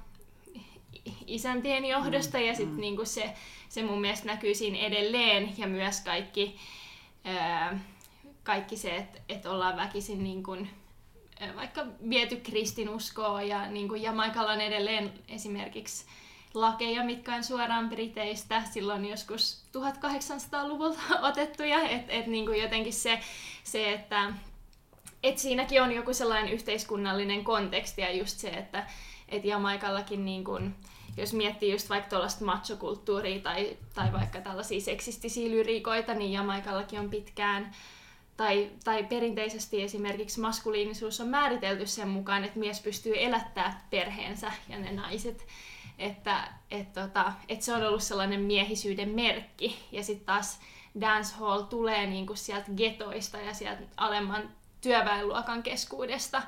isäntien 1.26 1.84
johdosta. 1.84 2.38
Ja 2.38 2.54
sitten 2.54 2.80
niin 2.80 2.96
kuin 2.96 3.06
se, 3.06 3.34
se 3.68 3.82
mun 3.82 4.00
mielestä 4.00 4.26
näkyy 4.26 4.54
siinä 4.54 4.78
edelleen. 4.78 5.58
Ja 5.58 5.66
myös 5.66 6.00
kaikki, 6.00 6.56
ö, 7.26 7.76
kaikki 8.42 8.76
se, 8.76 8.96
että, 8.96 9.18
että 9.28 9.50
ollaan 9.50 9.76
väkisin 9.76 10.24
niin 10.24 10.42
kuin, 10.42 10.70
vaikka 11.56 11.86
viety 12.10 12.36
kristinuskoa 12.36 13.42
ja 13.42 13.70
niin 13.70 13.88
kuin 13.88 14.02
Jamaikalla 14.02 14.52
on 14.52 14.60
edelleen 14.60 15.12
esimerkiksi 15.28 16.04
lakeja, 16.54 17.04
mitkä 17.04 17.34
on 17.34 17.44
suoraan 17.44 17.88
Briteistä 17.88 18.62
silloin 18.70 19.04
joskus 19.04 19.64
1800-luvulta 19.78 21.20
otettuja, 21.28 21.82
että 21.82 22.12
et 22.12 22.26
niinku 22.26 22.52
jotenkin 22.52 22.92
se, 22.92 23.20
se 23.64 23.92
että 23.92 24.32
et 25.22 25.38
siinäkin 25.38 25.82
on 25.82 25.92
joku 25.92 26.14
sellainen 26.14 26.52
yhteiskunnallinen 26.52 27.44
konteksti 27.44 28.00
ja 28.02 28.16
just 28.16 28.38
se, 28.38 28.48
että 28.48 28.86
et 29.28 29.44
Jamaikallakin 29.44 30.24
niin 30.24 30.44
kun, 30.44 30.74
jos 31.16 31.32
miettii 31.32 31.72
just 31.72 31.90
vaikka 31.90 32.10
tuollaista 32.10 32.44
machokulttuuria 32.44 33.40
tai, 33.40 33.76
tai 33.94 34.12
vaikka 34.12 34.40
tällaisia 34.40 34.80
seksistisiä 34.80 35.50
lyriikoita, 35.50 36.14
niin 36.14 36.32
Jamaikallakin 36.32 37.00
on 37.00 37.10
pitkään 37.10 37.72
tai, 38.36 38.70
tai 38.84 39.04
perinteisesti 39.04 39.82
esimerkiksi 39.82 40.40
maskuliinisuus 40.40 41.20
on 41.20 41.28
määritelty 41.28 41.86
sen 41.86 42.08
mukaan, 42.08 42.44
että 42.44 42.58
mies 42.58 42.80
pystyy 42.80 43.12
elättää 43.16 43.86
perheensä 43.90 44.52
ja 44.68 44.78
ne 44.78 44.92
naiset. 44.92 45.46
Että 45.98 46.48
et 46.70 46.92
tota, 46.92 47.32
et 47.48 47.62
se 47.62 47.74
on 47.74 47.86
ollut 47.86 48.02
sellainen 48.02 48.40
miehisyyden 48.40 49.08
merkki. 49.08 49.78
Ja 49.92 50.04
sitten 50.04 50.26
taas 50.26 50.60
dancehall 51.00 51.62
tulee 51.62 52.06
niinku 52.06 52.34
sieltä 52.34 52.70
getoista 52.76 53.38
ja 53.38 53.54
sieltä 53.54 53.82
alemman 53.96 54.50
työväenluokan 54.80 55.62
keskuudesta, 55.62 56.42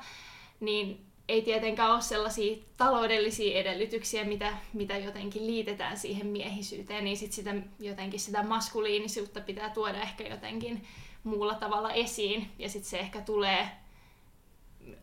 niin 0.60 1.06
ei 1.28 1.42
tietenkään 1.42 1.92
ole 1.92 2.00
sellaisia 2.00 2.56
taloudellisia 2.76 3.60
edellytyksiä, 3.60 4.24
mitä, 4.24 4.56
mitä 4.72 4.98
jotenkin 4.98 5.46
liitetään 5.46 5.98
siihen 5.98 6.26
miehisyyteen, 6.26 7.04
niin 7.04 7.16
sit 7.16 7.32
sitä, 7.32 7.54
jotenkin 7.80 8.20
sitä 8.20 8.42
maskuliinisuutta 8.42 9.40
pitää 9.40 9.70
tuoda 9.70 10.02
ehkä 10.02 10.24
jotenkin 10.24 10.86
muulla 11.24 11.54
tavalla 11.54 11.92
esiin. 11.92 12.50
Ja 12.58 12.68
sitten 12.68 12.90
se 12.90 12.98
ehkä 12.98 13.20
tulee 13.20 13.68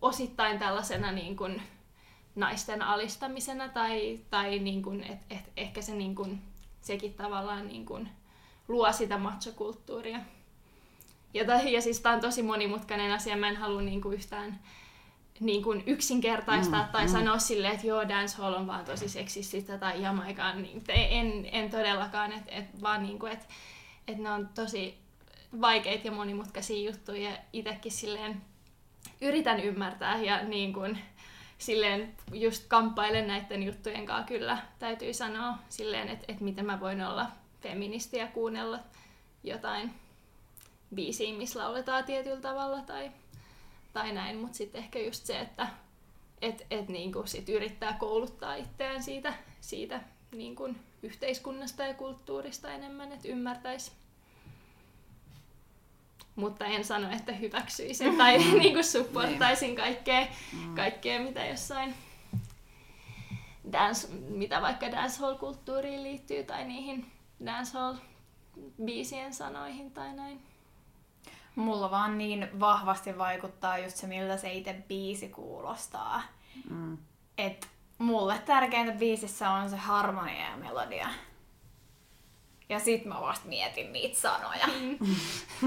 osittain 0.01 0.59
tällaisena 0.59 1.11
niin 1.11 1.37
kuin 1.37 1.61
naisten 2.35 2.81
alistamisena 2.81 3.69
tai, 3.69 4.19
tai 4.29 4.59
niin 4.59 4.81
kuin, 4.81 5.03
et, 5.03 5.19
et, 5.29 5.51
ehkä 5.57 5.81
se 5.81 5.95
niin 5.95 6.15
kuin, 6.15 6.41
sekin 6.81 7.13
tavallaan 7.13 7.67
niin 7.67 7.85
kuin 7.85 8.09
luo 8.67 8.91
sitä 8.91 9.17
machokulttuuria. 9.17 10.19
Ja, 11.33 11.43
ja 11.69 11.81
siis 11.81 11.99
tämä 11.99 12.15
on 12.15 12.21
tosi 12.21 12.43
monimutkainen 12.43 13.11
asia, 13.11 13.37
mä 13.37 13.49
en 13.49 13.55
halua 13.55 13.81
niin 13.81 14.01
kuin 14.01 14.15
yhtään 14.15 14.59
niin 15.39 15.63
kuin 15.63 15.83
yksinkertaistaa 15.85 16.83
mm, 16.83 16.91
tai 16.91 17.05
mm. 17.05 17.11
sanoa 17.11 17.39
silleen, 17.39 17.73
että 17.73 17.87
joo, 17.87 18.09
dancehall 18.09 18.53
on 18.53 18.67
vaan 18.67 18.85
tosi 18.85 19.09
seksististä 19.09 19.77
tai 19.77 20.01
Jamaikaan. 20.01 20.61
Niin, 20.61 20.83
en, 20.89 21.49
en 21.51 21.69
todellakaan, 21.69 22.31
että 22.31 22.51
et, 22.51 22.81
vaan 22.81 23.03
niin 23.03 23.19
kuin, 23.19 23.31
että 23.31 23.45
et 24.07 24.17
ne 24.17 24.31
on 24.31 24.49
tosi 24.55 24.97
vaikeita 25.61 26.07
ja 26.07 26.11
monimutkaisia 26.11 26.89
juttuja 26.89 27.29
ja 27.29 27.37
itsekin 27.53 27.91
silleen 27.91 28.41
yritän 29.21 29.59
ymmärtää 29.59 30.17
ja 30.17 30.43
niin 30.43 30.73
kuin, 30.73 30.99
silleen 31.57 32.15
just 32.33 32.67
kamppailen 32.67 33.27
näiden 33.27 33.63
juttujen 33.63 34.05
kanssa 34.05 34.27
kyllä, 34.27 34.57
täytyy 34.79 35.13
sanoa 35.13 35.53
silleen, 35.69 36.09
että, 36.09 36.25
että 36.27 36.43
miten 36.43 36.65
mä 36.65 36.79
voin 36.79 37.01
olla 37.01 37.27
feministi 37.61 38.17
ja 38.17 38.27
kuunnella 38.27 38.79
jotain 39.43 39.93
biisiä, 40.95 41.37
missä 41.37 41.59
lauletaan 41.59 42.03
tietyllä 42.03 42.41
tavalla 42.41 42.81
tai, 42.81 43.11
tai 43.93 44.13
näin, 44.13 44.37
mutta 44.37 44.57
sitten 44.57 44.83
ehkä 44.83 44.99
just 44.99 45.25
se, 45.25 45.39
että 45.39 45.67
et, 46.41 46.65
et 46.71 46.87
niinku 46.87 47.23
sit 47.25 47.49
yrittää 47.49 47.93
kouluttaa 47.93 48.55
itseään 48.55 49.03
siitä, 49.03 49.33
siitä 49.61 50.01
niinku 50.31 50.69
yhteiskunnasta 51.03 51.83
ja 51.83 51.93
kulttuurista 51.93 52.71
enemmän, 52.71 53.11
että 53.11 53.27
ymmärtäisi 53.27 53.91
mutta 56.39 56.65
en 56.65 56.83
sano, 56.83 57.11
että 57.11 57.31
hyväksyisin 57.31 58.17
tai 58.17 58.37
mm. 58.37 58.57
niin 58.59 58.73
kuin 58.73 58.83
supportaisin 58.83 59.75
kaikkea, 59.75 60.27
mm. 60.53 60.75
kaikkea, 60.75 61.19
mitä 61.19 61.45
jossain 61.45 61.95
dance, 63.71 64.07
mitä 64.29 64.61
vaikka 64.61 64.91
dancehall-kulttuuriin 64.91 66.03
liittyy 66.03 66.43
tai 66.43 66.65
niihin 66.65 67.11
dancehall-biisien 67.45 69.33
sanoihin 69.33 69.91
tai 69.91 70.13
näin. 70.13 70.41
Mulla 71.59 71.91
vaan 71.91 72.17
niin 72.17 72.59
vahvasti 72.59 73.17
vaikuttaa 73.17 73.77
just 73.77 73.97
se, 73.97 74.07
miltä 74.07 74.37
se 74.37 74.53
itse 74.53 74.83
biisi 74.87 75.29
kuulostaa. 75.29 76.21
Mm. 76.69 76.97
Et 77.37 77.67
mulle 77.97 78.39
tärkeintä 78.45 78.91
biisissä 78.91 79.49
on 79.49 79.69
se 79.69 79.77
harmonia 79.77 80.49
ja 80.49 80.57
melodia. 80.57 81.09
Ja 82.69 82.79
sit 82.79 83.05
mä 83.05 83.21
vasta 83.21 83.47
mietin 83.47 83.93
niitä 83.93 84.19
sanoja. 84.19 84.67
Mm. 84.67 84.97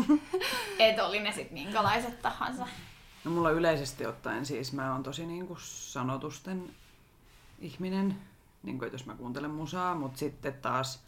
Et 0.78 0.98
oli 0.98 1.20
ne 1.20 1.32
sit 1.32 1.50
minkälaiset 1.50 2.22
tahansa. 2.22 2.66
No 3.24 3.30
mulla 3.30 3.50
yleisesti 3.50 4.06
ottaen 4.06 4.46
siis 4.46 4.72
mä 4.72 4.92
oon 4.92 5.02
tosi 5.02 5.26
niinku 5.26 5.56
sanotusten 5.60 6.74
ihminen, 7.58 8.18
niinku, 8.62 8.84
jos 8.84 9.06
mä 9.06 9.14
kuuntelen 9.14 9.50
musaa, 9.50 9.94
mutta 9.94 10.18
sitten 10.18 10.54
taas 10.54 11.02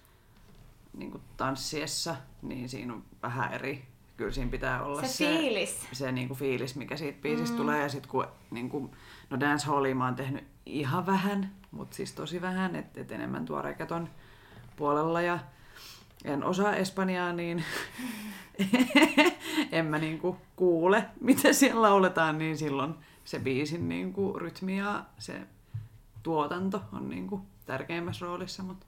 niinku 0.92 1.20
tanssiessa, 1.36 2.16
niin 2.42 2.68
siinä 2.68 2.92
on 2.92 3.04
vähän 3.22 3.52
eri. 3.52 3.93
Kyllä 4.16 4.32
siinä 4.32 4.50
pitää 4.50 4.82
olla 4.82 5.02
se, 5.02 5.08
se 5.08 5.26
fiilis, 5.26 5.86
se 5.92 6.12
niinku 6.12 6.34
fiilis 6.34 6.76
mikä 6.76 6.96
siitä 6.96 7.22
biisistä 7.22 7.54
mm. 7.54 7.56
tulee. 7.56 7.82
Ja 7.82 7.88
sit 7.88 8.06
kun, 8.06 8.26
niinku, 8.50 8.94
no 9.30 9.40
dancehallia 9.40 9.94
mä 9.94 10.04
oon 10.04 10.14
tehnyt 10.14 10.44
ihan 10.66 11.06
vähän, 11.06 11.50
mutta 11.70 11.96
siis 11.96 12.12
tosi 12.12 12.40
vähän, 12.40 12.76
että 12.76 13.00
et 13.00 13.12
enemmän 13.12 13.44
tuo 13.44 13.62
reggaeton 13.62 14.08
puolella. 14.76 15.22
Ja 15.22 15.38
en 16.24 16.44
osaa 16.44 16.74
espanjaa, 16.74 17.32
niin 17.32 17.64
en 19.72 19.86
mä 19.86 19.98
niinku 19.98 20.36
kuule, 20.56 21.04
mitä 21.20 21.52
siellä 21.52 21.82
lauletaan, 21.82 22.38
niin 22.38 22.56
silloin 22.58 22.94
se 23.24 23.38
biisin 23.38 23.88
niinku 23.88 24.38
rytmi 24.38 24.78
ja 24.78 25.04
se 25.18 25.40
tuotanto 26.22 26.82
on 26.92 27.08
niinku 27.08 27.40
tärkeimmässä 27.66 28.26
roolissa, 28.26 28.62
mutta 28.62 28.86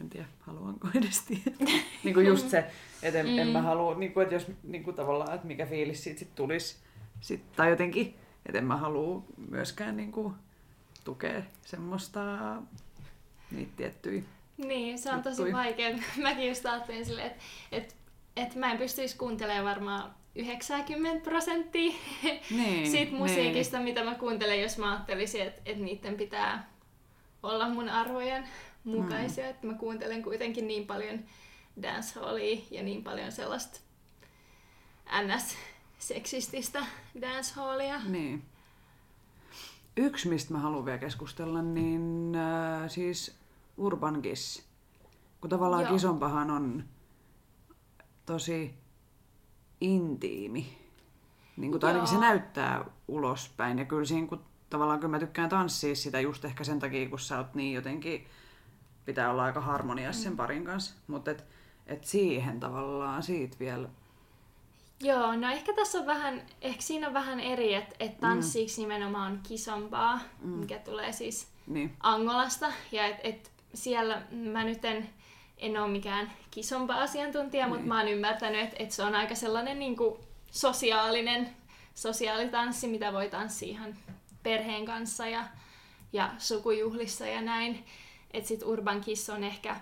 en 0.00 0.10
tiedä, 0.10 0.26
haluanko 0.40 0.88
edes 0.94 1.22
tietää. 1.22 1.76
niinku 2.04 2.20
just 2.20 2.48
se, 2.48 2.64
että 3.02 3.20
en, 3.20 3.26
mm. 3.26 3.38
en 3.38 3.48
mä 3.48 3.58
mm. 3.58 3.64
halua, 3.64 3.94
niinku, 3.94 4.20
että 4.20 4.34
jos 4.34 4.46
niinku 4.62 4.92
tavallaan, 4.92 5.34
että 5.34 5.46
mikä 5.46 5.66
fiilis 5.66 6.04
siitä 6.04 6.18
sit 6.18 6.34
tulisi, 6.34 6.76
sit, 7.20 7.52
tai 7.56 7.70
jotenkin, 7.70 8.14
että 8.46 8.58
en 8.58 8.64
mä 8.64 8.76
halua 8.76 9.24
myöskään 9.50 9.96
niinku 9.96 10.34
tukea 11.04 11.42
semmoista 11.62 12.20
niitä 13.50 13.72
tiettyjä 13.76 14.22
niin, 14.56 14.98
se 14.98 15.10
on 15.10 15.22
tosi 15.22 15.52
vaikea. 15.52 15.98
Mäkin 16.22 16.48
just 16.48 16.66
ajattelin 16.66 17.04
silleen, 17.04 17.26
että 17.26 17.42
et, 17.72 17.96
et 18.36 18.54
mä 18.54 18.72
en 18.72 18.78
pystyisi 18.78 19.16
kuuntelemaan 19.16 19.64
varmaan 19.64 20.14
90 20.34 21.24
prosenttia 21.24 21.92
niin, 22.50 22.90
siitä 22.90 23.10
niin. 23.10 23.22
musiikista, 23.22 23.76
niin. 23.76 23.84
mitä 23.84 24.04
mä 24.04 24.14
kuuntelen, 24.14 24.62
jos 24.62 24.78
mä 24.78 24.90
ajattelisin, 24.92 25.42
että 25.42 25.62
et 25.66 25.78
niiden 25.78 26.14
pitää 26.14 26.70
olla 27.42 27.68
mun 27.68 27.88
arvojen 27.88 28.48
mukaisia. 28.84 29.44
Mm. 29.44 29.50
Että 29.50 29.66
mä 29.66 29.74
kuuntelen 29.74 30.22
kuitenkin 30.22 30.66
niin 30.66 30.86
paljon 30.86 31.20
dancehallia 31.82 32.60
ja 32.70 32.82
niin 32.82 33.04
paljon 33.04 33.32
sellaista 33.32 33.80
ns-seksististä 35.22 36.86
dancehallia. 37.20 38.00
Niin. 38.04 38.42
Yksi, 39.96 40.28
mistä 40.28 40.52
mä 40.52 40.58
haluan 40.58 40.84
vielä 40.84 40.98
keskustella, 40.98 41.62
niin 41.62 42.32
äh, 42.34 42.90
siis 42.90 43.36
Urban 43.76 44.22
Kiss. 44.22 44.62
Kun 45.40 45.50
tavallaan 45.50 45.82
Joo. 45.82 45.92
kisompahan 45.92 46.50
on 46.50 46.84
tosi 48.26 48.74
intiimi. 49.80 50.78
Niin 51.56 51.72
kuin, 51.72 51.84
ainakin 51.84 52.08
se 52.08 52.18
näyttää 52.18 52.84
ulospäin. 53.08 53.78
Ja 53.78 53.84
kyllä 53.84 54.04
siinä, 54.04 54.26
kun 54.26 54.44
tavallaan 54.70 55.00
kyllä 55.00 55.10
mä 55.10 55.18
tykkään 55.18 55.48
tanssia 55.48 55.94
sitä 55.94 56.20
just 56.20 56.44
ehkä 56.44 56.64
sen 56.64 56.78
takia, 56.78 57.08
kun 57.08 57.18
sä 57.18 57.38
oot 57.38 57.54
niin 57.54 57.74
jotenkin, 57.74 58.26
pitää 59.04 59.30
olla 59.30 59.44
aika 59.44 59.60
harmoniassa 59.60 60.22
sen 60.22 60.32
mm. 60.32 60.36
parin 60.36 60.64
kanssa. 60.64 60.94
Mutta 61.06 61.30
et, 61.30 61.44
et 61.86 62.04
siihen 62.04 62.60
tavallaan 62.60 63.22
siitä 63.22 63.56
vielä 63.60 63.88
Joo, 65.00 65.36
no 65.36 65.50
ehkä 65.50 65.72
tässä 65.72 65.98
on 65.98 66.06
vähän, 66.06 66.42
ehkä 66.60 66.82
siinä 66.82 67.06
on 67.06 67.14
vähän 67.14 67.40
eri, 67.40 67.74
että 67.74 67.94
et 68.00 68.20
tanssiiksi 68.20 68.80
mm. 68.80 68.82
nimenomaan 68.82 69.40
kisompaa, 69.48 70.20
mm. 70.42 70.48
mikä 70.48 70.78
tulee 70.78 71.12
siis 71.12 71.48
niin. 71.66 71.96
Angolasta. 72.00 72.72
Ja 72.92 73.06
et, 73.06 73.16
et 73.22 73.52
siellä 73.74 74.22
mä 74.30 74.64
nyt 74.64 74.84
en, 74.84 75.10
en 75.58 75.82
ole 75.82 75.90
mikään 75.90 76.32
kisompa 76.50 76.94
asiantuntija, 76.94 77.66
mutta 77.66 77.80
niin. 77.80 77.88
mä 77.88 77.98
oon 77.98 78.08
ymmärtänyt, 78.08 78.60
että, 78.60 78.76
että 78.78 78.94
se 78.94 79.02
on 79.02 79.14
aika 79.14 79.34
sellainen 79.34 79.78
niin 79.78 79.96
kuin 79.96 80.14
sosiaalinen 80.50 81.48
sosiaalitanssi, 81.94 82.88
mitä 82.88 83.12
voi 83.12 83.28
tanssia 83.28 83.68
ihan 83.68 83.96
perheen 84.42 84.84
kanssa 84.84 85.26
ja, 85.26 85.44
ja 86.12 86.30
sukujuhlissa 86.38 87.26
ja 87.26 87.42
näin. 87.42 87.84
Että 88.34 88.48
sit 88.48 88.62
Urban 88.62 89.00
Kiss 89.00 89.30
on 89.30 89.44
ehkä, 89.44 89.76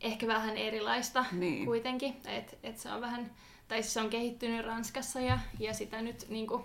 ehkä 0.00 0.26
vähän 0.26 0.56
erilaista 0.56 1.24
niin. 1.32 1.64
kuitenkin. 1.64 2.16
Että 2.26 2.56
et 2.62 2.78
se 2.78 2.92
on 2.92 3.00
vähän, 3.00 3.30
tai 3.68 3.82
se 3.82 4.00
on 4.00 4.10
kehittynyt 4.10 4.66
Ranskassa 4.66 5.20
ja, 5.20 5.38
ja 5.58 5.74
sitä 5.74 6.02
nyt 6.02 6.26
niin 6.28 6.46
kuin, 6.46 6.64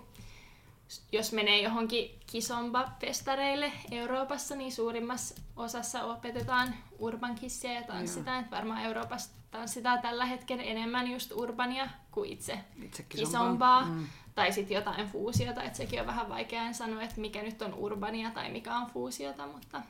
jos 1.12 1.32
menee 1.32 1.62
johonkin 1.62 2.18
kisomba-festareille 2.26 3.72
Euroopassa, 3.90 4.56
niin 4.56 4.72
suurimmassa 4.72 5.34
osassa 5.56 6.04
opetetaan 6.04 6.74
urban 6.98 7.34
kissia 7.34 7.72
ja 7.72 7.82
tanssitaan. 7.82 8.40
Että 8.40 8.56
varmaan 8.56 8.84
Euroopassa 8.84 9.30
tanssitaan 9.50 10.02
tällä 10.02 10.24
hetkellä 10.24 10.62
enemmän 10.62 11.10
just 11.10 11.32
urbania 11.32 11.88
kuin 12.10 12.32
itse, 12.32 12.58
itse 12.82 13.02
kisombaa. 13.02 13.84
Mm. 13.84 14.06
Tai 14.34 14.52
sitten 14.52 14.74
jotain 14.74 15.08
fuusiota, 15.08 15.62
että 15.62 15.76
sekin 15.76 16.00
on 16.00 16.06
vähän 16.06 16.28
vaikea 16.28 16.72
sanoa, 16.72 17.02
että 17.02 17.20
mikä 17.20 17.42
nyt 17.42 17.62
on 17.62 17.74
urbania 17.74 18.30
tai 18.30 18.50
mikä 18.50 18.76
on 18.76 18.86
fuusiota, 18.86 19.46
mutta... 19.46 19.82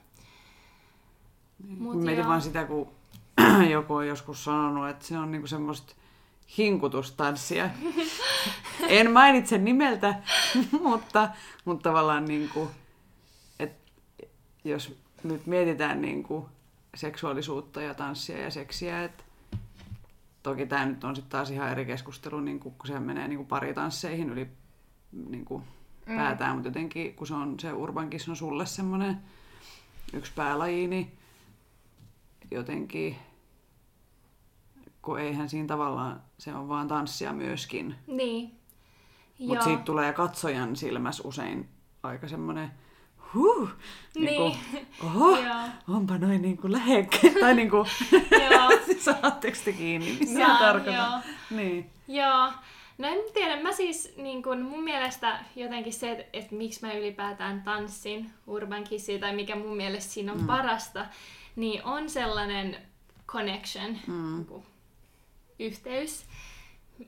Niin. 1.65 1.83
Mut 1.83 2.03
Mietin 2.03 2.27
vaan 2.27 2.43
sitä, 2.43 2.65
kun 2.65 2.89
joku 3.71 3.95
on 3.95 4.09
joskus 4.09 4.45
sanonut, 4.45 4.89
että 4.89 5.07
se 5.07 5.19
on 5.19 5.31
niinku 5.31 5.47
semmoista 5.47 5.95
hinkutustanssia. 6.59 7.71
en 8.89 9.11
mainitse 9.11 9.59
nimeltä, 9.59 10.15
mutta, 10.83 11.29
mutta 11.65 11.91
tavallaan 11.91 12.25
niin 12.25 12.49
kuin, 12.49 12.69
että 13.59 13.93
jos 14.65 14.97
nyt 15.23 15.47
mietitään 15.47 16.03
niin 16.03 16.23
kuin 16.23 16.47
seksuaalisuutta 16.95 17.83
ja 17.83 17.95
tanssia 17.95 18.39
ja 18.39 18.51
seksiä, 18.51 19.05
että 19.05 19.25
toki 20.43 20.67
tämä 20.67 20.87
nyt 20.87 21.05
on 21.05 21.17
sitten 21.17 21.31
taas 21.31 21.51
ihan 21.51 21.71
eri 21.71 21.85
keskustelu, 21.85 22.41
niin 22.41 22.61
kun 22.61 22.75
se 22.85 23.01
menee 23.01 23.29
niin 23.29 23.47
paritansseihin 23.47 24.31
yli 24.31 24.49
niin 25.29 25.45
kuin 25.45 25.65
mm. 26.07 26.17
päätään, 26.17 26.55
mutta 26.55 26.69
jotenkin 26.69 27.15
kun 27.15 27.27
se 27.27 27.35
on 27.35 27.61
se 27.61 27.73
Urban 27.73 28.11
on 28.29 28.37
sulle 28.37 28.67
semmoinen 28.67 29.17
yksi 30.13 30.33
päälaji, 30.37 30.87
niin 30.87 31.13
jotenkin, 32.57 33.17
kun 35.03 35.21
eihän 35.21 35.49
siinä 35.49 35.67
tavallaan, 35.67 36.23
se 36.39 36.55
on 36.55 36.69
vaan 36.69 36.89
tanssia 36.89 37.33
myöskin. 37.33 37.95
Niin. 38.07 38.53
Mutta 39.39 39.65
siitä 39.65 39.83
tulee 39.83 40.13
katsojan 40.13 40.77
silmässä 40.77 41.23
usein 41.27 41.69
aika 42.03 42.29
semmoinen 42.29 42.71
huh, 43.35 43.69
niin. 44.15 44.25
Niin 44.25 44.37
kuin, 44.37 44.87
oho, 45.05 45.39
onpa 45.97 46.19
noin 46.19 46.43
niin 46.43 46.57
kuin 46.57 46.73
lähekkäin, 46.73 47.35
tai 47.41 47.55
niin 47.55 47.71
kuin, 47.71 47.87
siis 48.87 49.05
saatteko 49.05 49.57
te 49.65 49.73
kiinni, 49.73 50.17
missä 50.21 50.39
Saan, 50.39 50.59
tarkoitan. 50.59 51.23
Niin. 51.51 51.91
Joo, 52.09 52.53
No 52.99 53.09
en 53.09 53.19
tiedä, 53.35 53.63
mä 53.63 53.73
siis 53.73 54.15
niin 54.17 54.43
kun 54.43 54.63
mun 54.63 54.85
mielestä 54.85 55.41
jotenkin 55.57 55.93
se, 55.93 56.11
että, 56.11 56.25
että 56.33 56.55
miksi 56.55 56.87
mä 56.87 56.93
ylipäätään 56.93 57.63
tanssin 57.63 58.31
Urban 58.47 58.85
Kissia 58.85 59.19
tai 59.19 59.35
mikä 59.37 59.57
mun 59.57 59.77
mielestä 59.77 60.13
siinä 60.13 60.33
on 60.33 60.41
mm. 60.41 60.47
parasta, 60.47 61.07
niin 61.57 61.85
on 61.85 62.11
sellainen 62.11 62.77
connection, 63.27 63.99
mm. 64.07 64.45
niin 64.49 64.63
yhteys, 65.59 66.25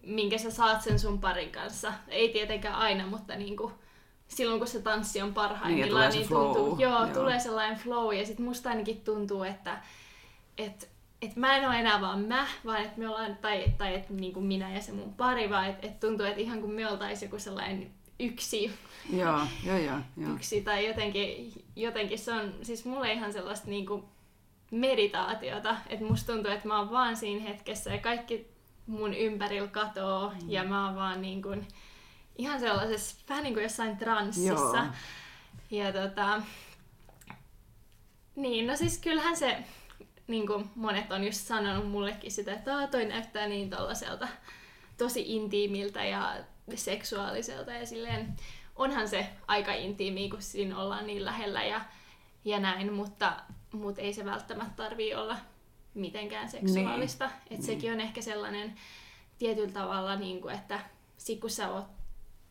minkä 0.02 0.38
sä 0.38 0.50
saat 0.50 0.82
sen 0.82 0.98
sun 0.98 1.20
parin 1.20 1.50
kanssa. 1.50 1.92
Ei 2.08 2.28
tietenkään 2.28 2.74
aina, 2.74 3.06
mutta 3.06 3.34
niin 3.34 3.56
kuin, 3.56 3.72
silloin 4.28 4.58
kun 4.58 4.68
se 4.68 4.82
tanssi 4.82 5.22
on 5.22 5.34
parhaimmillaan, 5.34 6.10
niin, 6.10 6.18
niin 6.18 6.28
tuntuu, 6.28 6.76
joo, 6.78 7.04
joo, 7.04 7.14
tulee 7.14 7.40
sellainen 7.40 7.78
flow 7.78 8.14
ja 8.14 8.26
sit 8.26 8.38
musta 8.38 8.68
ainakin 8.68 9.00
tuntuu, 9.00 9.42
että, 9.42 9.82
että 10.58 10.86
et 11.22 11.36
mä 11.36 11.56
en 11.56 11.68
ole 11.68 11.80
enää 11.80 12.00
vaan 12.00 12.20
mä, 12.20 12.46
vaan 12.64 12.84
että 12.84 12.98
me 12.98 13.08
ollaan, 13.08 13.36
tai, 13.36 13.64
tai 13.78 13.94
että 13.94 14.12
niin 14.12 14.32
kuin 14.32 14.46
minä 14.46 14.74
ja 14.74 14.80
se 14.80 14.92
mun 14.92 15.14
pari, 15.14 15.50
vaan 15.50 15.68
että 15.68 15.86
et 15.86 16.00
tuntuu, 16.00 16.26
että 16.26 16.40
ihan 16.40 16.60
kuin 16.60 16.72
me 16.72 16.88
oltaisiin 16.88 17.26
joku 17.26 17.38
sellainen 17.38 17.90
yksi. 18.20 18.70
Joo, 19.12 19.40
joo, 19.64 19.78
joo. 19.78 19.98
joo. 20.16 20.34
Yksi, 20.34 20.60
tai 20.60 20.86
jotenkin, 20.86 21.52
jotenkin 21.76 22.18
se 22.18 22.32
on 22.32 22.54
siis 22.62 22.84
mulle 22.84 23.12
ihan 23.12 23.32
sellaista 23.32 23.68
niin 23.68 23.86
kuin 23.86 24.04
meditaatiota, 24.70 25.76
että 25.88 26.04
musta 26.04 26.32
tuntuu, 26.32 26.52
että 26.52 26.68
mä 26.68 26.78
oon 26.78 26.90
vaan 26.90 27.16
siinä 27.16 27.42
hetkessä 27.42 27.90
ja 27.90 27.98
kaikki 27.98 28.50
mun 28.86 29.14
ympärillä 29.14 29.68
katoo 29.68 30.30
mm. 30.30 30.50
ja 30.50 30.64
mä 30.64 30.86
oon 30.86 30.96
vaan 30.96 31.22
niin 31.22 31.42
kuin, 31.42 31.68
ihan 32.38 32.60
sellaisessa, 32.60 33.16
vähän 33.28 33.44
niin 33.44 33.54
kuin 33.54 33.62
jossain 33.62 33.96
transsissa. 33.96 34.76
Joo. 34.76 34.86
Ja 35.70 35.92
tota, 35.92 36.42
niin, 38.36 38.66
no 38.66 38.76
siis 38.76 38.98
kyllähän 38.98 39.36
se, 39.36 39.56
niin 40.26 40.46
kuin 40.46 40.70
monet 40.74 41.12
on 41.12 41.24
just 41.24 41.40
sanonut 41.46 41.90
mullekin 41.90 42.32
sitä, 42.32 42.52
että 42.52 42.86
toi 42.86 43.04
näyttää 43.04 43.48
niin 43.48 43.70
tollaselta 43.70 44.28
tosi 44.98 45.36
intiimiltä 45.36 46.04
ja 46.04 46.36
seksuaaliselta 46.74 47.72
ja 47.72 47.86
silleen 47.86 48.36
onhan 48.76 49.08
se 49.08 49.26
aika 49.46 49.72
intiimi, 49.72 50.30
kun 50.30 50.42
siinä 50.42 50.78
ollaan 50.78 51.06
niin 51.06 51.24
lähellä 51.24 51.64
ja, 51.64 51.80
ja 52.44 52.60
näin, 52.60 52.92
mutta, 52.92 53.32
mutta 53.72 54.00
ei 54.00 54.12
se 54.12 54.24
välttämättä 54.24 54.72
tarvii 54.76 55.14
olla 55.14 55.36
mitenkään 55.94 56.48
seksuaalista. 56.48 57.26
Niin. 57.26 57.36
Et 57.42 57.50
niin. 57.50 57.62
sekin 57.62 57.92
on 57.92 58.00
ehkä 58.00 58.22
sellainen 58.22 58.74
tietyllä 59.38 59.72
tavalla, 59.72 60.16
niin 60.16 60.40
kuin, 60.40 60.54
että 60.54 60.80
sit 61.16 61.40
kun 61.40 61.50
sä 61.50 61.70
oot 61.70 61.86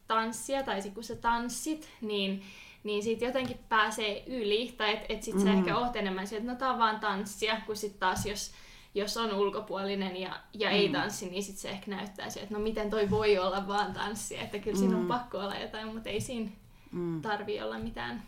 tanssia 0.08 0.64
tai 0.64 0.82
sit 0.82 0.94
kun 0.94 1.04
sä 1.04 1.16
tanssit, 1.16 1.90
niin 2.02 2.44
niin 2.88 3.04
siitä 3.04 3.26
jotenkin 3.26 3.60
pääsee 3.70 4.24
yli, 4.28 4.74
tai 4.78 4.94
että 4.94 5.06
et 5.10 5.24
sit 5.24 5.36
mm. 5.36 5.44
sä 5.44 5.54
ehkä 5.54 5.78
oot 5.78 5.96
enemmän 5.96 6.28
sieltä, 6.28 6.44
että 6.44 6.54
no 6.54 6.60
tää 6.60 6.72
on 6.72 6.80
vaan 6.80 7.00
tanssia, 7.00 7.62
kun 7.66 7.76
sit 7.76 8.00
taas 8.00 8.26
jos, 8.26 8.52
jos 8.96 9.18
on 9.18 9.34
ulkopuolinen 9.34 10.18
ja, 10.18 10.40
ja 10.54 10.70
mm. 10.70 10.76
ei 10.76 10.90
tanssi, 10.90 11.30
niin 11.30 11.44
sit 11.44 11.58
se 11.58 11.70
ehkä 11.70 11.92
näyttää 11.92 12.30
sieltä, 12.30 12.44
että 12.44 12.56
no 12.56 12.64
miten 12.64 12.90
toi 12.90 13.10
voi 13.10 13.38
olla 13.38 13.68
vaan 13.68 13.94
tanssia, 13.94 14.42
että 14.42 14.60
kyllä 14.60 14.78
siinä 14.78 14.94
mm. 14.94 15.02
on 15.02 15.08
pakko 15.08 15.40
olla 15.40 15.56
jotain, 15.56 15.94
mutta 15.94 16.10
ei 16.10 16.22
siinä 16.22 16.50
mm. 16.92 17.22
tarvi 17.22 17.62
olla 17.62 17.80
mitään, 17.80 18.24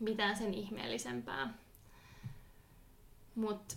mitään 0.00 0.36
sen 0.36 0.54
ihmeellisempää. 0.54 1.54
Mut 3.34 3.76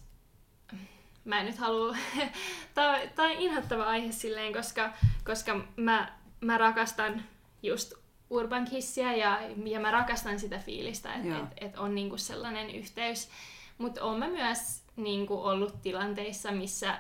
mä 1.28 1.40
en 1.40 1.46
nyt 1.46 1.58
halua, 1.58 1.96
tää, 2.74 3.08
tää 3.08 3.26
on 3.26 3.32
inhottava 3.32 3.84
aihe 3.84 4.12
silleen, 4.12 4.54
koska, 4.54 4.94
koska 5.24 5.60
mä, 5.76 6.18
mä 6.42 6.58
rakastan 6.58 7.24
just 7.64 7.94
Urban 8.30 8.66
Kissiä 8.66 9.16
ja, 9.16 9.40
ja 9.66 9.80
mä 9.80 9.92
rakastan 9.92 10.40
sitä 10.40 10.58
fiilistä, 10.60 11.14
että 11.14 11.38
et, 11.38 11.70
et 11.70 11.78
on 11.78 11.96
niinku 11.96 12.18
sellainen 12.18 12.70
yhteys. 12.70 13.30
Mutta 13.78 14.04
oon 14.04 14.20
mä 14.20 14.28
myös 14.28 14.84
niinku 14.96 15.42
ollut 15.42 15.82
tilanteissa, 15.82 16.52
missä, 16.52 17.00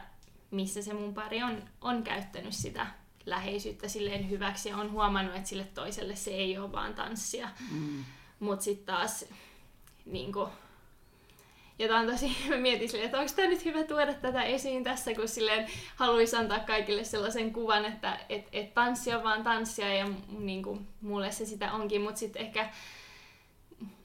missä 0.52 0.82
se 0.82 0.94
mun 0.94 1.14
pari 1.14 1.44
on, 1.44 1.64
on 1.82 2.04
käyttänyt 2.04 2.54
sitä 2.54 2.88
läheisyyttä 3.26 3.88
silleen 3.88 4.30
hyväksi 4.30 4.70
ja 4.70 4.78
on 4.78 4.92
huomannut, 4.92 5.36
että 5.36 5.50
sille 5.50 5.68
toiselle 5.74 6.16
se 6.16 6.32
ei 6.32 6.58
ole 6.58 6.72
vaan 6.72 6.94
tanssia. 6.94 7.50
Mm. 7.72 8.06
Mutta 8.40 8.64
sitten 8.64 8.96
taas 8.96 9.26
niinku, 10.06 10.50
ja 11.80 11.88
tämä 11.88 12.00
on 12.00 12.08
tosi, 12.08 12.38
mä 12.50 12.58
mietin 12.58 12.90
silleen, 12.90 13.06
että 13.06 13.20
onko 13.20 13.32
tämä 13.36 13.48
nyt 13.48 13.66
hyvä 13.66 13.84
tuoda 13.84 14.14
tätä 14.14 14.44
esiin 14.44 14.84
tässä, 14.84 15.14
kun 15.14 15.28
silleen 15.28 15.68
haluaisi 15.96 16.36
antaa 16.36 16.60
kaikille 16.60 17.04
sellaisen 17.04 17.54
kuvan, 17.54 17.86
että 17.86 18.20
et, 18.30 18.48
et 18.52 18.74
tanssi 18.74 19.14
on 19.14 19.24
vaan 19.24 19.44
tanssia 19.44 19.94
ja 19.94 20.08
niin 20.40 20.64
kuin, 20.64 20.88
mulle 21.02 21.32
se 21.32 21.46
sitä 21.46 21.72
onkin, 21.72 22.02
mutta 22.02 22.20
sitten 22.20 22.42
ehkä 22.42 22.70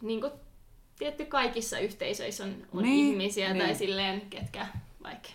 niin 0.03 0.20
kuin, 0.20 0.33
tietty 0.99 1.25
kaikissa 1.25 1.79
yhteisöissä 1.79 2.45
on, 2.45 2.66
on 2.75 2.83
niin, 2.83 3.07
ihmisiä 3.07 3.53
niin. 3.53 3.64
tai 3.64 3.75
silleen, 3.75 4.20
ketkä 4.31 4.66
vaikka 5.03 5.29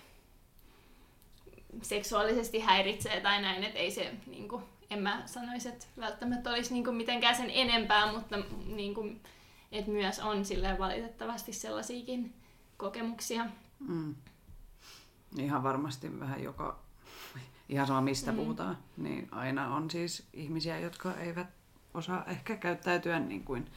seksuaalisesti 1.82 2.60
häiritsee 2.60 3.22
tai 3.22 3.42
näin, 3.42 3.64
että 3.64 3.80
ei 3.80 3.92
se, 3.92 4.12
niin 4.28 4.50
kuin, 4.50 4.64
en 4.90 5.00
mä 5.00 5.24
sanoisi, 5.26 5.70
että 5.70 5.86
välttämättä 6.00 6.50
olisi 6.50 6.74
niin 6.74 6.84
kuin, 6.84 6.96
mitenkään 6.96 7.36
sen 7.36 7.50
enempää, 7.54 8.14
mutta 8.14 8.38
niin 8.66 8.94
kuin, 8.94 9.22
että 9.72 9.92
myös 9.92 10.20
on 10.20 10.46
silleen 10.46 10.80
valitettavasti 10.80 11.54
sellaisiakin 11.54 12.34
kokemuksia. 12.78 13.46
Mm. 13.80 14.16
Ihan 15.38 15.64
varmasti 15.64 16.20
vähän 16.20 16.44
joka, 16.44 16.80
ihan 17.70 17.88
sama 17.88 18.02
mistä 18.02 18.32
mm. 18.32 18.38
puhutaan, 18.38 18.78
niin 18.98 19.28
aina 19.32 19.76
on 19.76 19.92
siis 19.92 20.28
ihmisiä, 20.34 20.80
jotka 20.80 21.14
eivät 21.14 21.48
osaa 21.94 22.26
ehkä 22.26 22.56
käyttäytyä 22.56 23.20
niin 23.20 23.44
kuin 23.44 23.72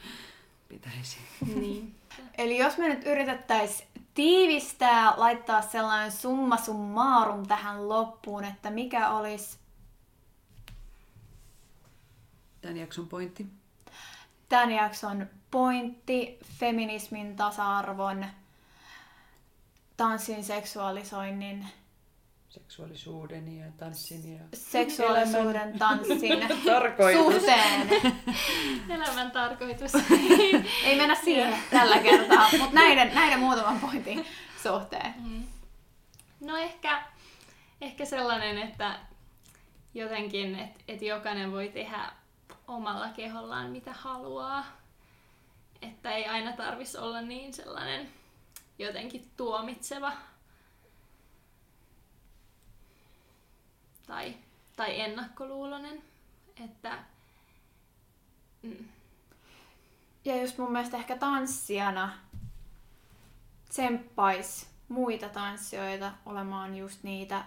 pitäisi. 0.69 1.19
Niin. 1.55 1.95
Eli 2.39 2.59
jos 2.59 2.79
me 2.79 2.89
nyt 2.89 3.07
yritettäisiin 3.07 3.89
tiivistää, 4.15 5.15
laittaa 5.17 5.63
sellainen 5.63 6.13
summa 6.13 6.57
summarum 6.57 7.47
tähän 7.47 7.89
loppuun, 7.89 8.45
että 8.45 8.71
mikä 8.71 9.11
olisi 9.11 9.59
tämän 12.61 12.77
jakson 12.77 13.09
pointti? 13.09 13.47
Tämän 14.49 14.71
jakson 14.71 15.27
pointti 15.51 16.39
feminismin, 16.59 17.37
tasa-arvon, 17.37 18.27
tanssin 19.97 20.45
seksuaalisoinnin, 20.45 21.67
seksuaalisuuden 22.51 23.57
ja 23.59 23.67
tanssin 23.79 24.35
ja 24.35 24.41
seksuaalisuuden, 24.55 25.57
elämän... 25.57 25.79
tanssin 25.79 26.49
suhteen. 27.19 27.89
Elämän 28.97 29.31
tarkoitus. 29.31 29.93
Ei 30.85 30.97
mennä 30.97 31.15
siihen 31.15 31.55
tällä 31.71 31.99
kertaa, 31.99 32.49
mutta 32.59 32.75
näiden, 32.75 33.15
näiden 33.15 33.41
muutaman 33.41 33.81
pointin 33.81 34.27
suhteen. 34.63 35.15
Mm. 35.19 35.43
No 36.41 36.57
ehkä, 36.57 37.03
ehkä 37.81 38.05
sellainen, 38.05 38.59
että 38.59 38.99
jotenkin, 39.95 40.55
että, 40.55 40.81
että 40.89 41.05
jokainen 41.05 41.53
voi 41.53 41.69
tehdä 41.69 42.13
omalla 42.69 43.09
kehollaan 43.09 43.71
mitä 43.71 43.93
haluaa 43.93 44.65
että 45.83 46.11
ei 46.13 46.27
aina 46.27 46.53
tarvis 46.53 46.97
olla 46.97 47.21
niin 47.21 47.55
sellainen 47.55 48.09
jotenkin 48.79 49.31
tuomitseva 49.37 50.13
tai, 54.07 54.35
tai 54.77 55.01
ennakkoluulonen. 55.01 56.03
Että, 56.65 56.99
mm. 58.63 58.89
Ja 60.25 60.41
just 60.41 60.59
mun 60.59 60.73
mielestä 60.73 60.97
ehkä 60.97 61.17
tanssijana 61.17 62.13
tsemppais 63.69 64.71
muita 64.89 65.29
tanssijoita 65.29 66.13
olemaan 66.27 66.77
just 66.77 67.03
niitä 67.03 67.45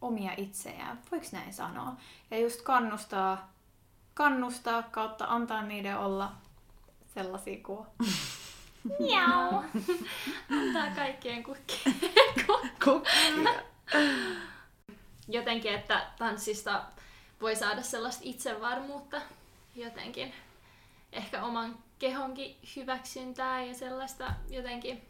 omia 0.00 0.32
itsejään, 0.36 1.02
voiko 1.10 1.26
näin 1.32 1.54
sanoa? 1.54 1.96
Ja 2.30 2.38
just 2.38 2.62
kannustaa, 2.62 3.52
kannustaa 4.14 4.82
kautta 4.82 5.24
antaa 5.28 5.62
niiden 5.62 5.98
olla 5.98 6.32
sellaisia 7.14 7.62
kuin... 7.66 7.86
Miau. 8.98 9.62
Antaa 10.50 10.94
kaikkien 10.96 11.42
kukkia. 11.42 11.92
kukkia. 12.84 13.62
Jotenkin, 15.28 15.74
että 15.74 16.06
tanssista 16.18 16.84
voi 17.40 17.56
saada 17.56 17.82
sellaista 17.82 18.22
itsevarmuutta 18.24 19.20
jotenkin. 19.74 20.32
Ehkä 21.12 21.44
oman 21.44 21.78
kehonkin 21.98 22.56
hyväksyntää 22.76 23.64
ja 23.64 23.74
sellaista 23.74 24.34
jotenkin 24.48 25.02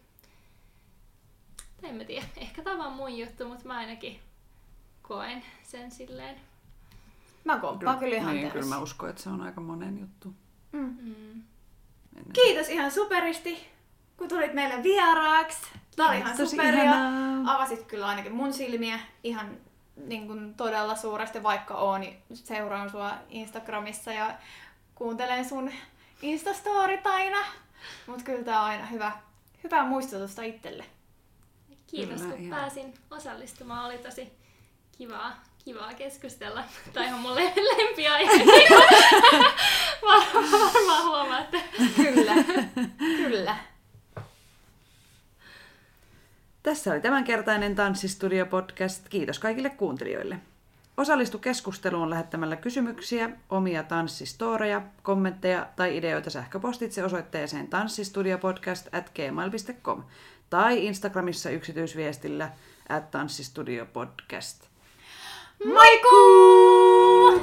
en 1.82 1.94
mä 1.94 2.05
tiedä, 2.05 2.26
ehkä 2.36 2.62
tämä 2.62 2.76
on 2.76 2.82
vaan 2.82 2.92
mun 2.92 3.18
juttu, 3.18 3.48
mutta 3.48 3.66
mä 3.66 3.76
ainakin 3.76 4.20
koen 5.03 5.42
sen 5.62 5.90
silleen. 5.90 6.36
Mä 7.44 7.59
komppaan 7.59 7.98
kyllä 7.98 8.16
ihan 8.16 8.36
niin, 8.36 8.50
kyllä 8.50 8.66
mä 8.66 8.78
uskon, 8.78 9.11
että 9.11 9.22
se 9.22 9.28
on 9.28 9.40
aika 9.40 9.61
monen 9.61 9.98
juttu. 9.98 10.34
Mm. 10.72 10.96
Mm. 11.00 11.42
Kiitos 12.33 12.69
ihan 12.69 12.91
superisti, 12.91 13.69
kun 14.17 14.29
tulit 14.29 14.55
meille 14.55 14.83
vieraaksi. 14.83 15.59
Tää 15.97 16.09
oli 16.09 16.19
ihan 16.19 16.37
superia. 16.37 16.83
ihanaa. 16.83 17.55
Avasit 17.55 17.83
kyllä 17.83 18.07
ainakin 18.07 18.33
mun 18.35 18.53
silmiä 18.53 18.99
ihan 19.25 19.57
niin 19.97 20.27
kuin 20.27 20.55
todella 20.55 20.97
suuresti, 20.97 21.43
vaikka 21.43 21.75
oon, 21.75 22.01
niin 22.01 22.23
seuraan 22.35 22.91
sua 22.91 23.13
Instagramissa 23.29 24.13
ja 24.13 24.35
kuuntelen 24.95 25.49
sun 25.49 25.73
Instastorit 26.23 27.07
aina. 27.07 27.39
Mut 28.07 28.23
kyllä 28.23 28.45
tää 28.45 28.61
on 28.61 28.67
aina 28.67 28.87
hyvä, 28.87 29.13
hyvä 29.65 29.85
muistutusta 29.85 30.43
itselle. 30.43 30.85
Kiitos, 31.87 32.21
Kyllä, 32.21 32.35
kun 32.35 32.45
ihan. 32.45 32.61
pääsin 32.61 32.95
osallistumaan. 33.11 33.87
Oli 33.87 33.99
tosi 33.99 34.33
kivaa, 34.99 35.43
kivaa 35.65 35.95
keskustella. 35.95 36.65
Tai 36.93 37.05
ihan 37.07 37.21
mun 37.21 37.35
le- 37.35 37.53
lempiaihe. 37.77 38.45
Var- 40.03 40.43
Varmaan 40.53 41.05
huomaatte. 41.07 41.63
Kyllä, 41.97 42.35
kyllä. 43.17 43.57
Tässä 46.63 46.93
oli 46.93 47.01
tämänkertainen 47.01 47.75
Tanssistudio-podcast. 47.75 49.09
Kiitos 49.11 49.39
kaikille 49.39 49.71
kuuntelijoille. 49.71 50.37
Osallistu 50.97 51.39
keskusteluun 51.39 52.11
lähettämällä 52.11 52.57
kysymyksiä, 52.57 53.31
omia 53.51 53.83
tanssistoreja, 53.83 54.83
kommentteja 55.03 55.67
tai 55.77 55.97
ideoita 55.97 56.31
sähköpostitse 56.31 57.05
osoitteeseen 57.05 57.69
tanssistudiopodcast 57.69 58.95
at 58.95 59.11
gmail.com 59.15 60.05
tai 60.51 60.87
Instagramissa 60.87 61.51
yksityisviestillä 61.51 62.51
at 62.89 63.11
tanssistudiopodcast. 63.11 64.72
Moikkuu! 65.65 67.41